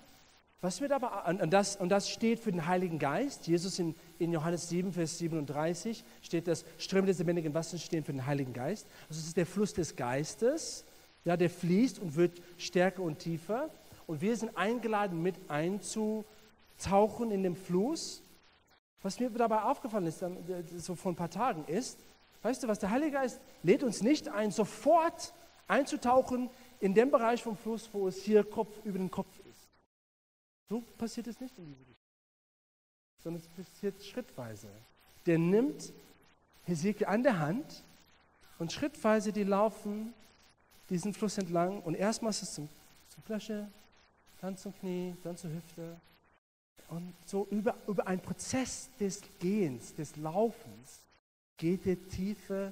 Was 0.61 0.81
wird 0.81 0.91
aber, 0.91 1.27
und 1.27 1.51
das, 1.51 1.75
und 1.75 1.89
das 1.89 2.09
steht 2.09 2.39
für 2.39 2.51
den 2.51 2.65
Heiligen 2.65 2.97
Geist. 2.97 3.47
Jesus 3.47 3.77
in, 3.77 3.93
in 4.19 4.31
Johannes 4.31 4.69
7, 4.69 4.93
Vers 4.93 5.17
37 5.17 6.03
steht 6.21 6.47
das, 6.47 6.65
Ströme 6.77 7.07
des 7.07 7.19
lebendigen 7.19 7.53
Wassers 7.53 7.81
stehen 7.81 8.03
für 8.03 8.11
den 8.11 8.25
Heiligen 8.25 8.53
Geist. 8.53 8.87
Also 9.09 9.19
es 9.19 9.27
ist 9.27 9.37
der 9.37 9.45
Fluss 9.45 9.73
des 9.73 9.95
Geistes, 9.95 10.85
ja, 11.23 11.37
der 11.37 11.49
fließt 11.49 11.99
und 11.99 12.15
wird 12.15 12.41
stärker 12.57 13.01
und 13.01 13.19
tiefer. 13.19 13.69
Und 14.07 14.21
wir 14.21 14.35
sind 14.37 14.55
eingeladen, 14.55 15.23
mit 15.23 15.35
einzutauchen 15.49 17.31
in 17.31 17.43
den 17.43 17.55
Fluss. 17.55 18.21
Was 19.01 19.19
mir 19.19 19.29
dabei 19.29 19.63
aufgefallen 19.63 20.07
ist, 20.07 20.23
so 20.77 20.95
vor 20.95 21.11
ein 21.11 21.15
paar 21.15 21.29
Tagen, 21.29 21.65
ist, 21.65 21.99
weißt 22.41 22.63
du 22.63 22.67
was, 22.67 22.79
der 22.79 22.91
Heilige 22.91 23.11
Geist 23.11 23.39
lädt 23.63 23.83
uns 23.83 24.01
nicht 24.01 24.29
ein, 24.29 24.51
sofort 24.51 25.33
einzutauchen 25.67 26.49
in 26.79 26.93
den 26.93 27.09
Bereich 27.09 27.41
vom 27.41 27.57
Fluss, 27.57 27.89
wo 27.91 28.07
es 28.07 28.21
hier 28.21 28.43
Kopf 28.43 28.71
über 28.83 28.99
den 28.99 29.09
Kopf 29.09 29.27
so 30.67 30.81
passiert 30.97 31.27
es 31.27 31.39
nicht 31.39 31.57
in 31.57 31.65
dieser 31.65 31.83
Geschichte, 31.83 32.04
sondern 33.25 33.41
es 33.41 33.65
passiert 33.65 34.03
schrittweise. 34.03 34.67
Der 35.25 35.39
nimmt 35.39 35.91
Hesekiel 36.65 37.07
an 37.07 37.23
der 37.23 37.39
Hand 37.39 37.83
und 38.59 38.71
schrittweise 38.71 39.33
die 39.33 39.43
laufen 39.43 40.13
diesen 40.91 41.11
Fluss 41.11 41.39
entlang 41.39 41.81
und 41.81 41.95
erstmal 41.95 42.29
ist 42.29 42.43
es 42.43 42.53
zum, 42.53 42.69
zum 43.09 43.23
Flasche, 43.23 43.67
dann 44.41 44.55
zum 44.55 44.77
Knie, 44.77 45.15
dann 45.23 45.35
zur 45.35 45.49
Hüfte. 45.49 45.99
Und 46.89 47.15
so 47.25 47.47
über, 47.49 47.73
über 47.87 48.05
einen 48.05 48.21
Prozess 48.21 48.89
des 48.99 49.23
Gehens, 49.39 49.95
des 49.95 50.15
Laufens, 50.17 50.99
geht 51.57 51.83
der 51.85 51.99
tiefer 52.09 52.71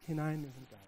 hinein 0.00 0.44
in 0.44 0.52
den 0.52 0.68
Geist. 0.68 0.82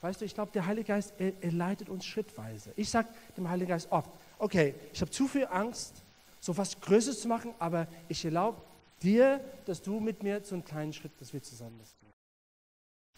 Weißt 0.00 0.20
du, 0.20 0.24
ich 0.24 0.34
glaube, 0.34 0.50
der 0.50 0.66
Heilige 0.66 0.88
Geist, 0.88 1.12
er, 1.18 1.32
er 1.40 1.52
leitet 1.52 1.88
uns 1.88 2.04
schrittweise. 2.04 2.72
Ich 2.74 2.90
sage 2.90 3.08
dem 3.36 3.48
Heiligen 3.48 3.68
Geist 3.68 3.92
oft, 3.92 4.10
okay, 4.40 4.74
ich 4.92 5.00
habe 5.00 5.12
zu 5.12 5.28
viel 5.28 5.46
Angst, 5.46 6.02
so 6.40 6.56
was 6.56 6.80
Größeres 6.80 7.20
zu 7.20 7.28
machen, 7.28 7.54
aber 7.58 7.86
ich 8.08 8.24
erlaube 8.24 8.60
dir, 9.02 9.44
dass 9.66 9.82
du 9.82 10.00
mit 10.00 10.22
mir 10.22 10.42
so 10.42 10.54
einen 10.54 10.64
kleinen 10.64 10.92
Schritt, 10.92 11.12
dass 11.20 11.32
wir 11.32 11.42
zusammen 11.42 11.78
das 11.78 11.94
tun. 11.96 12.10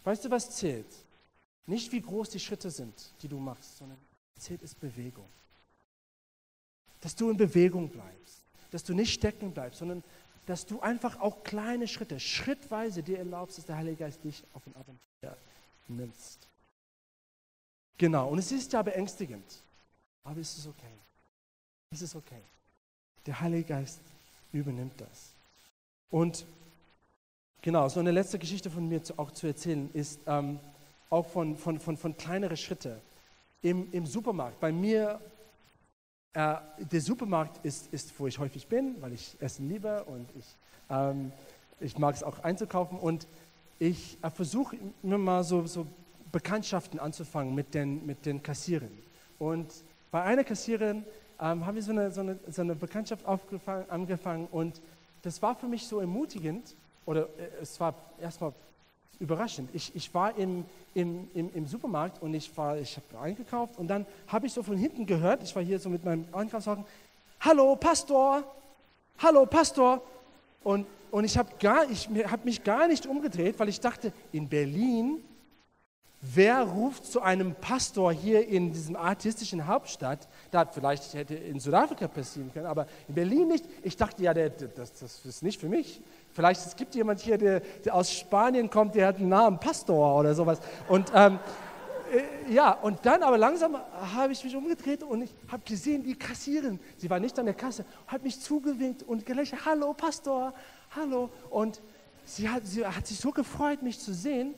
Weißt 0.04 0.24
du, 0.24 0.30
was 0.30 0.50
zählt? 0.56 0.86
Nicht 1.66 1.92
wie 1.92 2.00
groß 2.00 2.30
die 2.30 2.40
Schritte 2.40 2.70
sind, 2.70 3.12
die 3.22 3.28
du 3.28 3.38
machst, 3.38 3.78
sondern 3.78 3.98
zählt 4.38 4.62
ist 4.62 4.78
Bewegung. 4.80 5.28
Dass 7.00 7.14
du 7.14 7.30
in 7.30 7.36
Bewegung 7.36 7.88
bleibst, 7.88 8.42
dass 8.70 8.82
du 8.82 8.94
nicht 8.94 9.12
stecken 9.12 9.52
bleibst, 9.52 9.78
sondern 9.78 10.02
dass 10.46 10.66
du 10.66 10.80
einfach 10.80 11.20
auch 11.20 11.44
kleine 11.44 11.86
Schritte, 11.86 12.18
schrittweise 12.18 13.02
dir 13.02 13.18
erlaubst, 13.18 13.58
dass 13.58 13.66
der 13.66 13.76
Heilige 13.76 13.98
Geist 13.98 14.24
dich 14.24 14.42
auf 14.54 14.66
ein 14.66 14.74
Abenteuer 14.74 15.36
nimmst. 15.86 16.48
Genau, 17.96 18.30
und 18.30 18.38
es 18.38 18.50
ist 18.50 18.72
ja 18.72 18.82
beängstigend, 18.82 19.62
aber 20.24 20.40
es 20.40 20.58
ist 20.58 20.66
okay. 20.66 20.98
Es 21.90 22.02
ist 22.02 22.16
okay. 22.16 22.42
Der 23.26 23.40
Heilige 23.40 23.64
Geist 23.64 24.00
übernimmt 24.52 25.00
das. 25.00 25.32
Und 26.10 26.44
genau, 27.60 27.88
so 27.88 28.00
eine 28.00 28.10
letzte 28.10 28.38
Geschichte 28.38 28.70
von 28.70 28.88
mir 28.88 29.02
zu, 29.02 29.18
auch 29.18 29.30
zu 29.30 29.46
erzählen 29.46 29.88
ist 29.92 30.20
ähm, 30.26 30.58
auch 31.08 31.26
von, 31.26 31.56
von, 31.56 31.78
von, 31.78 31.96
von 31.96 32.16
kleineren 32.16 32.56
Schritten. 32.56 32.96
Im, 33.62 33.92
Im 33.92 34.06
Supermarkt, 34.06 34.58
bei 34.60 34.72
mir, 34.72 35.20
äh, 36.32 36.56
der 36.78 37.00
Supermarkt 37.00 37.64
ist, 37.64 37.92
ist, 37.92 38.18
wo 38.18 38.26
ich 38.26 38.38
häufig 38.38 38.66
bin, 38.66 39.00
weil 39.00 39.12
ich 39.12 39.36
Essen 39.40 39.68
liebe 39.68 40.02
und 40.04 40.28
ich, 40.36 40.46
ähm, 40.90 41.30
ich 41.80 41.96
mag 41.98 42.14
es 42.14 42.22
auch 42.22 42.40
einzukaufen. 42.40 42.98
Und 42.98 43.26
ich 43.78 44.18
äh, 44.22 44.30
versuche 44.30 44.76
immer 45.02 45.18
mal 45.18 45.44
so, 45.44 45.66
so 45.66 45.86
Bekanntschaften 46.32 46.98
anzufangen 46.98 47.54
mit 47.54 47.74
den, 47.74 48.04
mit 48.06 48.26
den 48.26 48.42
Kassieren. 48.42 48.90
Und 49.38 49.72
bei 50.10 50.22
einer 50.22 50.44
Kassiererin 50.44 51.04
ähm, 51.42 51.66
haben 51.66 51.74
wir 51.74 51.82
so 51.82 51.90
eine, 51.90 52.10
so 52.12 52.20
eine, 52.20 52.38
so 52.48 52.62
eine 52.62 52.76
Bekanntschaft 52.76 53.26
angefangen 53.26 54.46
und 54.52 54.80
das 55.22 55.42
war 55.42 55.56
für 55.56 55.66
mich 55.66 55.86
so 55.86 55.98
ermutigend 55.98 56.76
oder 57.04 57.22
äh, 57.22 57.60
es 57.60 57.80
war 57.80 57.94
erstmal 58.20 58.52
überraschend. 59.18 59.68
Ich, 59.72 59.94
ich 59.94 60.12
war 60.14 60.36
im, 60.38 60.64
im, 60.94 61.28
im, 61.34 61.50
im, 61.54 61.66
Supermarkt 61.66 62.22
und 62.22 62.32
ich, 62.34 62.50
ich 62.80 62.96
habe 62.96 63.20
eingekauft 63.20 63.78
und 63.78 63.88
dann 63.88 64.06
habe 64.28 64.46
ich 64.46 64.52
so 64.52 64.62
von 64.62 64.76
hinten 64.76 65.04
gehört, 65.04 65.42
ich 65.42 65.54
war 65.54 65.62
hier 65.62 65.78
so 65.80 65.88
mit 65.88 66.04
meinem 66.04 66.24
Einkaufswagen, 66.32 66.84
hallo 67.40 67.76
Pastor, 67.76 68.44
hallo 69.18 69.44
Pastor. 69.46 70.00
Und, 70.62 70.86
und 71.10 71.24
ich 71.24 71.36
habe 71.36 71.50
hab 71.60 72.44
mich 72.44 72.62
gar 72.62 72.86
nicht 72.86 73.06
umgedreht, 73.06 73.58
weil 73.58 73.68
ich 73.68 73.80
dachte, 73.80 74.12
in 74.30 74.48
Berlin 74.48 75.18
wer 76.22 76.62
ruft 76.62 77.04
zu 77.04 77.20
einem 77.20 77.54
Pastor 77.56 78.12
hier 78.12 78.46
in 78.46 78.72
diesem 78.72 78.94
artistischen 78.94 79.66
Hauptstadt? 79.66 80.28
Da 80.52 80.64
vielleicht 80.66 81.12
hätte 81.14 81.34
in 81.34 81.58
Südafrika 81.58 82.06
passieren 82.06 82.52
können, 82.52 82.66
aber 82.66 82.86
in 83.08 83.14
Berlin 83.14 83.48
nicht. 83.48 83.64
Ich 83.82 83.96
dachte, 83.96 84.22
ja, 84.22 84.32
der, 84.32 84.50
das, 84.50 84.92
das 84.94 85.26
ist 85.26 85.42
nicht 85.42 85.60
für 85.60 85.68
mich. 85.68 86.00
Vielleicht 86.32 86.64
es 86.64 86.76
gibt 86.76 86.94
jemand 86.94 87.20
hier, 87.20 87.36
der, 87.36 87.60
der, 87.60 87.94
aus 87.94 88.12
Spanien 88.12 88.70
kommt, 88.70 88.94
der 88.94 89.08
hat 89.08 89.16
einen 89.16 89.28
Namen 89.28 89.58
Pastor 89.58 90.20
oder 90.20 90.34
sowas. 90.34 90.60
Und 90.88 91.10
ähm, 91.14 91.40
äh, 92.12 92.52
ja, 92.52 92.70
und 92.70 93.04
dann 93.04 93.24
aber 93.24 93.36
langsam 93.36 93.76
habe 94.14 94.32
ich 94.32 94.44
mich 94.44 94.54
umgedreht 94.54 95.02
und 95.02 95.22
ich 95.22 95.34
habe 95.48 95.62
gesehen, 95.64 96.04
die 96.04 96.14
kassieren. 96.14 96.78
Sie 96.98 97.10
war 97.10 97.18
nicht 97.18 97.36
an 97.38 97.46
der 97.46 97.54
Kasse, 97.54 97.84
hat 98.06 98.22
mich 98.22 98.40
zugewinkt 98.40 99.02
und 99.02 99.26
gelächelt, 99.26 99.66
hallo 99.66 99.92
Pastor, 99.92 100.54
hallo. 100.94 101.30
Und 101.50 101.82
sie 102.24 102.48
hat, 102.48 102.64
sie 102.64 102.86
hat 102.86 103.08
sich 103.08 103.18
so 103.18 103.32
gefreut, 103.32 103.82
mich 103.82 103.98
zu 103.98 104.14
sehen, 104.14 104.54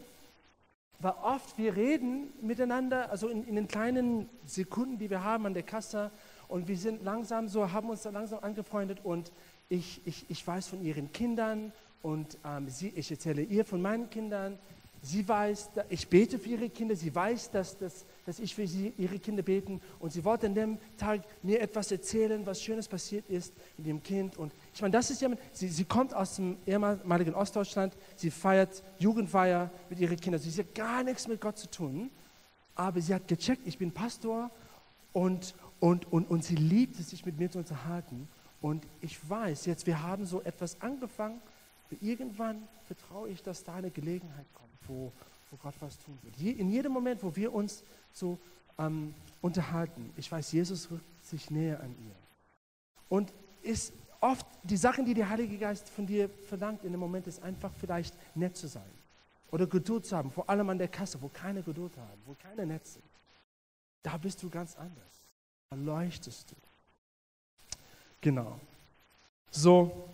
weil 1.04 1.12
oft 1.22 1.58
wir 1.58 1.76
reden 1.76 2.32
miteinander, 2.40 3.10
also 3.10 3.28
in, 3.28 3.46
in 3.46 3.56
den 3.56 3.68
kleinen 3.68 4.26
Sekunden, 4.46 4.98
die 4.98 5.10
wir 5.10 5.22
haben 5.22 5.44
an 5.44 5.52
der 5.52 5.62
Kasse 5.62 6.10
und 6.48 6.66
wir 6.66 6.78
sind 6.78 7.04
langsam 7.04 7.46
so, 7.46 7.72
haben 7.72 7.90
uns 7.90 8.04
langsam 8.04 8.38
angefreundet 8.42 9.00
und 9.04 9.30
ich, 9.68 10.00
ich, 10.06 10.24
ich 10.30 10.46
weiß 10.46 10.66
von 10.66 10.82
ihren 10.82 11.12
Kindern 11.12 11.72
und 12.00 12.38
ähm, 12.42 12.70
sie, 12.70 12.88
ich 12.96 13.10
erzähle 13.10 13.42
ihr 13.42 13.66
von 13.66 13.82
meinen 13.82 14.08
Kindern. 14.08 14.58
Sie 15.02 15.28
weiß, 15.28 15.72
ich 15.90 16.08
bete 16.08 16.38
für 16.38 16.48
ihre 16.48 16.70
Kinder, 16.70 16.96
sie 16.96 17.14
weiß, 17.14 17.50
dass, 17.50 17.76
dass, 17.76 18.06
dass 18.24 18.38
ich 18.38 18.54
für 18.54 18.66
sie, 18.66 18.94
ihre 18.96 19.18
Kinder 19.18 19.42
beten. 19.42 19.82
Und 20.00 20.14
sie 20.14 20.24
wollte 20.24 20.46
an 20.46 20.54
dem 20.54 20.78
Tag 20.96 21.20
mir 21.42 21.60
etwas 21.60 21.92
erzählen, 21.92 22.46
was 22.46 22.62
Schönes 22.62 22.88
passiert 22.88 23.28
ist 23.28 23.52
mit 23.76 23.86
ihrem 23.86 24.02
Kind. 24.02 24.38
Und 24.38 24.54
ich 24.74 24.82
meine, 24.82 24.92
das 24.92 25.10
ist 25.10 25.22
ja, 25.22 25.30
sie, 25.52 25.68
sie 25.68 25.84
kommt 25.84 26.14
aus 26.14 26.36
dem 26.36 26.58
ehemaligen 26.66 27.34
Ostdeutschland, 27.34 27.96
sie 28.16 28.30
feiert 28.30 28.82
Jugendfeier 28.98 29.70
mit 29.88 30.00
ihren 30.00 30.18
Kindern. 30.18 30.40
Sie 30.40 30.50
hat 30.60 30.74
gar 30.74 31.02
nichts 31.02 31.28
mit 31.28 31.40
Gott 31.40 31.56
zu 31.58 31.70
tun, 31.70 32.10
aber 32.74 33.00
sie 33.00 33.14
hat 33.14 33.28
gecheckt, 33.28 33.66
ich 33.66 33.78
bin 33.78 33.92
Pastor 33.92 34.50
und, 35.12 35.54
und, 35.80 36.10
und, 36.12 36.28
und 36.28 36.44
sie 36.44 36.56
liebt 36.56 36.98
es, 36.98 37.10
sich 37.10 37.24
mit 37.24 37.38
mir 37.38 37.50
zu 37.50 37.58
unterhalten. 37.58 38.28
Und 38.60 38.84
ich 39.00 39.18
weiß 39.28 39.66
jetzt, 39.66 39.86
wir 39.86 40.02
haben 40.02 40.26
so 40.26 40.42
etwas 40.42 40.80
angefangen, 40.80 41.40
irgendwann 42.00 42.66
vertraue 42.86 43.28
ich, 43.28 43.40
dass 43.42 43.62
da 43.62 43.74
eine 43.74 43.92
Gelegenheit 43.92 44.46
kommt 44.54 44.64
wo, 44.88 45.12
wo 45.50 45.56
Gott 45.56 45.74
was 45.80 45.98
tun 45.98 46.18
wird. 46.22 46.36
Je, 46.36 46.50
in 46.50 46.70
jedem 46.70 46.92
Moment, 46.92 47.22
wo 47.22 47.34
wir 47.36 47.52
uns 47.52 47.84
so 48.12 48.38
ähm, 48.78 49.14
unterhalten, 49.40 50.10
ich 50.16 50.30
weiß, 50.30 50.52
Jesus 50.52 50.90
rückt 50.90 51.24
sich 51.24 51.50
näher 51.50 51.80
an 51.80 51.94
ihr. 52.04 52.14
Und 53.08 53.32
ist 53.62 53.92
oft 54.24 54.46
die 54.62 54.76
Sachen, 54.76 55.04
die 55.04 55.12
der 55.12 55.28
Heilige 55.28 55.58
Geist 55.58 55.88
von 55.90 56.06
dir 56.06 56.30
verlangt 56.48 56.82
in 56.84 56.92
dem 56.92 57.00
Moment, 57.00 57.26
ist 57.26 57.42
einfach 57.42 57.70
vielleicht 57.78 58.14
nett 58.34 58.56
zu 58.56 58.66
sein 58.66 58.82
oder 59.50 59.66
Geduld 59.66 60.06
zu 60.06 60.16
haben, 60.16 60.30
vor 60.30 60.48
allem 60.48 60.68
an 60.70 60.78
der 60.78 60.88
Kasse, 60.88 61.20
wo 61.20 61.28
keine 61.28 61.62
Geduld 61.62 61.96
haben, 61.96 62.22
wo 62.24 62.34
keine 62.34 62.66
nett 62.66 62.86
sind. 62.86 63.04
Da 64.02 64.16
bist 64.16 64.42
du 64.42 64.48
ganz 64.48 64.76
anders. 64.76 65.28
Da 65.70 65.76
leuchtest 65.76 66.50
du. 66.50 66.56
Genau. 68.20 68.58
So, 69.50 70.08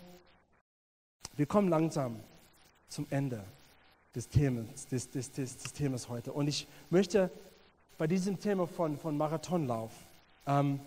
wir 1.37 1.47
kommen 1.47 1.69
langsam 1.69 2.21
zum 2.89 3.07
Ende 3.11 3.45
des 4.15 4.29
Themas, 4.29 4.89
des, 4.89 5.09
des, 5.11 5.31
des, 5.31 5.57
des 5.57 5.73
Themas 5.73 6.09
heute. 6.09 6.33
Und 6.33 6.49
ich 6.49 6.67
möchte 6.91 7.31
bei 7.97 8.09
diesem 8.09 8.41
Thema 8.41 8.67
von, 8.67 8.99
von 8.99 9.17
Marathonlauf 9.17 9.93
ähm, 10.47 10.81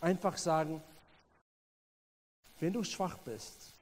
einfach 0.00 0.36
sagen, 0.36 0.80
wenn 2.60 2.72
du 2.72 2.84
schwach 2.84 3.18
bist, 3.18 3.72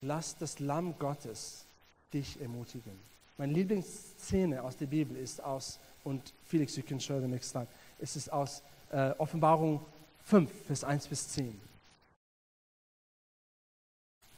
lass 0.00 0.36
das 0.36 0.58
Lamm 0.58 0.98
Gottes 0.98 1.64
dich 2.12 2.40
ermutigen. 2.40 2.98
Meine 3.38 3.52
Lieblingsszene 3.52 4.62
aus 4.62 4.76
der 4.76 4.86
Bibel 4.86 5.16
ist 5.16 5.42
aus, 5.42 5.78
und 6.04 6.32
Felix, 6.44 6.76
you 6.76 6.82
can 6.82 7.00
show 7.00 7.20
the 7.20 7.26
next 7.26 7.50
slide, 7.50 7.68
es 7.98 8.14
ist 8.14 8.30
aus 8.32 8.62
äh, 8.90 9.10
Offenbarung 9.18 9.84
5, 10.24 10.66
Vers 10.66 10.84
1 10.84 11.08
bis 11.08 11.28
10. 11.28 11.60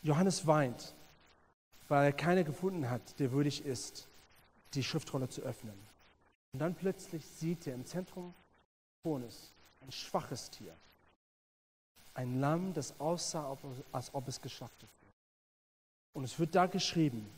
Johannes 0.03 0.47
weint 0.47 0.95
weil 1.89 2.07
er 2.07 2.13
keiner 2.13 2.45
gefunden 2.45 2.91
hat, 2.91 3.19
der 3.19 3.33
würdig 3.33 3.65
ist, 3.65 4.09
die 4.75 4.83
Schriftrolle 4.83 5.29
zu 5.29 5.43
öffnen. 5.43 5.75
Und 6.53 6.61
dann 6.61 6.75
plötzlich 6.75 7.25
sieht 7.25 7.67
er 7.67 7.75
im 7.75 7.87
Zentrum 7.87 8.35
Thrones 9.03 9.53
ein 9.83 9.93
schwaches 9.93 10.51
Tier, 10.51 10.75
ein 12.17 12.41
Lamm, 12.41 12.73
das 12.73 12.99
aussah, 12.99 13.57
als 13.93 14.13
ob 14.15 14.27
es 14.29 14.41
geschlachtet 14.41 14.89
wird. 15.01 15.15
Und 16.15 16.25
es 16.25 16.39
wird 16.39 16.55
da 16.55 16.67
geschrieben, 16.67 17.29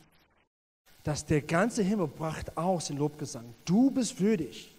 dass 1.03 1.25
der 1.25 1.41
ganze 1.41 1.83
Himmel 1.83 2.07
bracht 2.07 2.57
aus 2.57 2.89
in 2.89 2.97
Lobgesang. 2.97 3.53
Du 3.65 3.91
bist 3.91 4.19
würdig, 4.19 4.73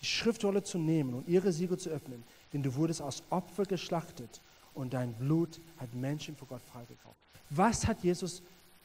die 0.00 0.06
Schriftrolle 0.06 0.62
zu 0.62 0.78
nehmen 0.78 1.14
und 1.14 1.28
ihre 1.28 1.52
Siegel 1.52 1.78
zu 1.78 1.90
öffnen, 1.90 2.22
denn 2.52 2.62
du 2.62 2.74
wurdest 2.74 3.02
aus 3.02 3.22
Opfer 3.30 3.64
geschlachtet 3.64 4.40
und 4.74 4.92
dein 4.92 5.14
Blut 5.14 5.60
hat 5.78 5.92
Menschen 5.94 6.36
vor 6.36 6.48
Gott 6.48 6.62
freigekauft. 6.62 7.16
Was 7.50 7.86
hat 7.86 8.02
Jesus 8.02 8.42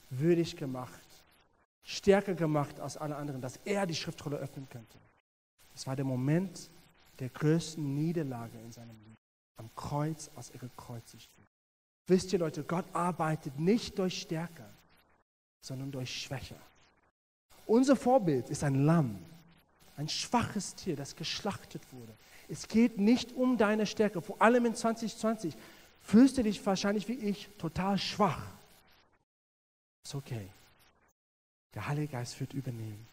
würdig 0.09 0.55
gemacht, 0.55 1.07
stärker 1.83 2.33
gemacht 2.33 2.79
als 2.79 2.97
alle 2.97 3.15
anderen, 3.15 3.41
dass 3.41 3.59
er 3.65 3.85
die 3.85 3.95
Schriftrolle 3.95 4.37
öffnen 4.37 4.67
könnte. 4.69 4.97
Es 5.73 5.87
war 5.87 5.95
der 5.95 6.05
Moment 6.05 6.69
der 7.19 7.29
größten 7.29 7.95
Niederlage 7.95 8.57
in 8.59 8.71
seinem 8.71 8.97
Leben, 8.99 9.15
am 9.57 9.69
Kreuz, 9.75 10.29
als 10.35 10.49
er 10.49 10.59
gekreuzigt. 10.59 11.29
Wisst 12.07 12.33
ihr 12.33 12.39
Leute, 12.39 12.63
Gott 12.63 12.85
arbeitet 12.93 13.59
nicht 13.59 13.97
durch 13.99 14.21
Stärke, 14.21 14.65
sondern 15.61 15.91
durch 15.91 16.23
Schwäche. 16.23 16.55
Unser 17.65 17.95
Vorbild 17.95 18.49
ist 18.49 18.63
ein 18.63 18.85
Lamm, 18.85 19.17
ein 19.97 20.09
schwaches 20.09 20.75
Tier, 20.75 20.95
das 20.95 21.15
geschlachtet 21.15 21.81
wurde. 21.91 22.13
Es 22.49 22.67
geht 22.67 22.97
nicht 22.97 23.31
um 23.33 23.57
deine 23.57 23.85
Stärke, 23.85 24.21
vor 24.21 24.41
allem 24.41 24.65
in 24.65 24.75
2020 24.75 25.55
fühlst 26.01 26.37
du 26.37 26.43
dich 26.43 26.65
wahrscheinlich 26.65 27.07
wie 27.07 27.13
ich 27.13 27.47
total 27.57 27.97
schwach. 27.97 28.43
Ist 30.03 30.15
okay. 30.15 30.49
Der 31.75 31.87
Heilige 31.87 32.09
Geist 32.09 32.39
wird 32.39 32.53
übernehmen. 32.53 33.07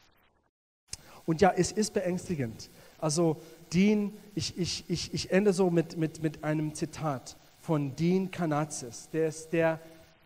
Und 1.26 1.41
ja, 1.41 1.53
es 1.55 1.70
ist 1.72 1.93
beängstigend. 1.93 2.70
Also 2.99 3.41
Dean, 3.72 4.12
ich, 4.34 4.58
ich, 4.58 4.84
ich, 4.88 5.14
ich 5.14 5.30
ende 5.30 5.52
so 5.52 5.70
mit, 5.70 5.96
mit, 5.96 6.22
mit 6.22 6.44
einem 6.44 6.74
Zitat 6.74 7.36
von 7.60 7.94
Dean 7.96 8.30
Kanazis. 8.30 9.08
Der 9.10 9.28
ist 9.28 9.52
der, 9.52 9.80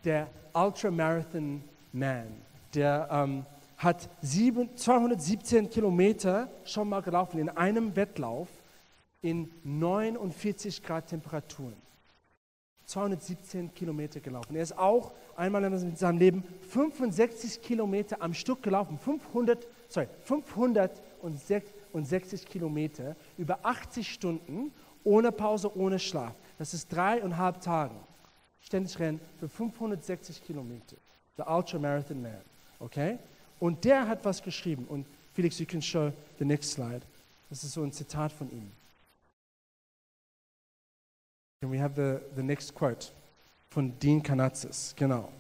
der 0.04 0.28
Ultramarathon 0.52 1.62
Man. 1.92 2.28
Der 2.74 3.08
ähm, 3.10 3.44
hat 3.76 4.08
sieben, 4.20 4.76
217 4.76 5.68
Kilometer 5.70 6.48
schon 6.64 6.88
mal 6.88 7.02
gelaufen 7.02 7.38
in 7.38 7.48
einem 7.48 7.96
Wettlauf 7.96 8.48
in 9.22 9.50
49 9.64 10.82
Grad 10.82 11.08
Temperaturen. 11.08 11.74
217 12.84 13.72
Kilometer 13.74 14.20
gelaufen. 14.20 14.54
Er 14.54 14.62
ist 14.62 14.76
auch 14.76 15.12
einmal 15.36 15.64
in 15.64 15.96
seinem 15.96 16.18
Leben 16.18 16.44
65 16.68 17.62
Kilometer 17.62 18.20
am 18.20 18.34
Stück 18.34 18.62
gelaufen. 18.62 18.98
500, 18.98 19.66
sorry, 19.88 20.08
560 21.92 22.46
Kilometer 22.46 23.16
über 23.36 23.64
80 23.64 24.12
Stunden, 24.12 24.72
ohne 25.04 25.32
Pause, 25.32 25.76
ohne 25.76 25.98
Schlaf. 25.98 26.34
Das 26.58 26.74
ist 26.74 26.92
dreieinhalb 26.92 27.60
Tage. 27.60 27.94
Ständig 28.60 28.98
rennen 28.98 29.20
für 29.38 29.48
560 29.48 30.42
Kilometer. 30.44 30.96
The 31.36 31.42
Ultra 31.42 31.78
Marathon 31.78 32.22
Man. 32.22 32.40
Okay? 32.78 33.18
Und 33.58 33.84
der 33.84 34.06
hat 34.06 34.24
was 34.24 34.42
geschrieben. 34.42 34.86
Und 34.86 35.06
Felix, 35.32 35.58
you 35.58 35.66
can 35.66 35.82
show 35.82 36.12
the 36.38 36.44
next 36.44 36.72
slide. 36.72 37.02
Das 37.48 37.64
ist 37.64 37.72
so 37.72 37.82
ein 37.82 37.92
Zitat 37.92 38.32
von 38.32 38.50
ihm. 38.50 38.70
Can 41.60 41.70
we 41.70 41.80
have 41.80 41.94
the, 41.94 42.20
the 42.34 42.42
next 42.42 42.74
quote? 42.74 43.08
Von 43.70 43.98
Dean 43.98 44.22
Kanazis, 44.22 44.94
genau. 44.96 45.32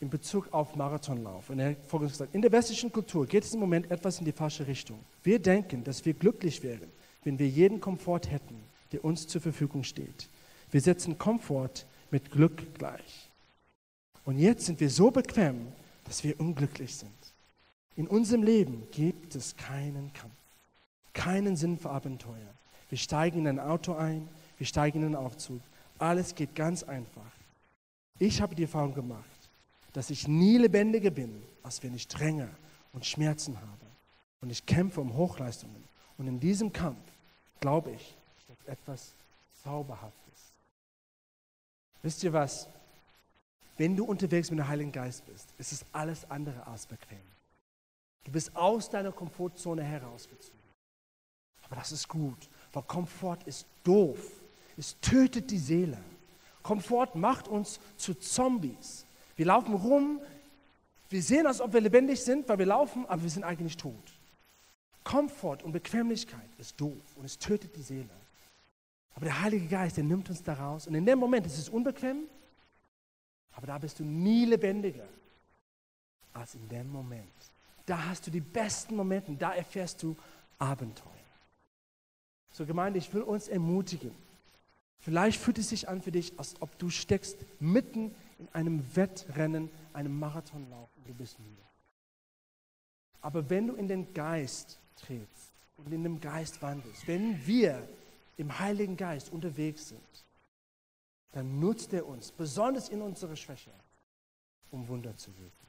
In 0.00 0.10
Bezug 0.10 0.52
auf 0.52 0.76
Marathonlauf. 0.76 1.48
Und 1.50 1.58
er 1.58 1.70
hat 1.70 1.86
folgendes 1.86 2.18
gesagt: 2.18 2.34
In 2.34 2.42
der 2.42 2.52
westlichen 2.52 2.92
Kultur 2.92 3.26
geht 3.26 3.44
es 3.44 3.54
im 3.54 3.60
Moment 3.60 3.90
etwas 3.90 4.18
in 4.18 4.24
die 4.24 4.32
falsche 4.32 4.66
Richtung. 4.66 4.98
Wir 5.22 5.38
denken, 5.38 5.84
dass 5.84 6.04
wir 6.04 6.14
glücklich 6.14 6.62
wären, 6.62 6.90
wenn 7.24 7.38
wir 7.38 7.48
jeden 7.48 7.80
Komfort 7.80 8.30
hätten, 8.30 8.62
der 8.92 9.04
uns 9.04 9.26
zur 9.26 9.40
Verfügung 9.40 9.84
steht. 9.84 10.28
Wir 10.70 10.80
setzen 10.80 11.16
Komfort 11.16 11.86
mit 12.10 12.30
Glück 12.30 12.74
gleich. 12.74 13.30
Und 14.24 14.38
jetzt 14.38 14.66
sind 14.66 14.80
wir 14.80 14.90
so 14.90 15.10
bequem, 15.10 15.68
dass 16.04 16.24
wir 16.24 16.38
unglücklich 16.38 16.94
sind. 16.94 17.10
In 17.96 18.06
unserem 18.06 18.42
Leben 18.42 18.86
gibt 18.90 19.34
es 19.34 19.56
keinen 19.56 20.12
Kampf, 20.12 20.34
keinen 21.14 21.56
Sinn 21.56 21.78
für 21.78 21.90
Abenteuer, 21.90 22.54
wir 22.88 22.98
steigen 22.98 23.40
in 23.40 23.46
ein 23.46 23.60
Auto 23.60 23.94
ein, 23.94 24.28
wir 24.58 24.66
steigen 24.66 25.00
in 25.00 25.06
einen 25.06 25.16
Aufzug. 25.16 25.60
Alles 25.98 26.34
geht 26.34 26.54
ganz 26.54 26.82
einfach. 26.82 27.22
Ich 28.18 28.40
habe 28.40 28.54
die 28.54 28.62
Erfahrung 28.62 28.94
gemacht, 28.94 29.24
dass 29.96 30.10
ich 30.10 30.28
nie 30.28 30.58
lebendiger 30.58 31.10
bin, 31.10 31.42
als 31.62 31.82
wenn 31.82 31.94
ich 31.94 32.06
Dränge 32.06 32.50
und 32.92 33.06
Schmerzen 33.06 33.58
habe. 33.58 33.86
Und 34.42 34.50
ich 34.50 34.66
kämpfe 34.66 35.00
um 35.00 35.14
Hochleistungen. 35.14 35.82
Und 36.18 36.26
in 36.26 36.38
diesem 36.38 36.70
Kampf, 36.70 37.00
glaube 37.60 37.92
ich, 37.92 38.14
steckt 38.44 38.68
etwas 38.68 39.14
Zauberhaftes. 39.64 40.52
Wisst 42.02 42.22
ihr 42.24 42.34
was? 42.34 42.68
Wenn 43.78 43.96
du 43.96 44.04
unterwegs 44.04 44.50
mit 44.50 44.58
dem 44.58 44.68
Heiligen 44.68 44.92
Geist 44.92 45.24
bist, 45.24 45.48
ist 45.56 45.72
es 45.72 45.86
alles 45.92 46.30
andere 46.30 46.66
als 46.66 46.84
bequem. 46.84 47.16
Du 48.24 48.32
bist 48.32 48.54
aus 48.54 48.90
deiner 48.90 49.12
Komfortzone 49.12 49.82
herausgezogen. 49.82 50.60
Aber 51.62 51.76
das 51.76 51.90
ist 51.92 52.06
gut, 52.06 52.50
weil 52.74 52.82
Komfort 52.82 53.38
ist 53.46 53.64
doof. 53.82 54.18
Es 54.76 54.94
tötet 55.00 55.50
die 55.50 55.58
Seele. 55.58 55.96
Komfort 56.62 57.14
macht 57.14 57.48
uns 57.48 57.80
zu 57.96 58.12
Zombies. 58.12 59.05
Wir 59.36 59.46
laufen 59.46 59.74
rum, 59.74 60.20
wir 61.08 61.22
sehen, 61.22 61.46
als 61.46 61.60
ob 61.60 61.72
wir 61.72 61.80
lebendig 61.80 62.22
sind, 62.22 62.48
weil 62.48 62.58
wir 62.58 62.66
laufen, 62.66 63.06
aber 63.06 63.22
wir 63.22 63.30
sind 63.30 63.44
eigentlich 63.44 63.76
tot. 63.76 63.94
Komfort 65.04 65.62
und 65.62 65.72
Bequemlichkeit 65.72 66.48
ist 66.58 66.80
doof 66.80 67.16
und 67.16 67.24
es 67.24 67.38
tötet 67.38 67.76
die 67.76 67.82
Seele. 67.82 68.10
Aber 69.14 69.26
der 69.26 69.40
Heilige 69.40 69.66
Geist, 69.66 69.96
der 69.96 70.04
nimmt 70.04 70.28
uns 70.28 70.42
da 70.42 70.54
raus. 70.54 70.86
Und 70.86 70.94
in 70.94 71.06
dem 71.06 71.18
Moment 71.18 71.46
ist 71.46 71.58
es 71.58 71.68
unbequem, 71.68 72.24
aber 73.52 73.66
da 73.68 73.78
bist 73.78 74.00
du 74.00 74.04
nie 74.04 74.44
lebendiger 74.44 75.06
als 76.34 76.54
in 76.54 76.68
dem 76.68 76.90
Moment. 76.90 77.24
Da 77.86 78.06
hast 78.06 78.26
du 78.26 78.30
die 78.30 78.40
besten 78.40 78.96
Momente, 78.96 79.32
da 79.32 79.54
erfährst 79.54 80.02
du 80.02 80.16
Abenteuer. 80.58 81.12
So 82.52 82.66
Gemeinde, 82.66 82.98
ich 82.98 83.12
will 83.14 83.22
uns 83.22 83.48
ermutigen. 83.48 84.10
Vielleicht 84.98 85.40
fühlt 85.40 85.58
es 85.58 85.68
sich 85.68 85.88
an 85.88 86.02
für 86.02 86.10
dich, 86.10 86.32
als 86.38 86.60
ob 86.60 86.76
du 86.78 86.90
steckst 86.90 87.38
mitten 87.60 88.14
in 88.38 88.48
einem 88.52 88.96
Wettrennen, 88.96 89.70
einem 89.92 90.18
Marathonlauf 90.18 90.90
und 90.96 91.08
du 91.08 91.14
bist 91.14 91.38
müde. 91.38 91.62
Aber 93.20 93.48
wenn 93.50 93.66
du 93.66 93.74
in 93.74 93.88
den 93.88 94.12
Geist 94.14 94.78
trittst 94.96 95.52
und 95.76 95.92
in 95.92 96.02
dem 96.02 96.20
Geist 96.20 96.60
wandelst, 96.62 97.06
wenn 97.08 97.44
wir 97.46 97.88
im 98.36 98.58
Heiligen 98.58 98.96
Geist 98.96 99.32
unterwegs 99.32 99.88
sind, 99.88 100.24
dann 101.32 101.58
nutzt 101.60 101.92
er 101.92 102.06
uns, 102.06 102.32
besonders 102.32 102.88
in 102.88 103.02
unserer 103.02 103.36
Schwäche, 103.36 103.72
um 104.70 104.86
Wunder 104.88 105.16
zu 105.16 105.36
wirken. 105.38 105.66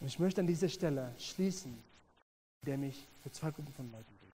Und 0.00 0.06
ich 0.06 0.18
möchte 0.18 0.40
an 0.40 0.46
dieser 0.46 0.68
Stelle 0.68 1.14
schließen, 1.18 1.76
indem 2.62 2.84
ich 2.84 3.06
für 3.22 3.30
zwei 3.30 3.50
Gruppen 3.50 3.72
von 3.72 3.90
Leuten 3.90 4.16
bete. 4.20 4.32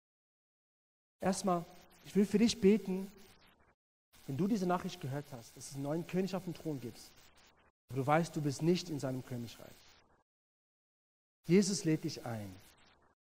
Erstmal, 1.21 1.65
ich 2.05 2.15
will 2.15 2.27
für 2.27 2.39
dich 2.39 2.61
beten, 2.61 3.11
wenn 4.27 4.37
du 4.37 4.47
diese 4.47 4.67
Nachricht 4.67 5.01
gehört 5.01 5.33
hast, 5.33 5.57
dass 5.57 5.69
es 5.69 5.75
einen 5.75 5.85
neuen 5.85 6.07
König 6.07 6.35
auf 6.35 6.45
dem 6.45 6.55
Thron 6.55 6.81
gibt, 6.81 7.01
aber 7.89 8.01
du 8.01 8.07
weißt, 8.07 8.35
du 8.35 8.43
bist 8.43 8.63
nicht 8.63 8.91
in 8.91 8.99
seinem 8.99 9.25
Königreich. 9.25 9.67
Jesus 11.47 11.85
lädt 11.85 12.05
dich 12.05 12.27
ein, 12.27 12.55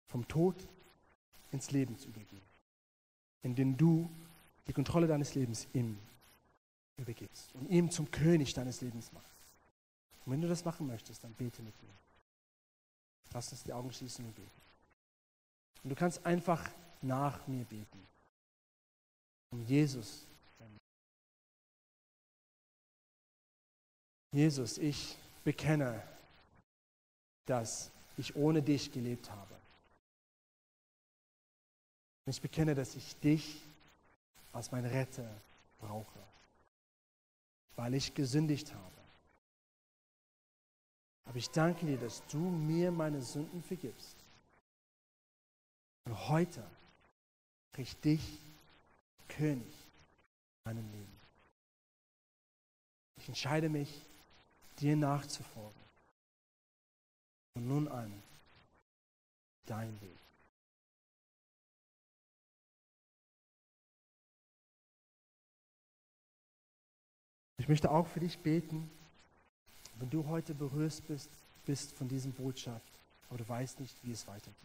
vom 0.07 0.27
Tod 0.27 0.55
ins 1.51 1.71
Leben 1.71 1.97
zu 1.97 2.07
übergehen, 2.09 2.43
indem 3.41 3.77
du 3.77 4.09
die 4.67 4.73
Kontrolle 4.73 5.07
deines 5.07 5.33
Lebens 5.33 5.67
ihm 5.73 5.97
übergibst 6.97 7.53
und 7.55 7.67
ihm 7.69 7.89
zum 7.89 8.11
König 8.11 8.53
deines 8.53 8.81
Lebens 8.81 9.11
machst. 9.11 9.27
Und 10.25 10.33
wenn 10.33 10.41
du 10.41 10.47
das 10.47 10.65
machen 10.65 10.85
möchtest, 10.85 11.23
dann 11.23 11.33
bete 11.33 11.63
mit 11.63 11.73
mir. 11.81 11.93
Lass 13.33 13.51
uns 13.51 13.63
die 13.63 13.73
Augen 13.73 13.91
schließen 13.91 14.25
und 14.25 14.35
beten. 14.35 14.49
Und 15.83 15.89
du 15.89 15.95
kannst 15.95 16.23
einfach 16.25 16.69
nach 17.01 17.47
mir 17.47 17.65
beten. 17.65 18.07
Um 19.49 19.65
Jesus. 19.65 20.27
Jesus, 24.31 24.77
ich 24.77 25.17
bekenne, 25.43 26.01
dass 27.45 27.91
ich 28.17 28.35
ohne 28.35 28.61
dich 28.61 28.91
gelebt 28.91 29.29
habe. 29.29 29.55
Ich 32.25 32.41
bekenne, 32.41 32.73
dass 32.75 32.95
ich 32.95 33.15
dich 33.17 33.61
als 34.53 34.71
mein 34.71 34.85
Retter 34.85 35.29
brauche, 35.79 36.19
weil 37.75 37.93
ich 37.93 38.13
gesündigt 38.13 38.73
habe. 38.73 39.01
Aber 41.25 41.37
ich 41.37 41.49
danke 41.49 41.85
dir, 41.85 41.97
dass 41.97 42.25
du 42.27 42.37
mir 42.37 42.91
meine 42.91 43.21
Sünden 43.21 43.61
vergibst. 43.63 44.15
Und 46.05 46.29
heute 46.29 46.63
krieg 47.73 48.01
dich 48.01 48.39
König 49.27 49.63
in 49.63 50.71
meinem 50.71 50.91
Leben. 50.91 51.21
Ich 53.17 53.27
entscheide 53.27 53.69
mich, 53.69 53.89
dir 54.81 54.95
nachzufolgen. 54.95 55.81
Und 57.53 57.67
nun 57.67 57.87
an 57.87 58.11
dein 59.65 59.99
Weg. 60.01 60.17
Ich 67.57 67.67
möchte 67.67 67.91
auch 67.91 68.07
für 68.07 68.19
dich 68.19 68.39
beten, 68.39 68.89
wenn 69.95 70.09
du 70.09 70.25
heute 70.27 70.55
berührt 70.55 71.05
bist, 71.07 71.29
bist 71.65 71.91
von 71.91 72.07
diesem 72.07 72.31
Botschaft, 72.31 72.91
aber 73.29 73.37
du 73.37 73.47
weißt 73.47 73.79
nicht, 73.79 73.95
wie 74.03 74.11
es 74.11 74.25
weitergeht. 74.25 74.55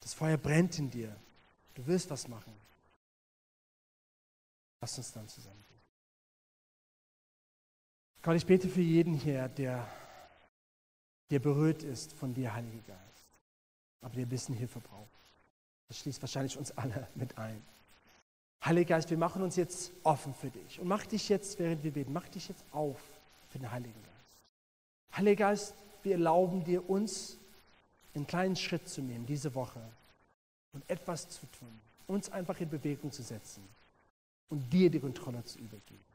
Das 0.00 0.14
Feuer 0.14 0.38
brennt 0.38 0.78
in 0.78 0.90
dir. 0.90 1.14
Du 1.74 1.86
willst 1.86 2.08
was 2.08 2.26
machen. 2.26 2.54
Lass 4.80 4.96
uns 4.96 5.12
dann 5.12 5.28
zusammen 5.28 5.62
beten. 5.68 5.77
Gott, 8.28 8.36
ich 8.36 8.44
bete 8.44 8.68
für 8.68 8.82
jeden 8.82 9.14
hier, 9.14 9.48
der, 9.48 9.88
der 11.30 11.38
berührt 11.38 11.82
ist 11.82 12.12
von 12.12 12.34
dir, 12.34 12.52
Heiliger 12.52 12.82
Geist, 12.86 13.26
aber 14.02 14.14
der 14.16 14.26
ein 14.26 14.28
bisschen 14.28 14.54
Hilfe 14.54 14.80
braucht. 14.80 15.08
Das 15.88 15.96
schließt 16.00 16.20
wahrscheinlich 16.20 16.58
uns 16.58 16.70
alle 16.72 17.08
mit 17.14 17.38
ein. 17.38 17.62
Heiliger 18.62 18.96
Geist, 18.96 19.08
wir 19.08 19.16
machen 19.16 19.40
uns 19.40 19.56
jetzt 19.56 19.92
offen 20.02 20.34
für 20.34 20.50
dich. 20.50 20.78
Und 20.78 20.88
mach 20.88 21.06
dich 21.06 21.30
jetzt, 21.30 21.58
während 21.58 21.82
wir 21.82 21.90
beten, 21.90 22.12
mach 22.12 22.28
dich 22.28 22.50
jetzt 22.50 22.62
auf 22.70 23.00
für 23.48 23.60
den 23.60 23.72
Heiligen 23.72 23.94
Geist. 23.94 25.16
Heiliger 25.16 25.46
Geist, 25.46 25.74
wir 26.02 26.12
erlauben 26.12 26.62
dir, 26.64 26.86
uns 26.86 27.38
einen 28.14 28.26
kleinen 28.26 28.56
Schritt 28.56 28.90
zu 28.90 29.00
nehmen 29.00 29.24
diese 29.24 29.54
Woche 29.54 29.80
und 30.74 30.84
etwas 30.90 31.30
zu 31.30 31.46
tun, 31.58 31.80
uns 32.06 32.30
einfach 32.30 32.60
in 32.60 32.68
Bewegung 32.68 33.10
zu 33.10 33.22
setzen 33.22 33.66
und 34.50 34.70
dir 34.70 34.90
die 34.90 35.00
Kontrolle 35.00 35.42
zu 35.44 35.58
übergeben. 35.60 36.07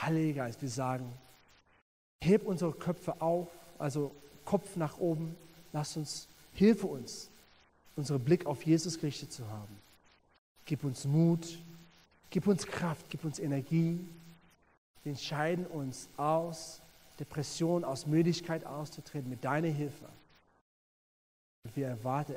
Heiliger 0.00 0.44
Geist, 0.44 0.62
wir 0.62 0.68
sagen, 0.68 1.12
heb 2.20 2.44
unsere 2.44 2.72
Köpfe 2.72 3.20
auf, 3.20 3.48
also 3.78 4.14
Kopf 4.44 4.76
nach 4.76 4.98
oben, 4.98 5.36
lass 5.72 5.96
uns, 5.96 6.28
hilfe 6.52 6.86
uns, 6.86 7.30
unseren 7.96 8.22
Blick 8.22 8.46
auf 8.46 8.64
Jesus 8.64 8.98
gerichtet 8.98 9.32
zu 9.32 9.48
haben 9.48 9.78
Gib 10.68 10.84
uns 10.84 11.06
Mut, 11.06 11.58
gib 12.28 12.46
uns 12.46 12.66
Kraft, 12.66 13.06
gib 13.08 13.24
uns 13.24 13.38
Energie. 13.38 13.98
Wir 15.02 15.12
entscheiden 15.12 15.66
uns 15.66 16.10
aus 16.18 16.82
Depression, 17.18 17.84
aus 17.84 18.06
Müdigkeit 18.06 18.66
auszutreten 18.66 19.30
mit 19.30 19.42
deiner 19.42 19.68
Hilfe. 19.68 20.04
Und 21.64 21.74
wir 21.74 21.86
erwarten 21.86 22.34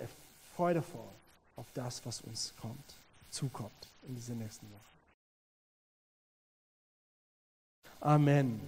freudevoll 0.55 1.11
auf 1.57 1.67
das, 1.73 2.05
was 2.05 2.21
uns 2.21 2.53
kommt, 2.61 2.95
zukommt 3.29 3.89
in 4.07 4.15
dieser 4.15 4.33
nächsten 4.33 4.65
Woche. 4.71 4.90
Amen. 8.03 8.59